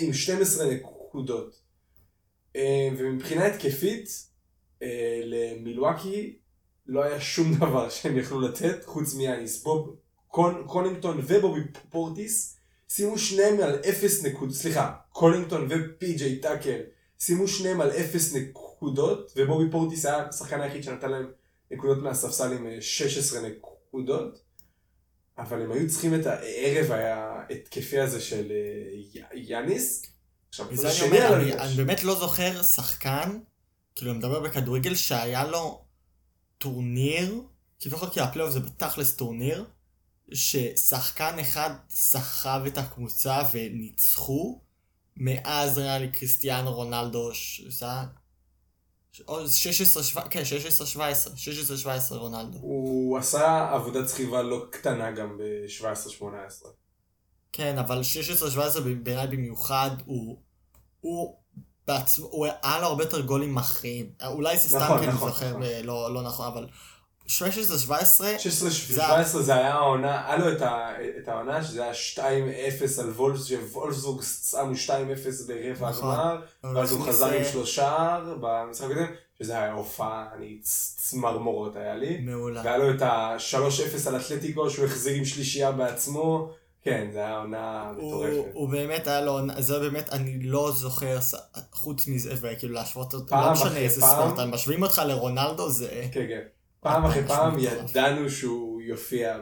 עם 0.00 0.12
12 0.12 0.66
נקודות. 0.70 1.60
אה, 2.56 2.88
ומבחינה 2.98 3.46
התקפית, 3.46 4.08
אה, 4.82 5.20
למילואקי 5.24 6.38
לא 6.86 7.02
היה 7.02 7.20
שום 7.20 7.54
דבר 7.54 7.88
שהם 7.88 8.18
יכלו 8.18 8.40
לתת 8.40 8.84
חוץ 8.84 9.14
מיאניס. 9.14 9.62
בוב, 9.62 9.96
קון, 10.28 10.64
קונינגטון 10.66 11.20
ובובי 11.26 11.60
פורטיס 11.90 12.58
שימו 12.88 13.18
שניהם 13.18 13.60
על 13.60 13.80
אפס 13.88 14.24
נקודות, 14.24 14.54
סליחה, 14.54 14.94
קונינגטון 15.10 15.68
ופי.ג'יי 15.70 16.40
טאקר 16.40 16.80
שימו 17.18 17.48
שניהם 17.48 17.80
על 17.80 17.90
אפס 17.90 18.34
נקודות, 18.34 19.32
ובובי 19.36 19.70
פורטיס 19.70 20.06
היה 20.06 20.28
השחקן 20.28 20.60
היחיד 20.60 20.84
שנתן 20.84 21.10
להם 21.10 21.26
נקודות 21.70 22.02
מהספסל 22.02 22.52
עם 22.52 22.66
אה, 22.66 22.80
16 22.80 23.40
נקודות. 23.40 24.42
אבל 25.38 25.62
הם 25.62 25.72
היו 25.72 25.88
צריכים 25.88 26.14
את 26.14 26.26
הערב 26.26 26.90
ההתקפי 26.92 28.00
הזה 28.00 28.20
של 28.20 28.52
אה, 28.52 29.28
יאניס. 29.34 30.02
עכשיו, 30.48 30.76
זה 30.76 30.90
אני 30.90 31.00
אומר, 31.02 31.36
אני. 31.36 31.52
אני 31.54 31.74
באמת 31.74 32.04
לא 32.04 32.14
זוכר 32.14 32.62
שחקן, 32.62 33.38
כאילו 33.94 34.10
אני 34.10 34.18
מדבר 34.18 34.40
בכדורגל, 34.40 34.94
שהיה 34.94 35.44
לו 35.44 35.84
טורניר, 36.58 37.42
כביכול 37.80 38.10
כי 38.10 38.20
הפלייאוף 38.20 38.52
זה 38.52 38.60
בתכלס 38.60 39.16
טורניר, 39.16 39.64
ששחקן 40.32 41.38
אחד 41.38 41.70
סחב 41.90 42.62
את 42.66 42.78
הקבוצה 42.78 43.42
וניצחו, 43.52 44.60
מאז 45.16 45.78
נראה 45.78 45.98
לי 45.98 46.08
קריסטיאנו 46.12 46.74
רונלדו, 46.74 47.34
ש- 47.34 47.62
זה 47.68 47.86
היה... 47.86 48.04
או 49.28 49.48
16, 49.48 50.02
17, 50.02 50.30
כן, 50.30 50.44
16, 50.44 50.86
17, 50.86 51.36
16, 51.36 51.76
17 51.76 52.18
רונלדו. 52.18 52.58
הוא 52.58 53.18
עשה 53.18 53.68
עבודת 53.72 54.06
סחיבה 54.06 54.42
לא 54.42 54.66
קטנה 54.70 55.10
גם 55.10 55.38
ב-17-18. 55.38 56.66
כן, 57.52 57.78
אבל 57.78 58.00
16-17 58.76 58.80
בעיניי 59.02 59.26
במיוחד, 59.26 59.90
הוא... 60.04 60.38
הוא 61.00 61.36
בעצמו, 61.86 62.26
הוא 62.26 62.46
היה 62.62 62.80
לו 62.80 62.86
הרבה 62.86 63.04
יותר 63.04 63.20
גולים 63.20 63.54
מכריעים. 63.54 64.12
אולי 64.26 64.56
זה 64.58 64.68
סתם 64.68 64.78
נכון, 64.78 64.98
כי 64.98 65.04
אני 65.04 65.12
נכון, 65.14 65.28
זוכר 65.30 65.48
נכון. 65.48 65.62
אה, 65.62 65.82
לא 65.82 66.14
לא 66.14 66.22
נכון, 66.22 66.46
אבל 66.46 66.66
16-17, 67.28 67.30
16-17 68.96 69.00
זה 69.24 69.54
היה 69.54 69.74
העונה, 69.74 70.26
היה 70.26 70.36
לו 70.36 70.52
את 71.22 71.28
העונה 71.28 71.64
שזה 71.64 71.82
היה 71.82 71.92
2-0 72.16 72.20
על 73.00 73.10
וולפס, 73.10 73.46
שוולפסבורג 73.46 74.22
שמו 74.22 74.72
2-0 74.86 74.92
ברבע 75.46 75.90
נכון. 75.90 76.10
הגמר, 76.10 76.40
ואז 76.74 76.92
הוא 76.92 77.06
חזר 77.06 77.26
עם 77.26 77.44
שלושה 77.52 78.18
במשחק 78.40 78.84
הקודם, 78.84 79.06
שזה 79.38 79.52
היה 79.52 79.72
הופעה, 79.72 80.26
אני 80.36 80.58
צמרמורות 80.62 81.76
היה 81.76 81.96
לי. 81.96 82.18
מעולה. 82.20 82.62
והיה 82.64 82.78
לו 82.78 82.90
את 82.90 83.02
ה-3-0 83.02 84.08
על 84.08 84.16
אתלטיקו 84.16 84.70
שהוא 84.70 84.84
החזיר 84.84 85.14
עם 85.14 85.24
שלישייה 85.24 85.72
בעצמו, 85.72 86.50
כן, 86.82 87.08
זה 87.12 87.18
היה 87.18 87.36
עונה 87.36 87.92
מטורפת. 87.96 88.44
הוא 88.52 88.68
באמת 88.68 89.06
היה 89.06 89.20
לו, 89.20 89.38
זה 89.58 89.78
באמת, 89.78 90.12
אני 90.12 90.38
לא 90.42 90.72
זוכר, 90.72 91.18
חוץ 91.72 92.06
מזה, 92.06 92.34
וכאילו 92.40 92.74
להשוות 92.74 93.14
אותו, 93.14 93.34
לא 93.36 93.52
משנה 93.52 93.76
איזה. 93.76 94.00
ספורט, 94.00 94.38
משווים 94.38 94.82
אותך 94.82 95.02
לרונלדו, 95.06 95.70
זה... 95.70 96.08
כן, 96.12 96.24
כן. 96.28 96.40
פעם 96.80 97.04
אחרי 97.04 97.26
פעם. 97.26 97.56
ידענו 97.58 98.30
שהוא 98.30 98.82
יופיע 98.82 99.38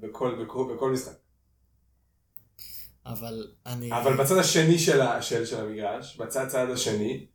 בכל, 0.00 0.44
בכל, 0.44 0.74
בכל 0.74 0.92
משחק. 0.92 1.12
אבל 3.06 3.46
אני... 3.66 3.92
אבל 3.92 4.16
בצד 4.16 4.38
השני 4.38 4.78
של, 4.78 5.00
של, 5.20 5.46
של 5.46 5.60
המגרש, 5.60 6.16
בצד 6.16 6.48
צד 6.48 6.70
השני, 6.70 7.26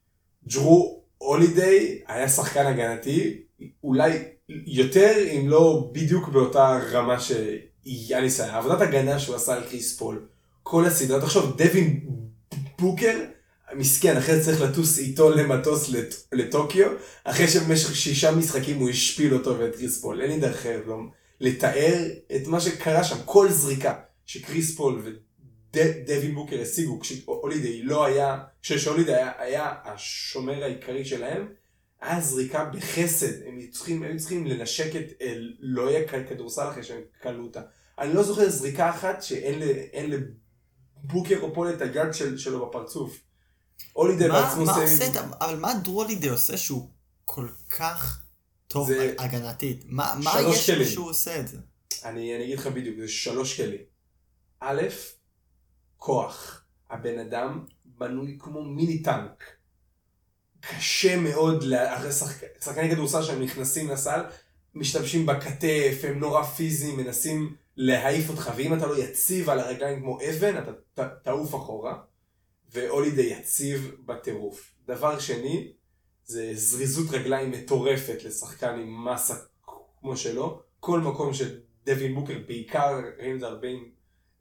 ג'רו 0.47 1.03
הולידיי 1.17 2.03
היה 2.07 2.29
שחקן 2.29 2.65
הגנתי, 2.65 3.43
אולי 3.83 4.23
יותר 4.49 5.13
אם 5.31 5.49
לא 5.49 5.89
בדיוק 5.93 6.29
באותה 6.29 6.79
רמה 6.91 7.17
שיאניס 7.19 8.39
היה. 8.39 8.57
עבודת 8.57 8.81
הגנה 8.81 9.19
שהוא 9.19 9.35
עשה 9.35 9.53
על 9.53 9.63
קריס 9.63 9.97
פול, 9.97 10.27
כל 10.63 10.85
הסדרה, 10.85 11.21
תחשוב, 11.21 11.57
דווין 11.57 12.05
בוקר, 12.79 13.19
מסכן, 13.77 14.17
אחרי 14.17 14.35
זה 14.35 14.45
צריך 14.45 14.61
לטוס 14.61 14.99
איתו 14.99 15.29
למטוס 15.29 15.89
לט, 15.89 16.15
לטוקיו, 16.31 16.91
אחרי 17.23 17.47
שבמשך 17.47 17.95
שישה 17.95 18.31
משחקים 18.31 18.79
הוא 18.79 18.89
השפיל 18.89 19.33
אותו 19.33 19.59
ואת 19.59 19.75
קריס 19.75 20.01
פול. 20.01 20.21
אין 20.21 20.31
לי 20.31 20.39
דרך 20.39 20.65
לא, 20.87 20.97
לתאר 21.39 22.07
את 22.35 22.47
מה 22.47 22.59
שקרה 22.59 23.03
שם, 23.03 23.15
כל 23.25 23.49
זריקה 23.49 23.93
שקריס 24.25 24.75
פול 24.75 25.01
ודווין 25.73 26.35
בוקר 26.35 26.61
השיגו, 26.61 26.99
כשהולידי 26.99 27.83
לא 27.83 28.05
היה, 28.05 28.37
כשהולידי 28.63 29.13
היה, 29.13 29.31
היה 29.37 29.73
השומר 29.85 30.63
העיקרי 30.63 31.05
שלהם, 31.05 31.47
היה 32.01 32.21
זריקה 32.21 32.65
בחסד, 32.65 33.47
הם 33.47 33.59
צריכים, 33.71 34.03
הם 34.03 34.17
צריכים 34.17 34.47
לנשק 34.47 34.95
את 34.95 35.21
אלוהי 35.21 35.97
הכדורסל 35.97 36.69
אחרי 36.69 36.83
שהם 36.83 37.01
כלו 37.21 37.43
אותה. 37.43 37.61
אני 37.99 38.13
לא 38.13 38.23
זוכר 38.23 38.49
זריקה 38.49 38.89
אחת 38.89 39.23
שאין 39.23 40.11
לבוקר 41.03 41.39
או 41.41 41.53
פול 41.53 41.69
את 41.69 41.81
הגג 41.81 42.11
של, 42.11 42.37
שלו 42.37 42.67
בפרצוף. 42.67 43.24
הולידי 43.93 44.27
בעצמו 44.29 44.61
עושה- 44.61 44.83
אבל 45.41 45.59
מה 45.59 45.73
דרולידי 45.83 46.29
עושה 46.29 46.57
שהוא 46.57 46.89
כל 47.25 47.47
כך 47.77 48.21
טוב 48.67 48.87
זה- 48.87 49.13
הגנתית? 49.19 49.83
מה 49.85 50.15
מה 50.23 50.31
יש 50.41 50.69
כלים. 50.69 50.87
שהוא 50.87 51.09
עושה 51.09 51.39
את 51.39 51.47
זה? 51.47 51.57
אני, 52.05 52.35
אני 52.35 52.43
אגיד 52.43 52.59
לך 52.59 52.67
בדיוק, 52.67 52.99
זה 52.99 53.07
שלוש 53.07 53.61
כלים. 53.61 53.81
א', 54.59 54.81
כוח. 55.97 56.61
הבן 56.89 57.19
אדם 57.19 57.65
בנוי 57.85 58.35
כמו 58.39 58.63
מיני 58.63 59.03
טנק. 59.03 59.43
קשה 60.61 61.17
מאוד, 61.19 61.63
לה- 61.63 61.97
הרי 61.97 62.11
שחק- 62.11 62.63
שחקני 62.63 62.89
כדורסל 62.91 63.23
שהם 63.23 63.41
נכנסים 63.41 63.89
לסל, 63.89 64.21
משתמשים 64.73 65.25
בכתף, 65.25 66.01
הם 66.03 66.19
נורא 66.19 66.43
פיזיים, 66.43 66.97
מנסים 66.97 67.55
להעיף 67.77 68.29
אותך, 68.29 68.51
ואם 68.55 68.73
אתה 68.73 68.87
לא 68.87 68.97
יציב 68.97 69.49
על 69.49 69.59
הרגליים 69.59 69.99
כמו 69.99 70.19
אבן, 70.21 70.55
אתה 70.57 70.71
ת- 71.03 71.23
תעוף 71.23 71.55
אחורה, 71.55 71.97
והולידי 72.73 73.21
יציב 73.21 73.91
בטירוף. 74.05 74.71
דבר 74.87 75.19
שני, 75.19 75.71
זה 76.25 76.51
זריזות 76.53 77.07
רגליים 77.11 77.51
מטורפת 77.51 78.23
לשחקן 78.23 78.69
עם 78.79 79.05
מסה 79.05 79.35
כמו 80.01 80.17
שלו. 80.17 80.59
כל 80.79 80.99
מקום 80.99 81.31
שדווין 81.33 82.15
בוקר, 82.15 82.33
בעיקר 82.47 82.99
ראינו 83.19 83.35
את 83.35 83.39
זה 83.39 83.47
הרבה 83.47 83.67
עם 83.67 83.83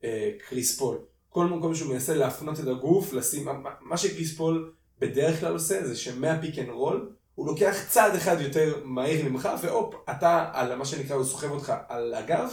אה, 0.05 0.31
קריס 0.49 0.79
פול, 0.79 0.99
כל 1.29 1.47
מקום 1.47 1.75
שהוא 1.75 1.93
מנסה 1.93 2.15
להפנות 2.15 2.61
את 2.61 2.67
הגוף, 2.67 3.13
לשים, 3.13 3.49
מה- 3.81 3.97
שקריס 3.97 4.37
פול 4.37 4.73
בדרך 4.99 5.41
כלל 5.41 5.53
עושה 5.53 5.87
זה 5.87 5.97
שמה 5.97 6.28
pick 6.28 6.59
and 6.59 6.69
roll, 6.69 7.13
הוא 7.35 7.47
לוקח 7.47 7.77
צעד 7.89 8.15
אחד 8.15 8.41
יותר 8.41 8.81
מהיר 8.85 9.29
ממך, 9.29 9.49
והופ, 9.63 9.95
אתה 10.11 10.51
על 10.53 10.75
מה 10.77 10.85
שנקרא, 10.85 11.17
הוא 11.17 11.25
סוחב 11.25 11.51
אותך 11.51 11.73
על 11.89 12.15
הגב, 12.15 12.51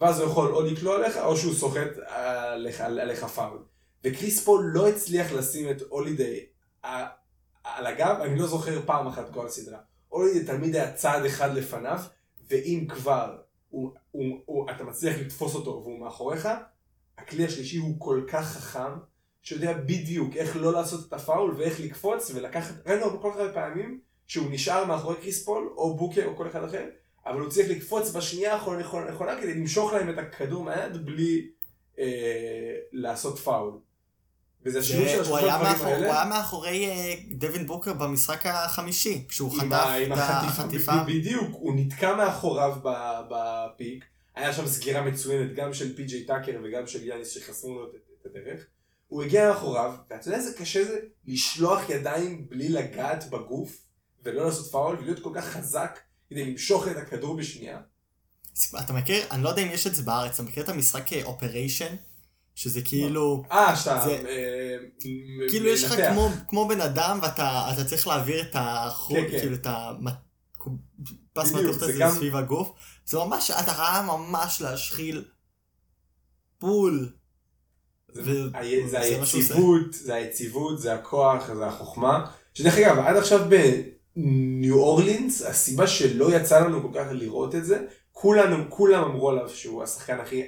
ואז 0.00 0.20
הוא 0.20 0.30
יכול 0.30 0.54
או 0.54 0.62
לקלוע 0.62 0.96
עליך, 0.96 1.16
או 1.16 1.36
שהוא 1.36 1.54
סוחט 1.54 1.90
עליך, 2.06 2.80
עליך 2.80 3.24
פאול. 3.24 3.58
וקריס 4.04 4.44
פול 4.44 4.70
לא 4.74 4.88
הצליח 4.88 5.32
לשים 5.32 5.70
את 5.70 5.82
הולידיי 5.88 6.46
על 7.64 7.86
הגב, 7.86 8.16
אני 8.20 8.38
לא 8.38 8.46
זוכר 8.46 8.82
פעם 8.86 9.06
אחת 9.06 9.34
כל 9.34 9.46
הסדרה. 9.46 9.78
הולידיי 10.08 10.44
תמיד 10.44 10.74
היה 10.74 10.92
צעד 10.92 11.24
אחד 11.24 11.54
לפניו, 11.54 12.00
ואם 12.48 12.86
כבר 12.88 13.36
הוא, 13.68 13.94
הוא, 14.10 14.38
הוא, 14.44 14.70
אתה 14.70 14.84
מצליח 14.84 15.16
לתפוס 15.18 15.54
אותו 15.54 15.70
והוא 15.70 15.98
מאחוריך, 15.98 16.48
הכלי 17.18 17.44
השלישי 17.44 17.76
הוא 17.76 17.94
כל 17.98 18.24
כך 18.28 18.46
חכם, 18.46 18.92
שיודע 19.42 19.72
בדיוק 19.72 20.36
איך 20.36 20.56
לא 20.56 20.72
לעשות 20.72 21.08
את 21.08 21.12
הפאול 21.12 21.54
ואיך 21.58 21.80
לקפוץ 21.80 22.30
ולקחת, 22.34 22.74
ראינו 22.86 23.20
כל 23.20 23.30
כך 23.30 23.36
הרבה 23.36 23.52
פעמים 23.52 24.00
שהוא 24.26 24.50
נשאר 24.50 24.84
מאחורי 24.84 25.16
קריס 25.16 25.44
פול 25.44 25.72
או 25.76 25.96
בוקר 25.96 26.26
או 26.26 26.36
כל 26.36 26.46
אחד 26.48 26.64
אחר, 26.64 26.84
אבל 27.26 27.40
הוא 27.40 27.50
צריך 27.50 27.70
לקפוץ 27.70 28.10
בשנייה 28.10 28.54
האחרונה 28.54 28.80
נכונה, 28.80 29.10
נכונה 29.10 29.40
כדי 29.40 29.54
למשוך 29.54 29.92
להם 29.92 30.10
את 30.10 30.18
הכדור 30.18 30.64
מהיד 30.64 31.06
בלי 31.06 31.50
אה, 31.98 32.76
לעשות 32.92 33.38
פאול. 33.38 33.78
וזה 34.66 34.78
השילוב 34.78 35.08
של 35.08 35.14
הוא 35.14 35.38
השלושה 35.38 35.56
דברים 35.56 35.72
מאחור- 35.72 35.86
הוא 35.86 35.94
האלה. 35.94 36.12
היה 36.22 36.24
מאחורי 36.30 36.86
אה, 36.90 37.14
דווין 37.30 37.66
בוקר 37.66 37.92
במשחק 37.92 38.46
החמישי, 38.46 39.24
כשהוא 39.28 39.52
חטף 39.60 39.86
את 40.06 40.18
החטיפה, 40.18 40.92
בדיוק, 41.06 41.48
הוא 41.52 41.74
נתקע 41.76 42.16
מאחוריו 42.16 42.76
בפיק, 43.30 44.04
היה 44.36 44.52
שם 44.52 44.66
סגירה 44.66 45.02
מצוינת 45.02 45.54
גם 45.54 45.74
של 45.74 45.96
פי.ג'יי 45.96 46.24
טאקר 46.24 46.52
וגם 46.64 46.86
של 46.86 47.06
יאניס 47.06 47.28
שחסמו 47.30 47.74
לו 47.78 47.84
את- 47.86 47.90
את 48.20 48.36
הדרך, 48.36 48.66
הוא 49.08 49.22
הגיע 49.22 49.48
מאחוריו, 49.48 49.92
ואתה 50.10 50.28
יודע 50.28 50.38
איזה 50.38 50.58
קשה 50.58 50.84
זה 50.84 50.98
לשלוח 51.26 51.80
ידיים 51.90 52.46
בלי 52.50 52.68
לגעת 52.68 53.30
בגוף, 53.30 53.76
ולא 54.24 54.44
לעשות 54.44 54.70
פאול, 54.72 54.96
ולהיות 54.98 55.18
כל 55.22 55.30
כך 55.34 55.44
חזק 55.44 55.98
כדי 56.30 56.44
למשוך 56.44 56.88
את 56.88 56.96
הכדור 56.96 57.36
בשנייה. 57.36 57.78
אתה 58.84 58.92
מכיר, 58.92 59.24
אני 59.30 59.42
לא 59.42 59.48
יודע 59.48 59.62
אם 59.62 59.68
יש 59.72 59.86
את 59.86 59.94
זה 59.94 60.02
בארץ, 60.02 60.34
אתה 60.34 60.42
מכיר 60.42 60.62
את 60.64 60.68
המשחק 60.68 61.06
אופריישן? 61.24 61.94
שזה 62.54 62.80
כאילו, 62.82 63.42
אה, 63.52 63.76
שאתה... 63.76 64.00
זה- 64.04 64.22
אה, 64.28 64.76
כאילו 65.48 65.66
יש 65.68 65.84
לך. 65.84 65.94
כמו, 66.10 66.28
כמו 66.48 66.68
בן 66.68 66.80
אדם 66.80 67.18
ואתה 67.22 67.70
אתה 67.74 67.84
צריך 67.84 68.06
להעביר 68.06 68.40
את 68.42 68.50
החוט, 68.54 69.16
כן, 69.18 69.30
כן. 69.30 69.38
כאילו 69.40 69.54
את 69.54 69.66
הפס 69.66 71.52
מתכת 71.52 71.72
זה 71.78 71.84
הזה 71.84 71.92
גם- 71.98 72.10
סביב 72.10 72.36
הגוף. 72.36 72.72
זה 73.04 73.18
ממש, 73.18 73.50
אתה 73.50 73.70
חייב 73.74 74.06
ממש 74.06 74.60
להשחיל 74.60 75.24
בול. 76.60 77.12
זה, 78.12 78.20
ו- 78.22 78.50
זה 78.88 78.98
עושה. 79.20 79.36
היציבות, 79.38 79.92
זה 79.92 80.14
היציבות, 80.14 80.80
זה 80.80 80.94
הכוח, 80.94 81.54
זה 81.54 81.66
החוכמה. 81.66 82.26
שדרך 82.54 82.74
אגב, 82.78 82.98
עד 82.98 83.16
עכשיו 83.16 83.40
בניו 84.16 84.74
אורלינס, 84.78 85.42
הסיבה 85.42 85.86
שלא 85.86 86.36
יצא 86.36 86.60
לנו 86.60 86.82
כל 86.82 86.98
כך 86.98 87.06
לראות 87.12 87.54
את 87.54 87.64
זה, 87.64 87.78
כולנו, 88.10 88.56
כולם 88.68 89.04
אמרו 89.04 89.30
עליו 89.30 89.48
שהוא 89.50 89.82
השחקן 89.82 90.20
הכי 90.20 90.42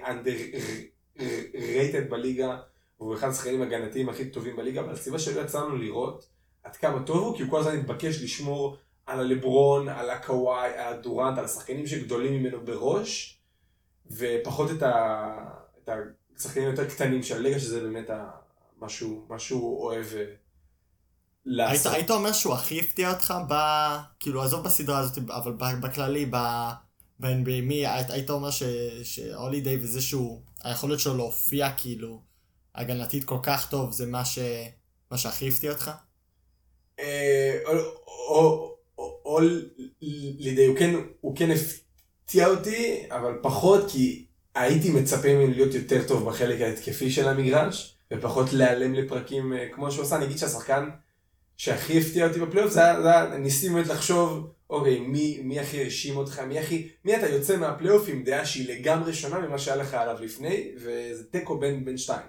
underrated 1.18 2.10
בליגה, 2.10 2.56
והוא 3.00 3.14
אחד 3.14 3.28
השחקנים 3.28 3.62
הגנתיים 3.62 4.08
הכי 4.08 4.30
טובים 4.30 4.56
בליגה, 4.56 4.80
אבל 4.80 4.92
הסיבה 4.92 5.18
שלא 5.18 5.40
יצא 5.40 5.60
לנו 5.60 5.76
לראות 5.76 6.26
עד 6.62 6.76
כמה 6.76 7.02
טוב 7.02 7.18
הוא, 7.18 7.36
כי 7.36 7.42
הוא 7.42 7.50
כל 7.50 7.60
הזמן 7.60 7.78
התבקש 7.78 8.22
לשמור 8.22 8.76
על 9.06 9.20
הלברון, 9.20 9.88
על 9.88 10.10
הקוואי, 10.10 10.70
על 10.76 10.94
הדורנט, 10.94 11.38
על 11.38 11.44
השחקנים 11.44 11.86
שגדולים 11.86 12.32
ממנו 12.32 12.64
בראש, 12.64 13.38
ופחות 14.10 14.70
את, 14.70 14.82
ה... 14.82 15.34
את 15.82 15.88
השחקנים 16.36 16.66
היותר 16.66 16.88
קטנים 16.88 17.22
של 17.22 17.36
הליגה, 17.36 17.58
שזה 17.58 17.80
באמת 17.80 18.10
ה... 18.10 18.30
משהו, 18.80 19.26
משהו 19.28 19.82
אוהב 19.82 20.06
אה, 20.16 21.70
היית. 21.70 21.86
היית 21.86 22.10
אומר 22.10 22.32
שהוא 22.32 22.54
הכי 22.54 22.80
הפתיע 22.80 23.12
אותך 23.12 23.34
ב... 23.48 23.54
כאילו, 24.20 24.42
עזוב 24.42 24.64
בסדרה 24.64 24.98
הזאת, 24.98 25.18
אבל 25.30 25.52
בכללי, 25.80 26.26
ב... 26.30 26.36
ב-NBA, 27.20 27.62
מי, 27.62 27.86
היית, 27.86 28.30
אומר 28.30 28.50
ש... 28.50 28.62
שהולידיי 29.02 29.76
וזה 29.76 30.02
שהוא, 30.02 30.42
היכולת 30.64 31.00
שלו 31.00 31.16
להופיע 31.16 31.72
כאילו 31.76 32.20
הגנתית 32.74 33.24
כל 33.24 33.38
כך 33.42 33.70
טוב, 33.70 33.92
זה 33.92 34.06
מה 34.06 34.24
ש... 34.24 34.38
מה 35.10 35.18
שהכי 35.18 35.48
הפתיע 35.48 35.72
אותך? 35.72 35.90
אה, 37.00 37.58
או- 37.66 38.76
הוא 40.66 40.76
כן, 40.78 40.94
הוא 41.20 41.36
כן 41.36 41.48
הפתיע 41.50 42.48
אותי, 42.48 43.06
אבל 43.10 43.38
פחות 43.42 43.90
כי 43.90 44.26
הייתי 44.54 44.90
מצפה 44.90 45.28
ממנו 45.28 45.50
להיות 45.50 45.74
יותר 45.74 46.08
טוב 46.08 46.28
בחלק 46.28 46.60
ההתקפי 46.60 47.10
של 47.10 47.28
המגרש, 47.28 47.96
ופחות 48.12 48.52
להיעלם 48.52 48.94
לפרקים 48.94 49.52
אה, 49.52 49.68
כמו 49.72 49.92
שהוא 49.92 50.04
עשה. 50.04 50.16
אני 50.16 50.24
אגיד 50.24 50.38
שהשחקן 50.38 50.90
שהכי 51.56 51.98
הפתיע 51.98 52.26
אותי 52.26 52.40
בפלייאוף, 52.40 52.72
זה 52.72 52.84
היה, 52.84 53.38
ניסיתי 53.38 53.74
באמת 53.74 53.86
לחשוב, 53.86 54.50
אוקיי, 54.70 55.00
מי, 55.00 55.40
מי 55.44 55.60
הכי 55.60 55.84
הרשים 55.84 56.16
אותך, 56.16 56.38
מי 56.38 56.58
הכי, 56.58 56.88
מי 57.04 57.16
אתה 57.16 57.28
יוצא 57.28 57.56
מהפלייאוף 57.56 58.04
עם 58.08 58.24
דעה 58.24 58.46
שהיא 58.46 58.68
לגמרי 58.68 59.14
שונה 59.14 59.38
ממה 59.38 59.58
שהיה 59.58 59.76
לך 59.76 59.94
עליו 59.94 60.16
לפני, 60.20 60.70
וזה 60.76 61.24
תיקו 61.30 61.58
בין, 61.58 61.84
בין 61.84 61.98
שתיים. 61.98 62.26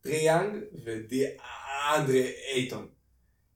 טריי 0.00 0.16
יאנג 0.16 0.56
ודיאנדרה 0.84 2.30
אייטון. 2.54 2.86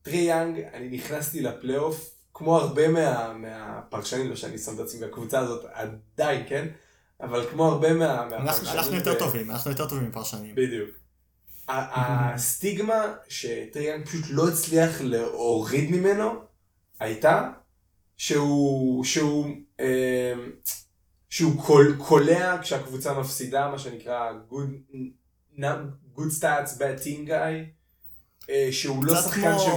טריי 0.02 0.16
יאנג, 0.16 0.60
אני 0.74 0.88
נכנסתי 0.88 1.40
לפלייאוף, 1.40 2.10
כמו 2.34 2.56
הרבה 2.56 2.88
מה, 2.88 3.32
מהפרשנים, 3.32 4.30
לא 4.30 4.36
שאני 4.36 4.58
שם 4.58 4.74
את 4.74 4.80
עצמי 4.80 5.06
בקבוצה 5.06 5.38
הזאת 5.40 5.64
עדיין, 5.72 6.44
כן? 6.48 6.68
אבל 7.20 7.46
כמו 7.50 7.64
הרבה 7.68 7.92
מה, 7.92 8.22
אנחנו, 8.22 8.44
מהפרשנים... 8.44 8.78
אנחנו 8.78 8.94
יותר 8.94 9.14
ב- 9.14 9.18
טובים, 9.18 9.50
אנחנו 9.50 9.70
יותר 9.70 9.88
טובים 9.88 10.08
מפרשנים. 10.08 10.54
בדיוק. 10.54 10.90
הסטיגמה 11.68 13.14
שטרי 13.28 13.82
יאנג 13.84 14.06
פשוט 14.06 14.24
לא 14.30 14.48
הצליח 14.48 15.00
להוריד 15.00 15.90
ממנו, 15.90 16.32
הייתה 17.00 17.50
שהוא, 18.16 19.04
שהוא, 19.04 19.46
אה, 19.80 20.34
שהוא 21.30 21.62
קול, 21.62 21.96
קולע 21.98 22.58
כשהקבוצה 22.62 23.20
מפסידה, 23.20 23.68
מה 23.68 23.78
שנקרא 23.78 24.32
good, 24.50 24.96
not- 25.58 26.16
good 26.16 26.40
stats 26.40 26.78
bad 26.78 27.04
team 27.04 27.28
guy, 27.28 27.84
אה, 28.50 28.68
שהוא 28.72 29.04
לא 29.04 29.22
שחקן 29.22 29.40
כמו... 29.40 29.58
ש... 29.60 29.68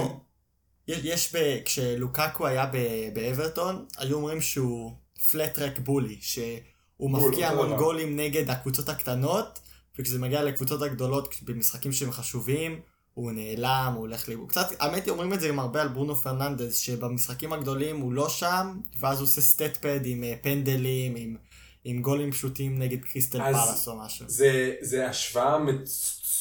יש, 0.88 1.00
יש 1.04 1.36
ב... 1.36 1.58
כשלוקקו 1.64 2.46
היה 2.46 2.66
ב... 2.72 2.76
באברטון, 3.14 3.86
היו 3.98 4.16
אומרים 4.16 4.40
שהוא 4.40 4.92
flat 5.30 5.54
track 5.54 5.78
bully, 5.78 6.18
שהוא 6.20 7.10
בול, 7.10 7.30
מבקיע 7.30 7.48
המון. 7.48 7.76
גולים 7.76 8.16
נגד 8.16 8.50
הקבוצות 8.50 8.88
הקטנות, 8.88 9.60
וכשזה 9.98 10.18
מגיע 10.18 10.42
לקבוצות 10.42 10.82
הגדולות, 10.82 11.34
במשחקים 11.42 11.92
שהם 11.92 12.12
חשובים, 12.12 12.80
הוא 13.14 13.32
נעלם, 13.32 13.92
הוא 13.94 14.00
הולך 14.00 14.28
לאיבוד. 14.28 14.48
קצת, 14.48 14.66
האמת 14.80 15.04
היא, 15.04 15.12
אומרים 15.12 15.32
את 15.32 15.40
זה 15.40 15.48
גם 15.48 15.58
הרבה 15.58 15.82
על 15.82 15.88
ברונו 15.88 16.14
פרננדז, 16.16 16.74
שבמשחקים 16.74 17.52
הגדולים 17.52 18.00
הוא 18.00 18.12
לא 18.12 18.28
שם, 18.28 18.76
ואז 19.00 19.18
הוא 19.18 19.24
עושה 19.26 19.40
stat 19.40 19.76
pad 19.76 20.00
עם 20.04 20.24
אה, 20.24 20.34
פנדלים, 20.42 21.14
עם, 21.16 21.36
עם 21.84 22.02
גולים 22.02 22.32
פשוטים 22.32 22.78
נגד 22.78 23.04
קריסטל 23.04 23.38
פאלאס 23.66 23.88
או 23.88 23.96
משהו. 24.00 24.24
זה, 24.28 24.74
זה 24.80 25.08
השוואה 25.08 25.58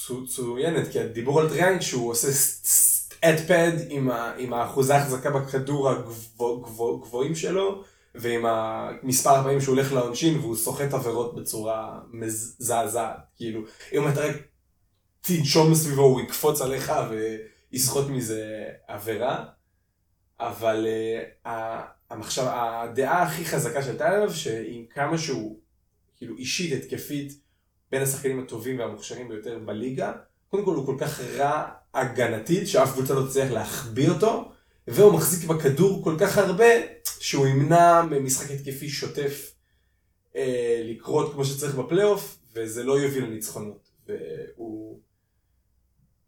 מצוינת, 0.10 0.88
כי 0.92 1.00
הדיבור 1.00 1.40
על 1.42 1.50
טריי 1.50 1.66
יאנג 1.66 1.82
שהוא 1.82 2.12
עושה 2.12 2.32
stat 2.32 3.40
pad 3.48 3.72
עם, 3.90 4.10
ה- 4.10 4.34
עם 4.38 4.54
האחוזי 4.54 4.94
ההחזקה 4.94 5.30
בכדור 5.32 5.90
הגבוה- 5.90 6.68
גבוה- 7.02 7.36
שלו, 7.36 7.84
ועם 8.20 8.46
המספר 8.46 9.30
הפעמים 9.30 9.62
שהוא 9.62 9.76
הולך 9.76 9.94
לעונשין 9.94 10.38
והוא 10.38 10.56
סוחט 10.56 10.94
עבירות 10.94 11.36
בצורה 11.36 12.00
מזעזעת. 12.12 13.18
כאילו, 13.36 13.62
אם 13.94 14.08
אתה 14.08 14.22
רק 14.22 14.36
תנשום 15.22 15.72
מסביבו 15.72 16.02
הוא 16.02 16.22
יקפוץ 16.22 16.62
עליך 16.62 16.94
ויסחוט 17.72 18.08
מזה 18.10 18.66
עבירה. 18.88 19.46
אבל 20.40 20.88
uh, 21.46 21.50
עכשיו, 22.10 22.46
הדעה 22.50 23.24
הכי 23.24 23.46
חזקה 23.46 23.82
שהייתה 23.82 24.10
עליו, 24.10 24.34
שעם 24.34 24.86
כמה 24.90 25.18
שהוא 25.18 25.60
כאילו 26.18 26.38
אישית, 26.38 26.84
התקפית, 26.84 27.40
בין 27.92 28.02
השחקנים 28.02 28.40
הטובים 28.40 28.80
והמוכשרים 28.80 29.28
ביותר 29.28 29.60
בליגה, 29.66 30.14
קודם 30.50 30.66
כל 30.66 30.76
הוא 30.76 30.86
כל 30.86 30.96
כך 31.00 31.20
רע 31.20 31.70
הגנתית, 31.94 32.68
שאף 32.68 32.94
קבוצה 32.94 33.14
לא 33.14 33.28
תצליח 33.28 33.52
להחביא 33.52 34.10
אותו, 34.10 34.52
והוא 34.88 35.14
מחזיק 35.14 35.50
בכדור 35.50 36.04
כל 36.04 36.16
כך 36.20 36.38
הרבה, 36.38 36.66
שהוא 37.20 37.48
ימנע 37.48 38.02
ממשחק 38.02 38.52
התקפי 38.52 38.90
שוטף 38.90 39.54
אה, 40.36 40.82
לקרות 40.86 41.34
כמו 41.34 41.46
שצריך 41.46 41.76
בפלייאוף, 41.76 42.38
וזה 42.54 42.84
לא 42.84 43.00
יוביל 43.00 43.24
לניצחונות. 43.26 43.90
והוא 44.08 45.00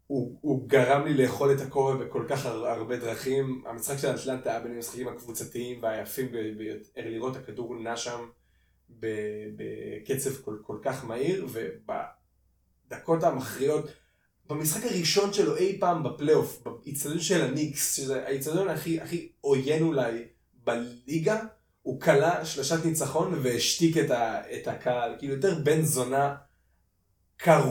הוא, 0.06 0.38
הוא 0.40 0.68
גרם 0.68 1.06
לי 1.06 1.14
לאכול 1.14 1.52
את 1.52 1.60
הכובע 1.60 2.04
בכל 2.04 2.24
כך 2.28 2.46
הר- 2.46 2.66
הרבה 2.66 2.96
דרכים. 2.96 3.62
המשחק 3.66 3.98
של 3.98 4.08
אטלנטה 4.08 4.50
היה 4.50 4.60
בין 4.60 4.72
המשחקים 4.74 5.08
הקבוצתיים 5.08 5.82
והיפים 5.82 6.32
ביותר 6.58 6.90
לראות 6.96 7.36
הכדור 7.36 7.76
נע 7.78 7.96
שם 7.96 8.28
בקצב 9.56 10.42
כל, 10.42 10.56
כל 10.62 10.78
כך 10.82 11.04
מהיר, 11.04 11.46
ובדקות 12.88 13.22
המכריעות, 13.22 13.84
במשחק 14.50 14.84
הראשון 14.84 15.32
שלו 15.32 15.56
אי 15.56 15.76
פעם 15.80 16.02
בפלייאוף, 16.02 16.62
באיצטדיון 16.64 17.20
של 17.20 17.40
הניקס, 17.44 17.96
שזה 17.96 18.26
האיצטדיון 18.26 18.68
הכי, 18.68 19.00
הכי 19.00 19.28
עוין 19.40 19.82
אולי 19.82 20.24
בליגה, 20.64 21.40
הוא 21.82 22.00
כלה 22.00 22.44
שלושת 22.44 22.84
ניצחון 22.84 23.38
והשתיק 23.42 23.96
את, 23.96 24.10
ה, 24.10 24.40
את 24.54 24.68
הקהל, 24.68 25.14
כאילו 25.18 25.34
יותר 25.34 25.58
בן 25.64 25.82
זונה 25.82 26.34
קר 27.36 27.64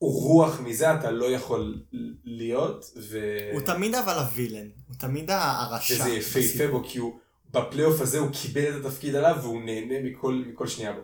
רוח 0.00 0.60
מזה 0.60 0.94
אתה 0.94 1.10
לא 1.10 1.30
יכול 1.30 1.82
להיות, 2.24 2.92
ו... 2.96 3.38
הוא 3.52 3.60
תמיד 3.60 3.94
אבל 3.94 4.12
הווילן, 4.12 4.68
הוא 4.88 4.96
תמיד 4.98 5.30
הרשע. 5.30 5.94
וזה 5.94 6.10
יפהפה 6.10 6.68
בו, 6.68 6.82
כי 6.84 6.98
הוא 6.98 7.18
בפלייאוף 7.50 8.00
הזה 8.00 8.18
הוא 8.18 8.30
קיבל 8.32 8.76
את 8.76 8.84
התפקיד 8.84 9.14
עליו 9.14 9.36
והוא 9.42 9.62
נהנה 9.62 9.94
מכל, 10.02 10.44
מכל 10.46 10.66
שנייה 10.66 10.92
בו. 10.92 11.00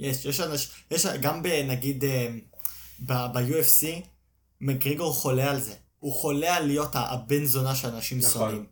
יש, 0.00 0.24
יש 0.24 0.40
אנשים, 0.40 0.72
יש 0.90 1.06
גם 1.06 1.42
בנגיד 1.42 2.04
אה, 2.04 2.28
ב-UFC, 3.00 3.86
מקריגור 4.60 5.12
חולה 5.14 5.50
על 5.50 5.60
זה. 5.60 5.74
הוא 5.98 6.14
חולה 6.14 6.56
על 6.56 6.66
להיות 6.66 6.90
הבן 6.94 7.44
זונה 7.44 7.74
שאנשים 7.74 8.18
נכון. 8.18 8.30
שונאים. 8.32 8.66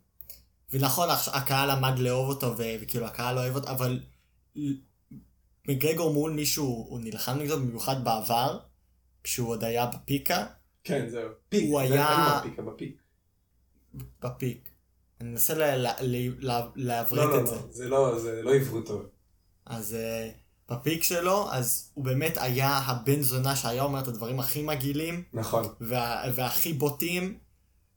ונכון, 0.72 1.10
עכשיו, 1.10 1.34
הקהל 1.34 1.70
עמד 1.70 1.98
לאהוב 1.98 2.28
אותו, 2.28 2.46
ו- 2.58 2.74
וכאילו 2.80 3.06
הקהל 3.06 3.38
אוהב 3.38 3.54
אותו, 3.54 3.68
אבל 3.70 4.00
מקריגור 5.68 6.12
מול 6.14 6.32
מישהו, 6.32 6.86
הוא 6.88 7.00
נלחם 7.00 7.38
נגדו 7.38 7.56
במיוחד 7.56 8.04
בעבר, 8.04 8.58
כשהוא 9.24 9.48
עוד 9.48 9.64
היה 9.64 9.86
בפיקה, 9.86 10.46
כן, 10.84 11.08
זהו. 11.08 11.28
פיק, 11.48 11.64
הוא 11.70 11.88
זה- 11.88 11.94
היה- 11.94 12.40
בפיק, 12.40 12.58
בפיק. 14.20 14.68
אני 15.20 15.28
מנסה 15.30 15.54
ל- 15.54 15.86
ל- 15.86 15.86
ל- 16.00 16.50
ל- 16.50 16.70
לעברת 16.76 17.12
לא, 17.18 17.36
לא, 17.36 17.40
את 17.40 17.46
זה. 17.46 17.54
לא, 17.54 17.60
זה 17.70 17.88
לא, 17.88 18.18
זה 18.18 18.42
לא 18.42 18.54
עברו 18.54 18.80
טוב. 18.80 19.02
אז, 19.66 19.94
אה, 19.94 20.30
בפיק 20.70 21.04
שלו, 21.04 21.52
אז 21.52 21.90
הוא 21.94 22.04
באמת 22.04 22.36
היה 22.40 22.78
הבן 22.78 23.22
זונה 23.22 23.56
שהיה 23.56 23.82
אומר 23.82 24.00
את 24.00 24.08
הדברים 24.08 24.40
הכי 24.40 24.62
מגעילים, 24.62 25.24
נכון. 25.32 25.64
וה, 25.80 26.22
והכי 26.34 26.72
בוטים, 26.72 27.38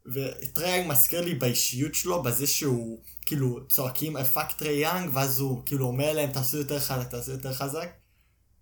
וטריי 0.05 0.53
יאנג 0.53 0.91
מזכיר 0.91 1.21
לי 1.21 1.35
באישיות 1.35 1.95
שלו, 1.95 2.23
בזה 2.23 2.47
שהוא, 2.47 3.01
כאילו, 3.25 3.67
צועקים 3.69 4.23
fuck 4.23 4.51
טריי 4.51 4.77
יאנג, 4.77 5.09
ואז 5.13 5.39
הוא 5.39 5.65
כאילו 5.65 5.85
אומר 5.87 6.13
להם, 6.13 6.31
תעשו 6.31 6.57
יותר 6.57 6.79
חזק, 6.79 7.07
תעשו 7.07 7.31
יותר 7.31 7.53
חזק. 7.53 7.89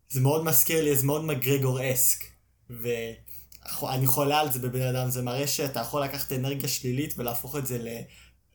זה 0.10 0.22
מאוד 0.22 0.46
מזכיר 0.46 0.84
לי, 0.84 0.96
זה 0.96 1.06
מאוד 1.06 1.24
מקגרגור 1.26 1.80
esque. 1.94 2.24
ואני 2.70 4.08
חולה 4.08 4.40
על 4.40 4.52
זה 4.52 4.60
בבן 4.60 4.96
אדם, 4.96 5.10
זה 5.10 5.22
מראה 5.22 5.48
שאתה 5.48 5.80
יכול 5.80 6.04
לקחת 6.04 6.34
אנרגיה 6.34 6.70
שלילית 6.70 7.14
ולהפוך 7.18 7.56
את 7.56 7.68
זה 7.68 7.78
ל... 7.78 7.88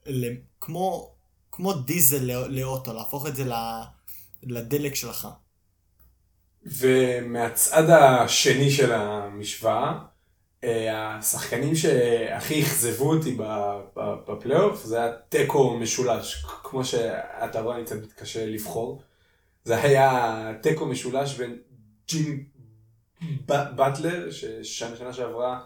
ל... 0.05 0.35
כמו, 0.61 1.15
כמו 1.51 1.73
דיזל 1.73 2.23
לא- 2.23 2.47
לאוטו, 2.47 2.93
להפוך 2.93 3.27
את 3.27 3.35
זה 3.35 3.45
ל... 3.45 3.53
לדלק 4.43 4.95
שלך. 4.95 5.27
ומהצד 6.65 7.89
השני 7.89 8.71
של 8.71 8.93
המשוואה, 8.93 9.99
אה, 10.63 11.15
השחקנים 11.15 11.75
שהכי 11.75 12.61
אכזבו 12.63 13.09
אותי 13.09 13.37
בפלייאוף 14.27 14.83
זה 14.83 15.03
היה 15.03 15.11
תיקו 15.29 15.77
משולש, 15.77 16.45
כמו 16.63 16.85
שאתה 16.85 17.61
רואה 17.61 17.75
אני 17.75 17.85
קצת 17.85 17.95
מתקשה 18.03 18.45
לבחור. 18.45 19.01
זה 19.63 19.81
היה 19.81 20.51
תיקו 20.61 20.85
משולש 20.85 21.37
בין 21.37 21.57
ג'ימי 22.07 22.43
באטלר, 23.75 24.31
ששנה 24.31 24.95
שנה 24.95 25.13
שעברה 25.13 25.59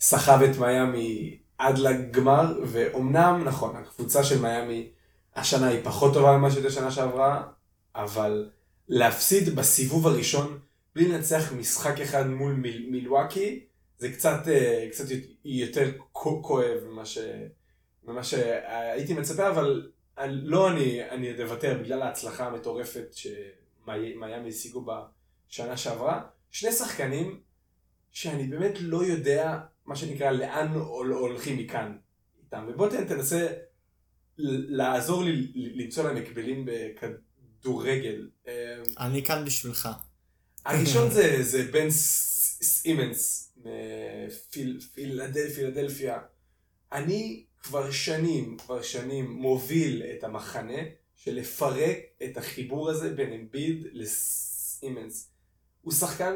סחב 0.00 0.42
את 0.42 0.58
מיאמי 0.58 1.38
עד 1.58 1.78
לגמר, 1.78 2.58
ואומנם, 2.64 3.42
נכון, 3.44 3.76
הקבוצה 3.76 4.24
של 4.24 4.42
מיאמי 4.42 4.88
השנה 5.36 5.68
היא 5.68 5.80
פחות 5.84 6.14
טובה 6.14 6.36
ממה 6.36 6.50
שהייתה 6.50 6.70
שנה 6.70 6.90
שעברה, 6.90 7.42
אבל 7.94 8.48
להפסיד 8.88 9.48
בסיבוב 9.56 10.06
הראשון 10.06 10.58
בלי 10.94 11.08
לנצח 11.08 11.52
משחק 11.52 12.00
אחד 12.00 12.26
מול 12.26 12.52
מיל, 12.52 12.86
מילואקי, 12.90 13.66
זה 13.98 14.12
קצת, 14.12 14.48
אה, 14.48 14.88
קצת 14.90 15.04
יותר 15.44 15.90
כואב 16.12 16.84
ממה, 16.86 17.06
ש, 17.06 17.18
ממה 18.04 18.24
שהייתי 18.24 19.14
מצפה, 19.14 19.48
אבל 19.48 19.90
לא 20.26 20.70
אני, 20.70 21.10
אני 21.10 21.30
עוד 21.30 21.40
אוותר 21.40 21.78
בגלל 21.82 22.02
ההצלחה 22.02 22.46
המטורפת 22.46 23.06
שמיאמי 23.12 24.48
השיגו 24.48 24.86
בשנה 25.48 25.76
שעברה. 25.76 26.22
שני 26.50 26.72
שחקנים 26.72 27.40
שאני 28.12 28.44
באמת 28.44 28.72
לא 28.80 29.04
יודע, 29.04 29.58
מה 29.86 29.96
שנקרא, 29.96 30.30
לאן 30.30 30.68
הול- 30.68 31.12
הולכים 31.12 31.58
מכאן 31.58 31.96
איתם. 32.44 32.66
ובוא 32.68 32.88
תנסה 32.88 33.46
לעזור 34.38 35.22
לי 35.24 35.52
למצוא 35.54 36.04
להם 36.04 36.16
מקבלים 36.16 36.64
בכדורגל. 36.66 37.16
אה, 38.48 38.52
אני 38.98 39.24
כאן 39.24 39.44
בשבילך. 39.44 39.88
הראשון 40.66 41.10
זה, 41.16 41.42
זה 41.42 41.62
בן 41.72 41.90
סימנס 41.90 43.52
מפילדלפיה. 44.86 46.18
אני 46.92 47.44
כבר 47.62 47.90
שנים, 47.90 48.56
כבר 48.58 48.82
שנים 48.82 49.30
מוביל 49.30 50.02
את 50.02 50.24
המחנה 50.24 50.78
של 51.16 51.34
לפרק 51.34 51.96
את 52.24 52.36
החיבור 52.36 52.90
הזה 52.90 53.14
בין 53.14 53.32
אמביד 53.32 53.86
לסימנס. 53.92 55.28
הוא 55.82 55.92
שחקן 55.92 56.34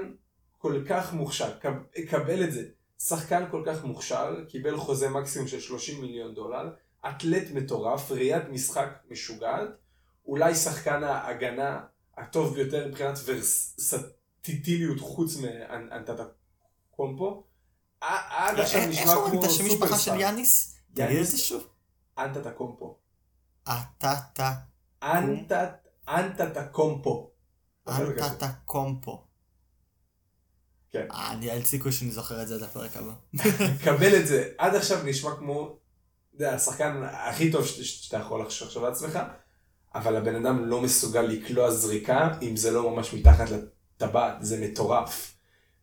כל 0.58 0.82
כך 0.88 1.12
מוכשר, 1.12 1.58
קב- 1.58 2.00
קבל 2.10 2.44
את 2.44 2.52
זה. 2.52 2.64
שחקן 2.98 3.44
כל 3.50 3.62
כך 3.66 3.84
מוכשר, 3.84 4.34
קיבל 4.48 4.76
חוזה 4.76 5.08
מקסימום 5.08 5.48
של 5.48 5.60
30 5.60 6.00
מיליון 6.00 6.34
דולר, 6.34 6.68
אתלט 7.08 7.50
מטורף, 7.54 8.10
ראיית 8.10 8.48
משחק 8.48 8.88
משוגעת, 9.10 9.68
אולי 10.26 10.54
שחקן 10.54 11.04
ההגנה 11.04 11.80
הטוב 12.16 12.54
ביותר 12.54 12.88
מבחינת 12.88 13.18
ורסטיליות 13.24 15.00
חוץ 15.00 15.36
מאנטטה 15.36 16.24
קומפו. 16.90 17.44
עד 18.00 18.58
עכשיו 18.58 18.86
נשמע 18.88 19.02
איך 19.02 19.16
אומרים 19.16 19.30
כמו 19.30 19.40
את 19.40 19.46
השם 19.46 19.64
משפחה 19.64 19.86
של 19.86 19.94
סופרסטאר. 19.94 20.20
יאניס? 20.20 20.76
תגיד 20.94 21.16
את. 21.16 21.26
זה 21.26 21.38
שוב. 21.38 21.68
אנטטה 22.18 22.50
קומפו. 22.50 22.98
אתה, 23.62 24.14
אתה, 24.32 24.52
אנטטה 26.08 26.68
קומפו. 26.68 27.30
אנטטה 27.88 28.52
קומפו. 28.64 29.26
כן. 30.90 31.06
אה, 31.12 31.32
אני 31.32 31.50
אין 31.50 31.64
סיכוי 31.64 31.92
שאני 31.92 32.10
זוכר 32.10 32.42
את 32.42 32.48
זה 32.48 32.54
עד 32.54 32.62
הפרק 32.62 32.96
הבא. 32.96 33.12
קבל 33.84 34.16
את 34.20 34.26
זה. 34.26 34.48
עד 34.58 34.74
עכשיו 34.74 35.02
נשמע 35.04 35.36
כמו, 35.36 35.62
אתה 35.66 36.44
יודע, 36.44 36.54
השחקן 36.54 37.02
הכי 37.02 37.52
טוב 37.52 37.66
שאתה 37.66 38.16
יכול 38.16 38.42
לחשוב 38.42 38.84
לעצמך, 38.84 39.18
אבל 39.96 40.16
הבן 40.16 40.46
אדם 40.46 40.64
לא 40.64 40.80
מסוגל 40.82 41.22
לקלוע 41.22 41.70
זריקה 41.70 42.30
אם 42.42 42.56
זה 42.56 42.70
לא 42.70 42.90
ממש 42.90 43.14
מתחת 43.14 43.46
לטבעת, 43.50 44.36
זה 44.40 44.60
מטורף. 44.60 45.34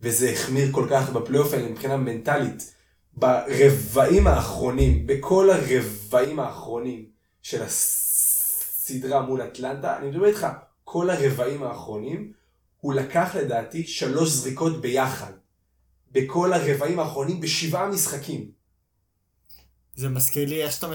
וזה 0.02 0.32
החמיר 0.32 0.72
כל 0.72 0.88
כך 0.92 1.10
בפלייאוף 1.10 1.54
האלה 1.54 1.70
מבחינה 1.70 1.98
מנטלית. 1.98 2.74
ברבעים 3.14 4.28
האחרונים, 4.28 5.08
בכל 5.08 5.50
הרבעים 5.50 6.40
האחרונים 6.40 7.06
של 7.42 7.64
הסדרה 7.64 9.22
מול 9.22 9.42
אטלנטה, 9.42 9.98
אני 9.98 10.08
מדבר 10.08 10.26
איתך, 10.26 10.48
כל 10.84 11.10
הרבעים 11.10 11.64
האחרונים, 11.64 12.32
הוא 12.78 12.94
לקח 12.94 13.36
לדעתי 13.36 13.84
שלוש 13.88 14.30
זריקות 14.30 14.82
ביחד. 14.82 15.32
בכל 16.12 16.54
הרבעים 16.54 17.00
האחרונים 17.00 17.42
בשבעה 17.42 17.88
משחקים. 17.88 18.52
זה 19.96 20.10
מזכיר 20.10 20.50
לי 20.50 20.64
איך 20.64 20.72
שאתה 20.72 20.88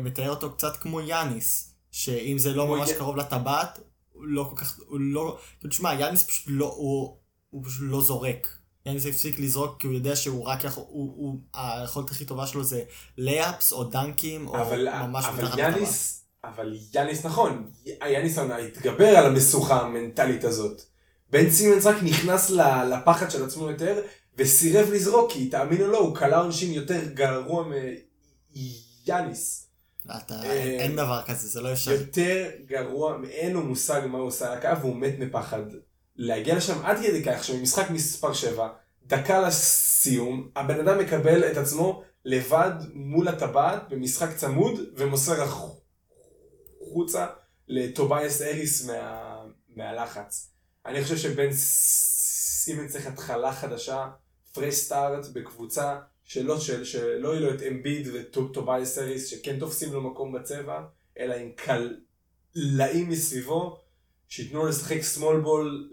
מתאר 0.00 0.30
אותו 0.30 0.52
קצת 0.52 0.76
כמו 0.76 1.00
יאניס, 1.00 1.73
שאם 1.94 2.38
זה 2.38 2.54
לא 2.54 2.66
ממש 2.66 2.90
י- 2.90 2.94
קרוב 2.94 3.16
לטבעת, 3.16 3.80
הוא 4.12 4.24
לא 4.26 4.46
כל 4.50 4.56
כך, 4.56 4.78
הוא 4.86 5.00
לא, 5.00 5.38
כאילו 5.60 5.70
תשמע, 5.70 5.94
יאניס 5.94 6.22
פשוט 6.22 6.44
לא, 6.48 6.74
הוא, 6.76 7.16
הוא 7.50 7.64
פשוט 7.64 7.82
לא 7.82 8.02
זורק. 8.02 8.58
יאניס 8.86 9.06
הפסיק 9.06 9.38
לזרוק 9.38 9.80
כי 9.80 9.86
הוא 9.86 9.94
יודע 9.94 10.16
שהוא 10.16 10.44
רק 10.46 10.64
יכול, 10.64 10.84
הוא, 10.86 11.12
הוא, 11.16 11.40
היכולת 11.54 12.10
הכי 12.10 12.24
טובה 12.24 12.46
שלו 12.46 12.64
זה 12.64 12.82
לייפס 13.18 13.72
או 13.72 13.84
דנקים, 13.84 14.48
או 14.48 14.60
אבל, 14.62 14.88
ממש 15.06 15.24
אבל 15.24 15.42
מתחת 15.44 15.58
לטבעת. 15.58 15.74
יאניס, 15.76 16.24
אבל 16.44 16.76
יאניס 16.94 17.26
נכון, 17.26 17.70
יאניס 18.06 18.38
התגבר 18.38 19.08
על 19.08 19.26
המשוכה 19.26 19.80
המנטלית 19.80 20.44
הזאת. 20.44 20.82
בן 21.30 21.50
סימנס 21.50 21.86
רק 21.86 22.02
נכנס 22.02 22.50
לפחד 22.90 23.30
של 23.30 23.44
עצמו 23.44 23.70
יותר, 23.70 24.02
וסירב 24.38 24.88
לזרוק, 24.92 25.32
כי 25.32 25.48
תאמין 25.48 25.82
או 25.82 25.86
לא, 25.86 25.98
הוא 25.98 26.16
כלה 26.16 26.38
עונשין 26.38 26.72
יותר 26.72 27.00
גרוע 27.14 27.64
מיאניס. 28.54 29.63
אתה, 30.10 30.34
אה, 30.44 30.62
אין 30.62 30.96
דבר 30.96 31.22
כזה, 31.26 31.48
זה 31.48 31.60
לא 31.60 31.72
אפשרי. 31.72 31.94
יותר 31.94 32.50
גרוע, 32.66 33.16
אין 33.30 33.52
לו 33.52 33.62
מושג 33.62 34.02
מה 34.06 34.18
הוא 34.18 34.26
עושה 34.26 34.52
על 34.52 34.58
הקו, 34.58 34.80
והוא 34.80 34.96
מת 34.96 35.18
מפחד. 35.18 35.62
להגיע 36.16 36.56
לשם 36.56 36.84
עד 36.84 36.96
כדי 36.96 37.24
כך 37.24 37.44
שבמשחק 37.44 37.90
מספר 37.90 38.32
7, 38.32 38.68
דקה 39.06 39.40
לסיום, 39.40 40.50
הבן 40.56 40.80
אדם 40.88 40.98
מקבל 40.98 41.52
את 41.52 41.56
עצמו 41.56 42.02
לבד 42.24 42.72
מול 42.94 43.28
הטבעת 43.28 43.88
במשחק 43.88 44.36
צמוד, 44.36 44.80
ומוסר 44.96 45.42
החוצה 45.42 47.26
לטובייס 47.68 48.42
אריס 48.42 48.86
מה, 48.86 49.36
מהלחץ. 49.76 50.50
אני 50.86 51.02
חושב 51.02 51.16
שבן 51.16 51.52
סימן 51.52 52.88
צריך 52.88 53.06
התחלה 53.06 53.52
חדשה, 53.52 54.08
פרש 54.52 54.74
סטארט 54.74 55.26
בקבוצה 55.32 55.96
שלא, 56.24 56.60
של, 56.60 56.84
שלא 56.84 57.28
יהיו 57.28 57.40
לו 57.40 57.54
את 57.54 57.62
אמביד 57.62 58.08
וטובייס 58.14 58.98
אריס 58.98 59.26
שכן 59.26 59.58
תופסים 59.58 59.92
לו 59.92 60.10
מקום 60.10 60.32
בצבע, 60.32 60.84
אלא 61.18 61.34
עם 61.34 61.50
קלעים 61.52 63.08
מסביבו, 63.08 63.80
שייתנו 64.28 64.58
לו 64.58 64.68
לשחק 64.68 65.00
small 65.00 65.40
ball, 65.40 65.88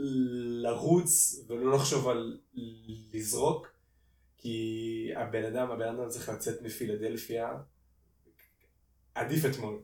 לרוץ 0.63 1.39
ולא 1.47 1.75
לחשוב 1.75 2.07
על 2.07 2.39
לזרוק, 3.13 3.67
כי 4.37 5.09
הבן 5.15 5.45
אדם, 5.45 5.71
הבן 5.71 5.87
אדם 5.87 6.09
צריך 6.09 6.29
לצאת 6.29 6.61
מפילדלפיה, 6.61 7.49
עדיף 9.15 9.45
אתמול. 9.45 9.81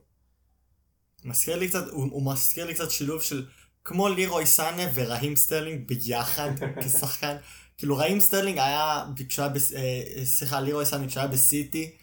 מזכיר 1.24 1.56
לי 1.56 1.68
קצת, 1.68 1.88
הוא, 1.90 2.08
הוא 2.10 2.32
מזכיר 2.32 2.66
לי 2.66 2.74
קצת 2.74 2.90
שילוב 2.90 3.22
של 3.22 3.46
כמו 3.84 4.08
לירוי 4.08 4.46
סאנה 4.46 4.82
ורהים 4.94 5.36
סטרלינג 5.36 5.88
ביחד 5.88 6.50
כשחקן. 6.82 7.36
כאילו 7.78 7.96
רהים 7.96 8.20
סטרלינג 8.20 8.58
היה, 8.58 9.04
כשהוא 9.28 9.42
היה, 9.44 9.54
בס- 9.54 9.72
אה, 9.72 10.02
סליחה, 10.24 10.60
לירוי 10.60 10.86
סאנה 10.86 11.06
כשהיה 11.08 11.26
בסיטי, 11.26 11.96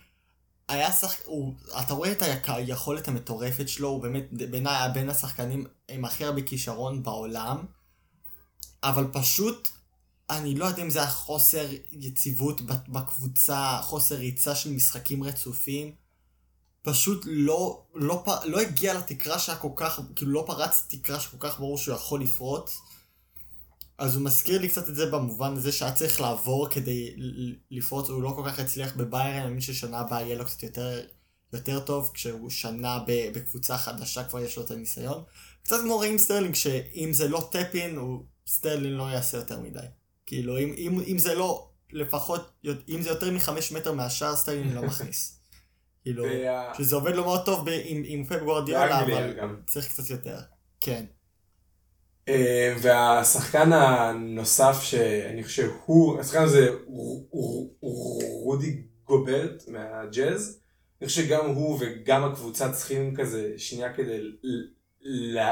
היה 0.68 0.92
שחק... 0.92 1.22
הוא, 1.26 1.54
אתה 1.80 1.94
רואה 1.94 2.12
את 2.12 2.22
היכולת 2.48 3.08
המטורפת 3.08 3.70
שלו, 3.70 3.88
הוא 3.88 4.02
באמת 4.02 4.24
בעיניי 4.32 4.76
היה 4.76 4.90
בין 4.90 5.10
השחקנים 5.10 5.66
עם 5.90 6.06
הכי 6.06 6.26
הרבה 6.26 6.42
כישרון 6.42 7.04
בעולם, 7.04 7.66
אבל 8.84 9.08
פשוט, 9.14 9.70
אני 10.30 10.56
לא 10.56 10.66
יודע 10.66 10.82
אם 10.84 10.90
זה 10.90 11.00
היה 11.00 11.10
חוסר 11.10 11.68
יציבות 11.92 12.62
בקבוצה, 12.88 13.80
חוסר 13.84 14.16
ריצה 14.16 14.56
של 14.56 14.72
משחקים 14.72 15.24
רצופים. 15.24 15.96
פשוט 16.82 17.24
לא, 17.26 17.86
לא, 17.94 18.24
פ- 18.26 18.46
לא 18.46 18.60
הגיע 18.62 18.94
לתקרה 18.94 19.40
שהיה 19.40 19.58
כל 19.58 19.70
כך, 19.76 20.00
כאילו 20.16 20.32
לא 20.32 20.44
פרץ 20.48 20.86
תקרה 20.90 21.20
שכל 21.20 21.38
כך 21.40 21.60
ברור 21.60 21.78
שהוא 21.78 21.96
יכול 21.96 22.22
לפרוץ. 22.22 22.78
אז 23.98 24.16
הוא 24.16 24.24
מזכיר 24.26 24.62
לי 24.62 24.70
קצת 24.70 24.90
את 24.90 24.96
זה 24.96 25.06
במובן 25.06 25.54
הזה 25.54 25.72
שהיה 25.72 25.92
צריך 25.92 26.22
לעבור 26.22 26.70
כדי 26.70 27.16
לפרוץ, 27.72 28.10
הוא 28.10 28.24
לא 28.24 28.34
כל 28.36 28.44
כך 28.46 28.60
הצליח 28.60 28.96
בביירן, 28.96 29.40
אני 29.42 29.50
מבין 29.50 29.62
ששנה 29.62 30.00
הבאה 30.00 30.22
יהיה 30.22 30.36
לו 30.36 30.46
קצת 30.46 30.64
יותר, 30.64 31.02
יותר 31.54 31.80
טוב, 31.80 32.12
כשהוא 32.14 32.50
שנה 32.50 33.00
בקבוצה 33.08 33.78
חדשה 33.78 34.24
כבר 34.24 34.40
יש 34.40 34.58
לו 34.58 34.64
את 34.64 34.72
הניסיון. 34.72 35.24
קצת 35.64 35.76
כמו 35.84 36.00
רהים 36.00 36.18
סטרלינג, 36.18 36.56
שאם 36.56 37.10
זה 37.14 37.28
לא 37.28 37.48
tap-in, 37.52 37.98
הוא 37.98 38.24
סטרלינג 38.48 38.98
לא 38.98 39.04
יעשה 39.04 39.38
יותר 39.38 39.60
מדי. 39.60 39.80
כאילו, 40.26 40.58
אם, 40.60 40.74
אם, 40.78 41.02
אם 41.08 41.18
זה 41.18 41.36
לא, 41.36 41.70
לפחות, 41.92 42.52
אם 42.90 43.02
זה 43.02 43.10
יותר 43.10 43.32
מחמש 43.32 43.72
מטר 43.72 43.92
מהשאר, 43.92 44.36
סטרלינג 44.36 44.74
לא 44.74 44.82
מכניס. 44.84 45.40
כאילו, 46.04 46.26
שזה 46.78 46.96
עובד 46.96 47.16
לו 47.16 47.24
מאוד 47.24 47.46
טוב 47.46 47.70
ב- 47.70 47.82
עם, 47.86 48.04
עם 48.06 48.26
פפ 48.26 48.40
גוורדיאלה, 48.40 48.88
באנגליה 49.00 49.26
אבל 49.26 49.34
גם. 49.34 49.56
צריך 49.68 49.88
קצת 49.88 50.10
יותר. 50.10 50.40
כן. 50.80 51.06
אה, 52.30 52.76
והשחקן 52.82 53.74
הנוסף 53.74 54.78
שאני 54.82 55.44
חושב 55.44 55.70
הוא, 55.86 56.20
השחקן 56.20 56.42
הזה 56.44 56.70
הוא 56.86 57.76
רודי 58.44 58.82
גוברט 59.04 59.64
מהג'אז. 59.68 60.60
אני 61.02 61.08
חושב 61.08 61.22
שגם 61.26 61.46
הוא 61.46 61.80
וגם 61.82 62.24
הקבוצה 62.24 62.72
צריכים 62.72 63.16
כזה 63.16 63.54
שנייה 63.58 63.94
כדי 63.94 64.20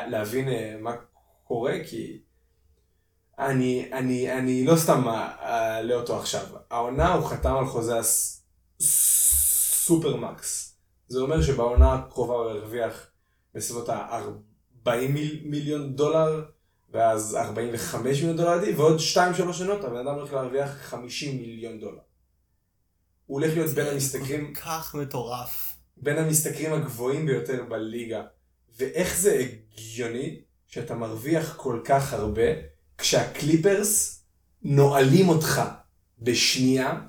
להבין 0.08 0.48
אה, 0.50 0.76
מה 0.82 0.92
קורה, 1.44 1.74
כי 1.86 2.22
אני, 3.40 3.90
אני, 3.94 4.34
אני 4.40 4.66
לא 4.66 4.76
סתם 4.76 5.08
אעלה 5.08 5.96
אותו 5.96 6.20
עכשיו. 6.20 6.46
העונה 6.72 7.14
הוא 7.14 7.26
חתם 7.26 7.56
על 7.56 7.66
חוזה 7.66 8.00
הס- 8.00 8.44
סופר 8.82 10.16
מקס. 10.16 10.78
זה 11.08 11.20
אומר 11.20 11.42
שבעונה 11.42 11.94
הקרובה 11.94 12.34
הוא 12.34 12.52
ירוויח 12.52 13.08
בסביבות 13.56 13.90
ה-40 13.90 14.90
מיליון 15.44 15.96
דולר. 15.96 16.44
ואז 16.94 17.36
45 17.36 18.18
מיליון 18.20 18.38
דולר 18.38 18.56
לדעתי, 18.56 18.74
ועוד 18.74 18.98
2-3 19.50 19.54
שנות 19.54 19.84
הבן 19.84 20.08
אדם 20.08 20.16
הולך 20.16 20.34
להרוויח 20.34 20.70
50 20.82 21.38
מיליון 21.38 21.80
דולר. 21.80 22.00
הוא 23.26 23.42
הולך 23.42 23.54
להיות 23.54 23.72
בין 23.72 23.88
המשתכרים, 23.88 24.54
כל 24.54 24.62
כך 24.62 24.96
מטורף. 24.96 25.74
בין 25.98 26.18
המשתכרים 26.18 26.74
הגבוהים 26.74 27.26
ביותר 27.26 27.64
בליגה. 27.70 28.24
ואיך 28.78 29.18
זה 29.18 29.46
הגיוני 29.74 30.42
שאתה 30.68 30.96
מרוויח 30.96 31.56
כל 31.58 31.80
כך 31.86 32.14
הרבה, 32.14 32.52
כשהקליפרס 32.98 34.24
נועלים 34.62 35.30
אותך 35.30 35.62
בשנייה, 36.20 37.02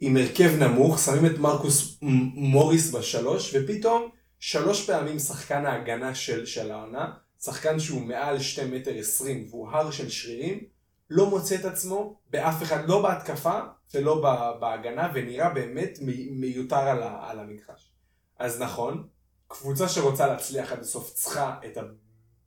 עם 0.00 0.16
הרכב 0.16 0.50
נמוך, 0.58 0.98
שמים 0.98 1.26
את 1.26 1.38
מרקוס 1.38 1.98
מוריס 2.34 2.90
בשלוש, 2.90 3.54
ופתאום 3.54 4.10
שלוש 4.38 4.86
פעמים 4.86 5.18
שחקן 5.18 5.66
ההגנה 5.66 6.14
של, 6.14 6.46
של 6.46 6.70
העונה, 6.70 7.12
שחקן 7.42 7.78
שהוא 7.80 8.00
מעל 8.00 8.38
2 8.40 8.74
מטר 8.74 8.94
20 8.98 9.46
והוא 9.50 9.68
הר 9.70 9.90
של 9.90 10.08
שרירים, 10.08 10.64
לא 11.10 11.30
מוצא 11.30 11.54
את 11.54 11.64
עצמו 11.64 12.20
באף 12.30 12.62
אחד, 12.62 12.88
לא 12.88 13.02
בהתקפה 13.02 13.60
ולא 13.94 14.20
בהגנה, 14.60 15.10
ונראה 15.14 15.50
באמת 15.50 15.98
מי- 16.00 16.28
מיותר 16.30 16.76
על, 16.76 17.02
ה- 17.02 17.30
המגרש. 17.30 17.92
אז 18.38 18.60
נכון, 18.60 19.08
קבוצה 19.48 19.88
שרוצה 19.88 20.26
להצליח 20.26 20.72
עד 20.72 20.80
הסוף 20.80 21.12
צריכה 21.14 21.58
את 21.66 21.78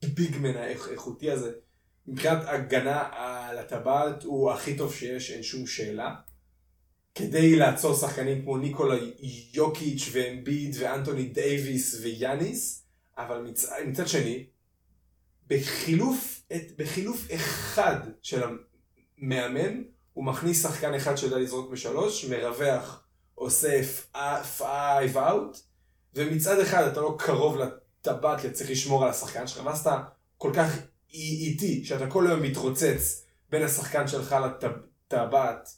הביגמן 0.04 0.56
האיכותי 0.58 1.32
הזה. 1.32 1.52
מבחינת 2.08 2.44
הגנה 2.46 3.10
על 3.12 3.58
הטבעת 3.58 4.24
הוא 4.24 4.52
הכי 4.52 4.78
טוב 4.78 4.94
שיש, 4.94 5.32
אין 5.32 5.44
שום 5.44 5.68
שאלה. 5.68 6.16
כדי 7.16 7.56
לעצור 7.56 7.96
שחקנים 7.96 8.42
כמו 8.42 8.58
ניקולה 8.58 8.96
יוקיץ' 9.54 10.10
ואמביד 10.12 10.76
ואנטוני 10.80 11.24
דייוויס 11.26 12.00
ויאניס, 12.04 12.86
אבל 13.18 13.42
מצ... 13.42 13.66
מצד 13.88 14.08
שני, 14.08 14.46
בחילוף, 15.52 16.42
את... 16.56 16.78
בחילוף 16.78 17.28
אחד 17.36 18.00
של 18.22 18.42
המאמן, 19.18 19.82
הוא 20.14 20.26
מכניס 20.26 20.64
שחקן 20.64 20.94
אחד 20.94 21.16
שיודע 21.16 21.38
לזרוק 21.38 21.72
משלוש, 21.72 22.26
מרווח, 22.26 23.04
עושה 23.36 23.82
five 24.58 25.18
out, 25.18 25.58
ומצד 26.16 26.60
אחד 26.60 26.84
אתה 26.84 27.02
לא 27.02 27.16
קרוב 27.20 27.58
לטבעת 27.58 28.42
כי 28.42 28.48
אתה 28.48 28.56
צריך 28.56 28.70
לשמור 28.70 29.04
על 29.04 29.10
השחקן 29.10 29.48
שלך, 29.48 29.66
ואז 29.66 29.80
אתה 29.80 30.04
כל 30.38 30.52
כך 30.56 30.78
איטי, 31.14 31.86
שאתה 31.86 32.08
כל 32.08 32.28
היום 32.28 32.42
מתרוצץ 32.42 33.26
בין 33.50 33.64
השחקן 33.64 34.08
שלך 34.08 34.36
לטבעת, 34.46 35.70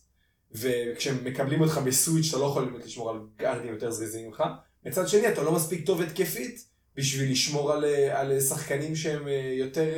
וכשמקבלים 0.52 1.62
אותך 1.62 1.78
ב 1.78 1.85
switch 1.85 2.30
אתה 2.30 2.38
לא 2.38 2.46
יכול 2.46 2.66
באמת 2.66 2.86
לשמור 2.86 3.10
על 3.10 3.18
גארדים 3.38 3.74
יותר 3.74 3.92
זריזים 3.92 4.28
ממך. 4.28 4.44
מצד 4.86 5.08
שני 5.08 5.28
אתה 5.28 5.44
לא 5.44 5.52
מספיק 5.52 5.86
טוב 5.86 6.02
התקפית 6.02 6.73
בשביל 6.96 7.32
לשמור 7.32 7.74
על, 7.74 7.86
על 8.12 8.40
שחקנים 8.40 8.96
שהם 8.96 9.28
יותר, 9.60 9.90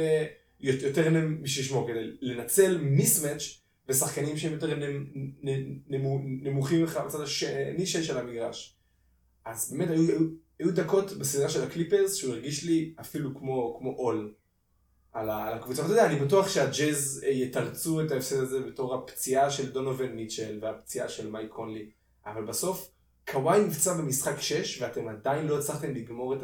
יותר 0.59 1.09
בשביל 1.41 1.65
לשמור, 1.65 1.87
כדי 1.87 2.11
לנצל 2.21 2.77
מיסמץ' 2.77 3.61
ושחקנים 3.89 4.37
שהם 4.37 4.53
יותר 4.53 4.79
נמוכים 6.41 6.81
ממך 6.81 6.99
בצד 7.05 7.21
השני 7.21 7.85
של 7.85 8.17
המגרש. 8.17 8.75
אז 9.45 9.71
באמת 9.71 9.89
היו, 9.89 10.09
היו, 10.09 10.27
היו 10.59 10.73
דקות 10.73 11.11
בסדרה 11.11 11.49
של 11.49 11.63
הקליפרס 11.63 12.15
שהוא 12.15 12.33
הרגיש 12.33 12.63
לי 12.63 12.93
אפילו 12.99 13.35
כמו, 13.35 13.77
כמו 13.79 13.91
עול. 13.91 14.33
על, 15.15 15.29
על 15.29 15.53
הקבוצה. 15.53 15.81
ואתה 15.81 15.93
יודע, 15.93 16.05
אני 16.05 16.19
בטוח 16.19 16.49
שהג'אז 16.49 17.25
יתרצו 17.27 18.01
את 18.01 18.11
ההפסד 18.11 18.39
הזה 18.39 18.59
בתור 18.59 18.95
הפציעה 18.95 19.51
של 19.51 19.71
דונובל 19.71 20.09
מיטשל 20.09 20.59
והפציעה 20.61 21.09
של 21.09 21.31
מייק 21.31 21.49
קונלי. 21.49 21.89
אבל 22.25 22.45
בסוף, 22.45 22.91
קוואי 23.31 23.63
נפצע 23.63 23.93
במשחק 23.93 24.39
6 24.39 24.81
ואתם 24.81 25.07
עדיין 25.07 25.47
לא 25.47 25.59
הצלחתם 25.59 25.93
לגמור 25.93 26.35
את 26.35 26.41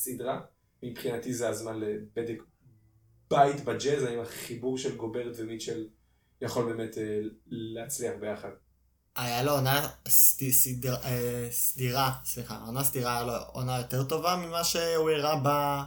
הסדרה. 0.00 0.40
מבחינתי 0.82 1.34
זה 1.34 1.48
הזמן 1.48 1.80
לבדק 1.80 2.42
בית 3.30 3.64
בג'אז, 3.64 4.02
האם 4.02 4.20
החיבור 4.20 4.78
של 4.78 4.96
גוברט 4.96 5.32
ומיטשל 5.36 5.86
יכול 6.40 6.72
באמת 6.72 6.96
להצליח 7.46 8.12
ביחד. 8.20 8.48
היה 9.16 9.42
לו 9.42 9.52
עונה 9.52 9.88
סד... 10.08 10.50
סדר... 10.50 10.94
סדירה, 11.50 12.12
סליחה, 12.24 12.58
עונה 12.66 12.84
סדירה 12.84 13.12
היה 13.12 13.26
לו 13.26 13.32
עונה 13.52 13.78
יותר 13.78 14.04
טובה 14.04 14.36
ממה 14.36 14.64
שהוא 14.64 15.10
הראה 15.10 15.40
ב... 15.44 15.80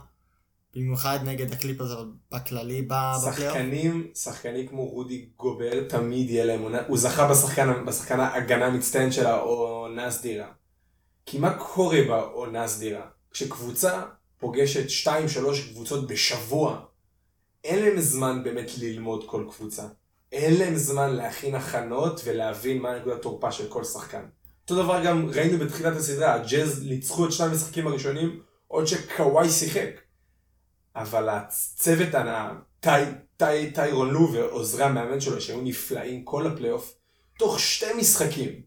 במיוחד 0.76 1.20
נגד 1.26 1.54
הקליפרס, 1.54 1.92
אבל 1.92 2.06
בכללי 2.32 2.82
בפלייאוף. 2.82 3.36
שחקנים, 3.36 4.12
שחקנים 4.16 4.68
כמו 4.68 4.86
רודי 4.86 5.30
גובר, 5.38 5.88
תמיד 5.90 6.30
יהיה 6.30 6.46
להם 6.46 6.62
עונה, 6.62 6.88
הוא 6.88 6.98
זכה 6.98 7.30
בשחקן, 7.30 7.86
בשחקן 7.86 8.20
ההגנה 8.20 8.66
המצטיין 8.66 9.12
של 9.12 9.26
העונה 9.26 10.06
הסדירה. 10.06 10.52
כי 11.26 11.40
מה 11.40 11.58
קורה 11.58 12.00
בעונה 12.08 12.64
הסדירה? 12.64 13.08
כשקבוצה 13.34 14.02
פוגשת 14.40 15.08
2-3 15.08 15.10
קבוצות 15.74 16.08
בשבוע, 16.08 16.80
אין 17.64 17.86
להם 17.86 18.00
זמן 18.02 18.44
באמת 18.44 18.78
ללמוד 18.78 19.24
כל 19.28 19.46
קבוצה. 19.52 19.84
אין 20.32 20.60
להם 20.60 20.76
זמן 20.76 21.16
להכין 21.16 21.56
הכנות 21.56 22.22
ולהבין 22.26 22.82
מה 22.82 23.00
נקודת 23.00 23.22
תורפה 23.22 23.52
של 23.52 23.68
כל 23.70 23.84
שחקן. 23.84 24.26
אותו 24.64 24.84
דבר 24.84 25.06
גם 25.06 25.30
ראינו 25.30 25.58
בתחילת 25.58 25.98
הסדרה, 25.98 26.34
הג'אז 26.34 26.84
ניצחו 26.84 27.26
את 27.26 27.32
שני 27.32 27.46
המשחקים 27.46 27.88
הראשונים, 27.88 28.42
עוד 28.68 28.86
שקוואי 28.86 29.50
שיחק. 29.50 29.90
אבל 30.96 31.30
הצוות 31.30 32.10
טי, 32.80 32.90
טי, 33.38 33.72
טיירון 33.76 34.10
לו 34.10 34.34
ועוזרי 34.34 34.84
המאמן 34.84 35.20
שלו 35.20 35.42
שהיו 35.42 35.62
נפלאים 35.62 36.26
כל 36.26 36.48
הפלייאוף, 36.48 36.96
תוך 37.40 37.60
שתי 37.60 37.94
משחקים 37.98 38.62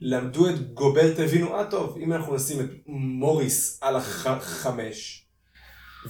למדו 0.00 0.48
את 0.48 0.74
גוברט, 0.74 1.18
הבינו, 1.18 1.54
אה 1.54 1.70
טוב, 1.70 1.98
אם 1.98 2.12
אנחנו 2.12 2.34
נשים 2.34 2.60
את 2.60 2.70
מוריס 2.86 3.78
על 3.82 3.96
החמש 3.96 5.26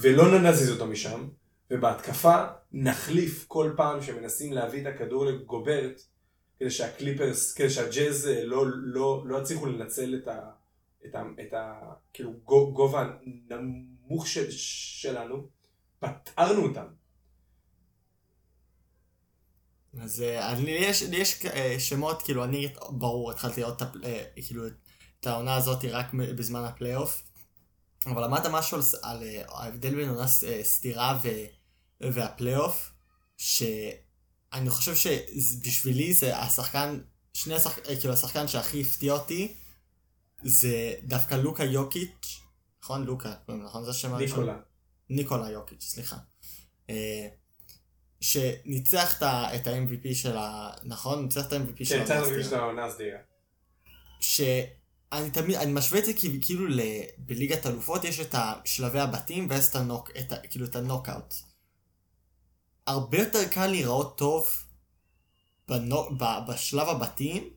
ולא 0.00 0.40
נזיז 0.40 0.70
אותו 0.70 0.86
משם, 0.86 1.28
ובהתקפה 1.70 2.44
נחליף 2.72 3.44
כל 3.48 3.72
פעם 3.76 4.02
שמנסים 4.02 4.52
להביא 4.52 4.82
את 4.82 4.86
הכדור 4.86 5.26
לגוברט, 5.26 6.00
כדי 6.58 6.70
שהקליפרס, 6.70 7.52
כדי 7.52 7.70
שהג'אז 7.70 8.30
לא, 8.44 8.64
לא, 8.68 9.22
לא 9.26 9.38
יצליחו 9.38 9.66
לנצל 9.66 10.14
את 10.22 10.28
ה... 10.28 10.50
את 11.06 11.14
ה... 11.14 11.22
את 11.40 11.52
ה... 11.52 11.80
כאילו 12.12 12.32
גובה 12.72 13.10
נמוך 13.50 14.26
של, 14.26 14.50
שלנו, 14.50 15.48
פתרנו 15.98 16.62
אותם. 16.62 16.86
אז 19.96 20.24
לי 20.58 20.70
יש, 20.70 21.02
לי 21.02 21.16
יש 21.16 21.44
שמות, 21.78 22.22
כאילו 22.22 22.44
אני, 22.44 22.68
ברור, 22.90 23.30
התחלתי 23.30 23.60
לראות 23.60 23.82
כאילו, 24.46 24.66
את 25.20 25.26
העונה 25.26 25.54
הזאת 25.54 25.84
רק 25.84 26.14
בזמן 26.14 26.64
הפלייאוף, 26.64 27.22
אבל 28.06 28.24
אמרת 28.24 28.46
משהו 28.46 28.76
על, 28.76 28.82
על 29.02 29.22
ההבדל 29.48 29.94
בין 29.94 30.08
עונה 30.08 30.26
סתירה 30.62 31.20
ו, 31.22 31.28
והפלייאוף, 32.00 32.90
שאני 33.36 34.70
חושב 34.70 34.94
שבשבילי 34.94 36.14
זה 36.14 36.38
השחקן, 36.38 37.00
שני 37.32 37.54
השחק, 37.54 37.84
כאילו 37.84 38.12
השחקן 38.12 38.48
שהכי 38.48 38.80
הפתיע 38.80 39.12
אותי, 39.12 39.54
זה 40.44 40.94
דווקא 41.02 41.34
לוקה 41.34 41.64
יוקיץ', 41.64 42.40
נכון? 42.82 43.04
לוקה, 43.04 43.34
נכון? 43.48 43.84
זה 43.84 43.90
השם 43.90 44.14
הראשון? 44.14 44.38
ניקולה. 44.38 44.58
ניקולה 45.10 45.50
יוקיץ', 45.50 45.82
סליחה. 45.82 46.16
שניצח 48.20 49.22
את 49.22 49.66
ה-MVP 49.66 50.14
של 50.14 50.36
ה... 50.36 50.70
נכון? 50.84 51.22
ניצח 51.22 51.46
את 51.46 51.52
ה-MVP 51.52 51.84
של 51.84 52.54
העונה 52.54 52.84
הסדירה. 52.84 53.18
שאני 54.20 55.30
תמיד, 55.32 55.56
אני 55.56 55.72
משווה 55.72 56.00
את 56.00 56.04
זה 56.04 56.12
כאילו 56.42 56.66
בליגת 57.18 57.66
אלופות 57.66 58.04
יש 58.04 58.20
את 58.20 58.34
שלבי 58.64 59.00
הבתים 59.00 59.46
ויש 59.50 59.68
את 59.70 59.76
הנוק, 59.76 60.10
את 60.18 60.32
ה, 60.32 60.36
כאילו 60.50 60.66
את 60.66 60.76
הנוקאוט. 60.76 61.34
הרבה 62.86 63.18
יותר 63.18 63.48
קל 63.48 63.66
להיראות 63.66 64.18
טוב 64.18 64.48
בנו, 65.68 66.10
ב, 66.18 66.24
בשלב 66.48 66.88
הבתים, 66.88 67.50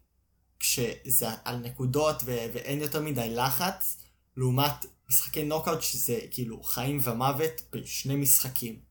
כשזה 0.59 1.27
על 1.45 1.55
נקודות 1.55 2.15
ו, 2.25 2.25
ואין 2.53 2.81
יותר 2.81 3.01
מדי 3.01 3.29
לחץ, 3.29 3.97
לעומת 4.37 4.85
משחקי 5.09 5.43
נוקאוט 5.43 5.81
שזה 5.81 6.19
כאילו 6.31 6.63
חיים 6.63 6.99
ומוות 7.03 7.61
בשני 7.71 8.15
משחקים. 8.15 8.90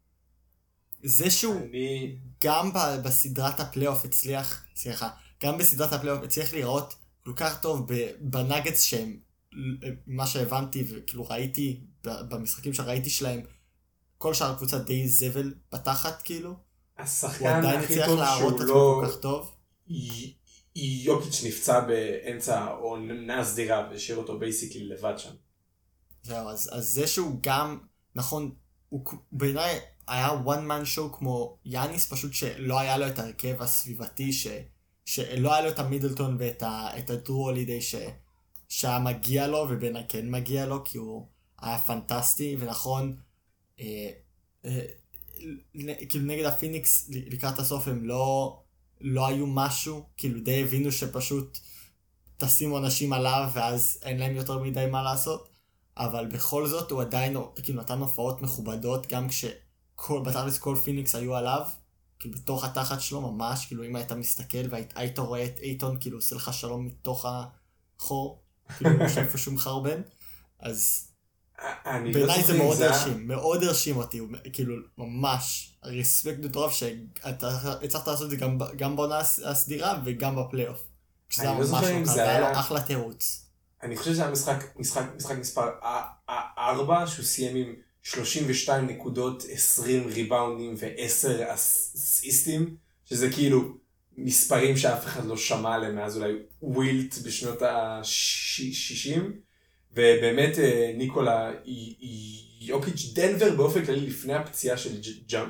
זה 1.02 1.30
שהוא 1.30 1.60
אני... 1.60 2.16
גם 2.44 2.72
ב- 2.72 3.02
בסדרת 3.04 3.60
הפלייאוף 3.60 4.04
הצליח, 4.04 4.64
סליחה, 4.76 5.10
גם 5.42 5.58
בסדרת 5.58 5.92
הפלייאוף 5.92 6.24
הצליח 6.24 6.52
להיראות 6.52 6.94
כל 7.24 7.32
כך 7.36 7.60
טוב 7.60 7.92
ב- 7.92 8.10
בנגדס 8.20 8.82
שהם, 8.82 9.18
מה 10.06 10.26
שהבנתי 10.26 10.84
וכאילו 10.88 11.26
ראיתי 11.28 11.80
ב- 12.06 12.20
במשחקים 12.34 12.74
שראיתי 12.74 13.10
שלהם, 13.10 13.40
כל 14.18 14.34
שאר 14.34 14.50
הקבוצה 14.50 14.78
די 14.78 15.08
זבל 15.08 15.54
בתחת 15.72 16.22
כאילו, 16.22 16.48
הוא 16.50 16.58
השחקן 16.98 17.46
עדיין 17.46 17.80
הכי 17.80 17.96
טוב 18.06 18.20
שהוא 18.38 18.60
לא... 18.60 19.00
כל 19.02 19.08
כך 19.08 19.20
טוב. 19.20 19.54
י- 19.88 20.34
יוקיץ' 21.04 21.44
נפצע 21.44 21.80
באמצע 21.80 22.64
עונה 22.66 23.44
סדירה 23.44 23.88
והשאיר 23.90 24.16
אותו 24.18 24.38
basically 24.38 24.88
לבד 24.88 25.14
שם. 25.16 25.30
זהו, 26.22 26.48
אז, 26.48 26.70
אז 26.72 26.88
זה 26.88 27.06
שהוא 27.06 27.38
גם, 27.42 27.78
נכון, 28.14 28.54
הוא 28.88 29.04
בעיניי 29.32 29.78
היה 30.10 30.28
one 30.44 30.68
man 30.68 30.96
show 30.96 31.16
כמו 31.18 31.58
יאניס, 31.64 32.12
פשוט 32.12 32.32
שלא 32.32 32.80
היה 32.80 32.98
לו 32.98 33.08
את 33.08 33.18
ההרכב 33.18 33.62
הסביבתי, 33.62 34.32
ש, 34.32 34.46
שלא 35.04 35.54
היה 35.54 35.64
לו 35.64 35.70
את 35.70 35.78
המידלטון 35.78 36.36
ואת 36.38 36.62
ה, 36.62 36.98
את 36.98 37.10
הג'רו 37.10 37.48
הולידיי 37.48 37.80
ש, 37.80 37.94
שהיה 38.68 38.98
מגיע 38.98 39.46
לו, 39.46 39.66
ובעיניי 39.70 40.04
כן 40.08 40.30
מגיע 40.30 40.66
לו, 40.66 40.84
כי 40.84 40.98
הוא 40.98 41.26
היה 41.60 41.78
פנטסטי, 41.78 42.56
ונכון, 42.60 43.16
אה, 43.80 44.10
אה, 44.64 44.86
כאילו 46.08 46.26
נגד 46.26 46.44
הפיניקס 46.44 47.10
לקראת 47.10 47.58
הסוף 47.58 47.88
הם 47.88 48.04
לא, 48.04 48.58
לא 49.00 49.26
היו 49.26 49.46
משהו, 49.46 50.06
כאילו 50.16 50.40
די 50.40 50.62
הבינו 50.62 50.92
שפשוט 50.92 51.58
תשימו 52.36 52.78
אנשים 52.78 53.12
עליו 53.12 53.50
ואז 53.54 53.98
אין 54.02 54.18
להם 54.18 54.36
יותר 54.36 54.58
מדי 54.58 54.86
מה 54.86 55.02
לעשות. 55.02 55.48
אבל 55.96 56.26
בכל 56.26 56.66
זאת 56.66 56.90
הוא 56.90 57.00
עדיין 57.00 57.36
כאילו 57.62 57.80
נתן 57.82 57.98
הופעות 57.98 58.42
מכובדות 58.42 59.06
גם 59.06 59.30
כשכל 60.00 60.22
בתכלס 60.22 60.58
כל 60.58 60.76
פיניקס 60.84 61.14
היו 61.14 61.34
עליו 61.36 61.62
כאילו 62.18 62.34
בתוך 62.34 62.64
התחת 62.64 63.00
שלו 63.00 63.32
ממש 63.32 63.66
כאילו 63.66 63.84
אם 63.84 63.96
היית 63.96 64.12
מסתכל 64.12 64.58
והיית 64.70 65.18
רואה 65.18 65.44
את 65.44 65.58
אייטון 65.62 65.96
כאילו 66.00 66.18
עושה 66.18 66.36
לך 66.36 66.54
שלום 66.54 66.86
מתוך 66.86 67.26
החור 67.98 68.42
כאילו 68.76 68.90
הוא 68.98 69.18
איפה 69.18 69.38
שהוא 69.38 69.54
מחרבן 69.54 70.00
אז 70.60 71.06
לא 71.58 71.66
בעיניי 72.12 72.26
זוכר 72.40 72.46
זה 72.52 72.58
מאוד 72.58 72.80
היה- 72.82 72.90
הרשים 72.90 73.28
מאוד 73.28 73.62
הרשים 73.62 73.96
אותי 73.96 74.20
כאילו 74.52 74.74
ממש 74.98 75.76
רספקט 75.84 76.38
מטורף 76.44 76.72
שאתה 76.72 77.48
הצלחת 77.84 78.08
לעשות 78.08 78.24
את 78.24 78.30
זה 78.30 78.36
גם 78.36 78.58
גם 78.76 78.96
בעונה 78.96 79.18
הס- 79.18 79.40
הסדירה 79.44 80.00
וגם 80.04 80.36
בפלייאוף. 80.36 80.82
שזה 81.30 81.42
היה 81.42 81.52
אני 81.52 81.60
לא 81.60 81.66
ממש 81.66 81.80
זוכר 81.80 81.90
אם 81.96 82.00
לא 82.02 82.06
קל, 82.06 82.12
זה 82.14 82.22
היה- 82.28 82.40
לו 82.40 82.60
אחלה 82.60 82.80
תירוץ. 82.82 83.46
אני 83.82 83.96
חושב 83.96 84.12
שזה 84.12 84.22
היה 84.22 84.30
משחק 85.16 85.36
מספר 85.38 85.68
4, 86.58 87.06
שהוא 87.06 87.24
סיים 87.24 87.56
עם 87.56 87.74
32 88.14 88.86
נקודות, 88.86 89.44
20 89.50 90.06
ריבאונדים 90.06 90.74
ו-10 90.78 91.54
אסיסטים, 91.54 92.76
שזה 93.04 93.30
כאילו 93.30 93.74
מספרים 94.16 94.76
שאף 94.76 95.04
אחד 95.04 95.24
לא 95.24 95.36
שמע 95.36 95.74
עליהם 95.74 95.96
מאז 95.96 96.16
אולי 96.16 96.32
ווילט 96.62 97.14
בשנות 97.24 97.62
ה-60, 97.62 99.20
ובאמת 99.92 100.58
אה, 100.58 100.92
ניקולה 100.96 101.52
יוקיץ' 102.60 103.12
דנבר 103.14 103.56
באופן 103.56 103.84
כללי 103.84 104.06
לפני 104.06 104.34
הפציעה 104.34 104.76
של 104.76 105.00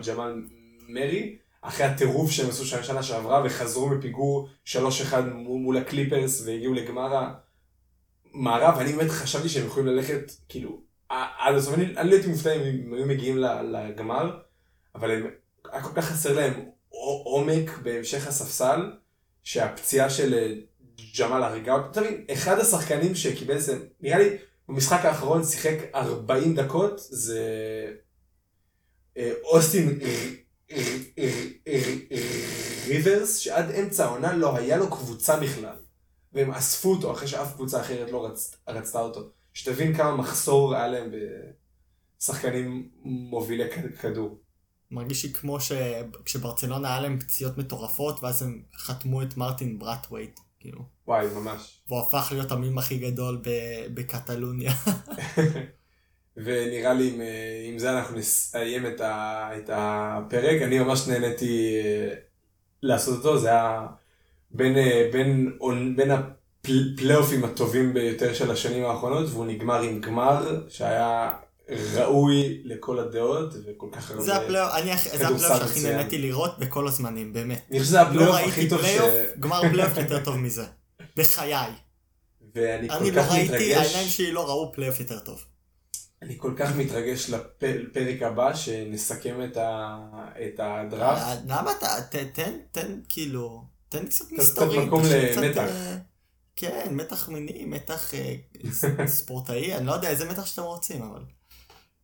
ג'מאל 0.06 0.42
מרי, 0.88 1.36
אחרי 1.62 1.86
הטירוף 1.86 2.30
שהם 2.30 2.48
עשו 2.48 2.66
שם 2.66 2.82
שנה 2.82 3.02
שעברה 3.02 3.42
וחזרו 3.44 3.88
מפיגור 3.88 4.48
3-1 4.66 4.74
מול 5.34 5.76
הקליפרס 5.76 6.42
והגיעו 6.46 6.74
לגמר 6.74 7.30
המערב, 8.34 8.78
אני 8.78 8.92
באמת 8.92 9.10
חשבתי 9.10 9.48
שהם 9.48 9.66
יכולים 9.66 9.88
ללכת 9.88 10.32
כאילו 10.48 10.89
עד 11.10 11.54
הסוף, 11.54 11.74
אני 11.74 11.94
הייתי 11.96 12.26
מופתע 12.26 12.52
אם 12.52 12.60
הם 12.60 12.94
היו 12.94 13.06
מגיעים 13.06 13.38
לגמר, 13.72 14.38
אבל 14.94 15.10
היה 15.72 15.82
כל 15.82 15.92
כך 15.94 16.04
חסר 16.04 16.32
להם 16.32 16.52
עומק 17.24 17.78
בהמשך 17.82 18.26
הספסל, 18.26 18.92
שהפציעה 19.42 20.10
של 20.10 20.34
אה, 20.34 20.54
ג'מאל 21.18 21.42
הרגה 21.42 21.72
אותם, 21.72 21.90
אתה 21.90 22.00
מבין, 22.00 22.24
אחד 22.32 22.58
השחקנים 22.58 23.14
שקיבל 23.14 23.54
איזה, 23.54 23.78
נראה 24.00 24.18
לי 24.18 24.36
במשחק 24.68 25.04
האחרון 25.04 25.44
שיחק 25.44 25.76
40 25.94 26.54
דקות, 26.54 26.94
זה 26.98 27.40
אה, 29.16 29.32
אוסטין 29.44 29.98
ריברס, 32.86 33.36
שעד 33.36 33.70
אמצע 33.70 34.04
העונה 34.04 34.36
לא 34.36 34.56
היה 34.56 34.76
לו 34.76 34.90
קבוצה 34.90 35.36
בכלל. 35.36 35.76
והם 36.32 36.50
אספו 36.50 36.90
אותו 36.90 37.12
אחרי 37.12 37.28
שאף 37.28 37.54
קבוצה 37.54 37.80
אחרת 37.80 38.10
לא 38.10 38.26
רצ... 38.26 38.56
רצתה 38.68 39.00
אותו. 39.00 39.39
שתבין 39.52 39.96
כמה 39.96 40.16
מחסור 40.16 40.74
היה 40.74 40.88
להם 40.88 41.10
בשחקנים 42.20 42.90
מובילי 43.04 43.64
כדור. 44.00 44.40
מרגיש 44.90 45.24
לי 45.24 45.32
כמו 45.32 45.58
שכשברצלונה 45.60 46.88
היה 46.88 47.00
להם 47.00 47.18
פציעות 47.18 47.58
מטורפות, 47.58 48.22
ואז 48.22 48.42
הם 48.42 48.62
חתמו 48.76 49.22
את 49.22 49.36
מרטין 49.36 49.78
ברטווייט, 49.78 50.40
כאילו. 50.60 50.84
וואי, 51.06 51.26
ממש. 51.34 51.82
והוא 51.88 52.00
הפך 52.00 52.28
להיות 52.32 52.52
המים 52.52 52.78
הכי 52.78 52.98
גדול 52.98 53.42
ב- 53.44 53.94
בקטלוניה. 53.94 54.72
ונראה 56.36 56.94
לי 56.94 57.14
עם, 57.14 57.20
אה, 57.20 57.64
עם 57.68 57.78
זה 57.78 57.98
אנחנו 57.98 58.16
נסיים 58.16 58.86
את, 58.86 59.00
ה... 59.00 59.48
את 59.58 59.70
הפרק. 59.72 60.62
אני 60.62 60.78
ממש 60.78 61.08
נהניתי 61.08 61.80
אה, 61.84 62.14
לעשות 62.82 63.18
אותו, 63.18 63.38
זה 63.38 63.48
היה 63.48 63.86
בין, 64.50 64.76
אה, 64.76 65.08
בין, 65.12 65.58
בין, 65.60 65.96
בין 65.96 66.10
הפלייאופים 66.64 67.44
הטובים 67.44 67.94
ביותר 67.94 68.34
של 68.34 68.50
השנים 68.50 68.84
האחרונות, 68.84 69.28
והוא 69.30 69.46
נגמר 69.46 69.80
עם 69.82 70.00
גמר 70.00 70.60
שהיה 70.68 71.30
ראוי 71.94 72.60
לכל 72.64 72.98
הדעות, 72.98 73.54
וכל 73.66 73.86
כך 73.92 74.10
הרבה... 74.10 74.22
זה 74.22 74.36
הפלייאוף, 74.36 74.72
אני 74.74 74.92
הכי- 74.92 75.08
זה 75.10 75.24
כדורסל 75.24 75.44
הפלייאוף 75.52 75.74
שהכי. 75.74 75.90
נהניתי 75.92 76.18
לראות 76.18 76.58
בכל 76.58 76.88
הזמנים, 76.88 77.32
באמת. 77.32 77.66
אני 77.70 77.78
חושב 77.80 77.90
שזה 77.90 77.96
לא 78.02 78.02
הפלייאוף 78.08 78.34
ראיתי 78.36 78.50
הכי 78.50 78.68
טוב 78.68 78.82
ש... 78.82 78.88
גמר 79.40 79.60
פלייאוף 79.70 79.96
יותר 79.98 80.24
טוב 80.24 80.36
מזה. 80.36 80.64
בחיי. 81.16 81.72
ואני 82.54 82.90
אני 82.90 83.10
כל 83.10 83.16
לא 83.16 83.22
כך 83.22 83.30
ראיתי, 83.32 83.52
העיניים 83.54 83.80
מתרגש, 83.80 84.16
שלי 84.16 84.32
לא 84.32 84.46
ראו 84.48 84.72
פלייאוף 84.72 85.00
יותר 85.00 85.18
טוב. 85.18 85.44
אני 86.22 86.34
כל 86.38 86.52
כך 86.56 86.76
מתרגש 86.76 87.30
לפ- 87.30 87.40
לפרק 87.62 88.22
הבא, 88.22 88.54
שנסכם 88.54 89.40
את, 89.44 89.56
ה... 89.56 89.98
את 90.46 90.60
הדראפט. 90.62 91.22
אה, 91.22 91.34
למה 91.46 91.72
אתה, 91.72 91.86
תן, 92.10 92.52
תן, 92.72 93.00
כאילו, 93.08 93.64
תן 93.88 94.06
קצת 94.06 94.24
מסתורים. 94.32 94.86
מקום 94.86 95.02
תשאיר 95.04 95.32
קצת, 95.32 95.42
למתח. 95.42 95.70
כן, 96.60 96.88
מתח 96.90 97.28
מיני, 97.28 97.64
מתח 97.64 98.14
אה, 98.14 98.36
ספורטאי, 99.06 99.76
אני 99.76 99.86
לא 99.86 99.92
יודע 99.92 100.10
איזה 100.10 100.30
מתח 100.30 100.46
שאתם 100.46 100.62
רוצים, 100.62 101.02
אבל... 101.02 101.22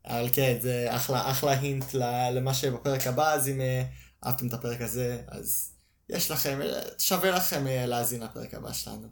אבל 0.06 0.28
כן, 0.32 0.56
זה 0.60 0.86
אחלה, 0.90 1.30
אחלה 1.30 1.50
hint 1.50 1.94
למה 1.94 2.54
שבפרק 2.54 3.06
הבא, 3.06 3.32
אז 3.32 3.48
אם 3.48 3.60
אה, 3.60 3.82
אהבתם 4.26 4.46
את 4.46 4.52
הפרק 4.52 4.80
הזה, 4.80 5.22
אז 5.28 5.72
יש 6.08 6.30
לכם, 6.30 6.62
אה, 6.62 6.80
שווה 6.98 7.30
לכם 7.30 7.64
להאזין 7.66 8.22
לפרק 8.22 8.54
הבא 8.54 8.72
שלנו. 8.72 9.08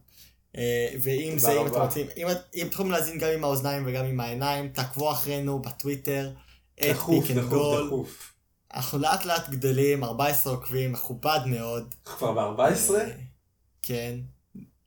ואם 1.03 1.39
זה, 1.39 1.61
אם 1.61 1.67
אתם. 1.67 1.81
רוצים, 1.81 2.07
אם 2.17 2.27
אם 2.55 2.69
יכולים 2.73 2.93
להאזין 2.93 3.19
גם 3.19 3.29
עם 3.35 3.45
האוזניים 3.45 3.83
וגם 3.87 4.05
עם 4.05 4.21
העיניים, 4.21 4.69
תעקבו 4.69 5.13
אחרינו 5.13 5.63
בטוויטר, 5.63 6.31
את 6.75 6.97
Pick 6.97 7.31
and 7.31 7.49
Roll. 7.49 8.05
אנחנו 8.75 8.99
לאט 8.99 9.25
לאט 9.25 9.49
גדלים, 9.49 10.05
14 10.05 10.53
עוקבים, 10.53 10.93
מכובד 10.93 11.41
מאוד. 11.47 11.95
כבר 12.05 12.33
ב-14? 12.33 12.95
אה, 12.95 13.11
כן. 13.83 14.19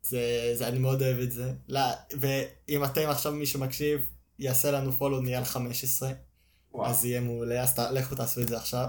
זה, 0.10 0.52
זה, 0.54 0.68
אני 0.68 0.80
מאוד 0.80 1.02
אוהב 1.02 1.20
את 1.20 1.32
זה. 1.32 1.52
לא, 1.68 1.82
ואם 2.20 2.84
אתם 2.84 3.10
עכשיו 3.10 3.32
מי 3.32 3.46
שמקשיב, 3.46 4.06
יעשה 4.40 4.72
לנו 4.72 4.92
פולו 4.92 5.22
נהיה 5.22 5.38
על 5.38 5.46
15, 5.46 6.12
וואו. 6.74 6.90
אז 6.90 7.06
יהיה 7.06 7.22
מעולה, 7.22 7.64
אז 7.64 7.74
ת, 7.76 7.80
לכו 7.80 8.16
תעשו 8.16 8.42
את 8.42 8.48
זה 8.48 8.58
עכשיו. 8.58 8.88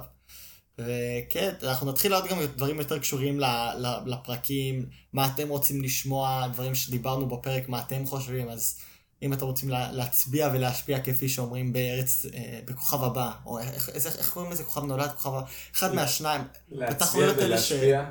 וכן, 0.78 1.54
אנחנו 1.62 1.90
נתחיל 1.92 2.14
עוד 2.14 2.26
גם 2.28 2.38
דברים 2.56 2.78
יותר 2.78 2.98
קשורים 2.98 3.40
ל, 3.40 3.44
ל, 3.78 3.86
לפרקים, 4.06 4.86
מה 5.12 5.28
אתם 5.34 5.48
רוצים 5.48 5.82
לשמוע, 5.82 6.48
דברים 6.52 6.74
שדיברנו 6.74 7.28
בפרק, 7.28 7.68
מה 7.68 7.80
אתם 7.80 8.06
חושבים, 8.06 8.48
אז 8.48 8.78
אם 9.22 9.32
אתם 9.32 9.44
רוצים 9.44 9.68
לה, 9.68 9.92
להצביע 9.92 10.50
ולהשפיע 10.52 11.00
כפי 11.00 11.28
שאומרים 11.28 11.72
בארץ, 11.72 12.26
אה, 12.34 12.60
בכוכב 12.64 13.04
הבא, 13.04 13.32
או 13.46 13.58
איך, 13.58 13.88
איך, 13.88 14.06
איך 14.06 14.30
קוראים 14.30 14.52
לזה, 14.52 14.64
כוכב 14.64 14.84
נולד, 14.84 15.10
כוכב 15.10 15.30
הבא, 15.34 15.46
אחד 15.74 15.94
מהשניים, 15.94 16.42
להצביע 16.68 17.26
האלה 17.26 17.34
ש- 17.34 17.44
ולהשפיע. 17.72 18.04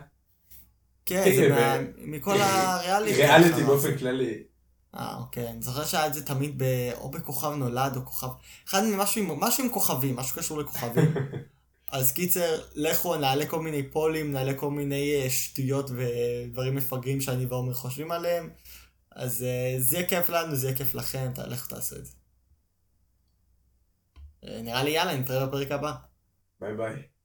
כן, 1.08 1.24
כן, 1.26 1.36
זה 1.36 1.42
כן, 1.42 1.56
מה, 1.56 1.78
מכל 1.98 2.38
הריאליטי. 2.42 3.18
ריאליטי. 3.22 3.64
באופן 3.64 3.98
כללי. 3.98 4.44
אה, 4.96 5.18
אוקיי. 5.18 5.50
אני 5.50 5.62
זוכר 5.62 5.86
שהיה 5.86 6.08
את 6.08 6.14
זה 6.14 6.26
תמיד 6.26 6.64
ב... 6.64 6.64
או 6.94 7.12
בכוכב 7.12 7.54
נולד 7.58 7.96
או 7.96 8.06
כוכב... 8.06 8.28
אחד 8.68 8.84
ממשהו 8.84 9.22
עם, 9.22 9.40
משהו 9.40 9.64
עם 9.64 9.70
כוכבים, 9.70 10.16
משהו 10.16 10.38
קשור 10.38 10.60
לכוכבים. 10.60 11.14
אז 11.92 12.12
קיצר, 12.12 12.62
לכו, 12.76 13.16
נעלה 13.16 13.46
כל 13.46 13.62
מיני 13.62 13.90
פולים, 13.92 14.32
נעלה 14.32 14.54
כל 14.54 14.72
מיני 14.72 15.22
אה, 15.24 15.30
שטויות 15.30 15.90
ודברים 15.90 16.76
מפגרים 16.76 17.22
שאני 17.22 17.46
ועומר 17.46 17.74
חושבים 17.74 18.12
עליהם. 18.12 18.50
אז 19.12 19.44
אה, 19.44 19.76
זה 19.80 19.98
יהיה 19.98 20.08
כיף 20.08 20.30
לנו, 20.30 20.56
זה 20.56 20.68
יהיה 20.68 20.78
כיף 20.78 20.96
לכם, 20.96 21.32
לכו 21.48 21.68
תעשו 21.68 21.96
את 21.96 22.06
זה. 22.06 22.16
אה, 24.44 24.62
נראה 24.62 24.84
לי 24.84 24.92
יאללה, 24.92 25.18
נתראה 25.18 25.46
בפרק 25.46 25.72
הבא. 25.72 25.94
ביי 26.60 26.76
ביי. 26.76 27.17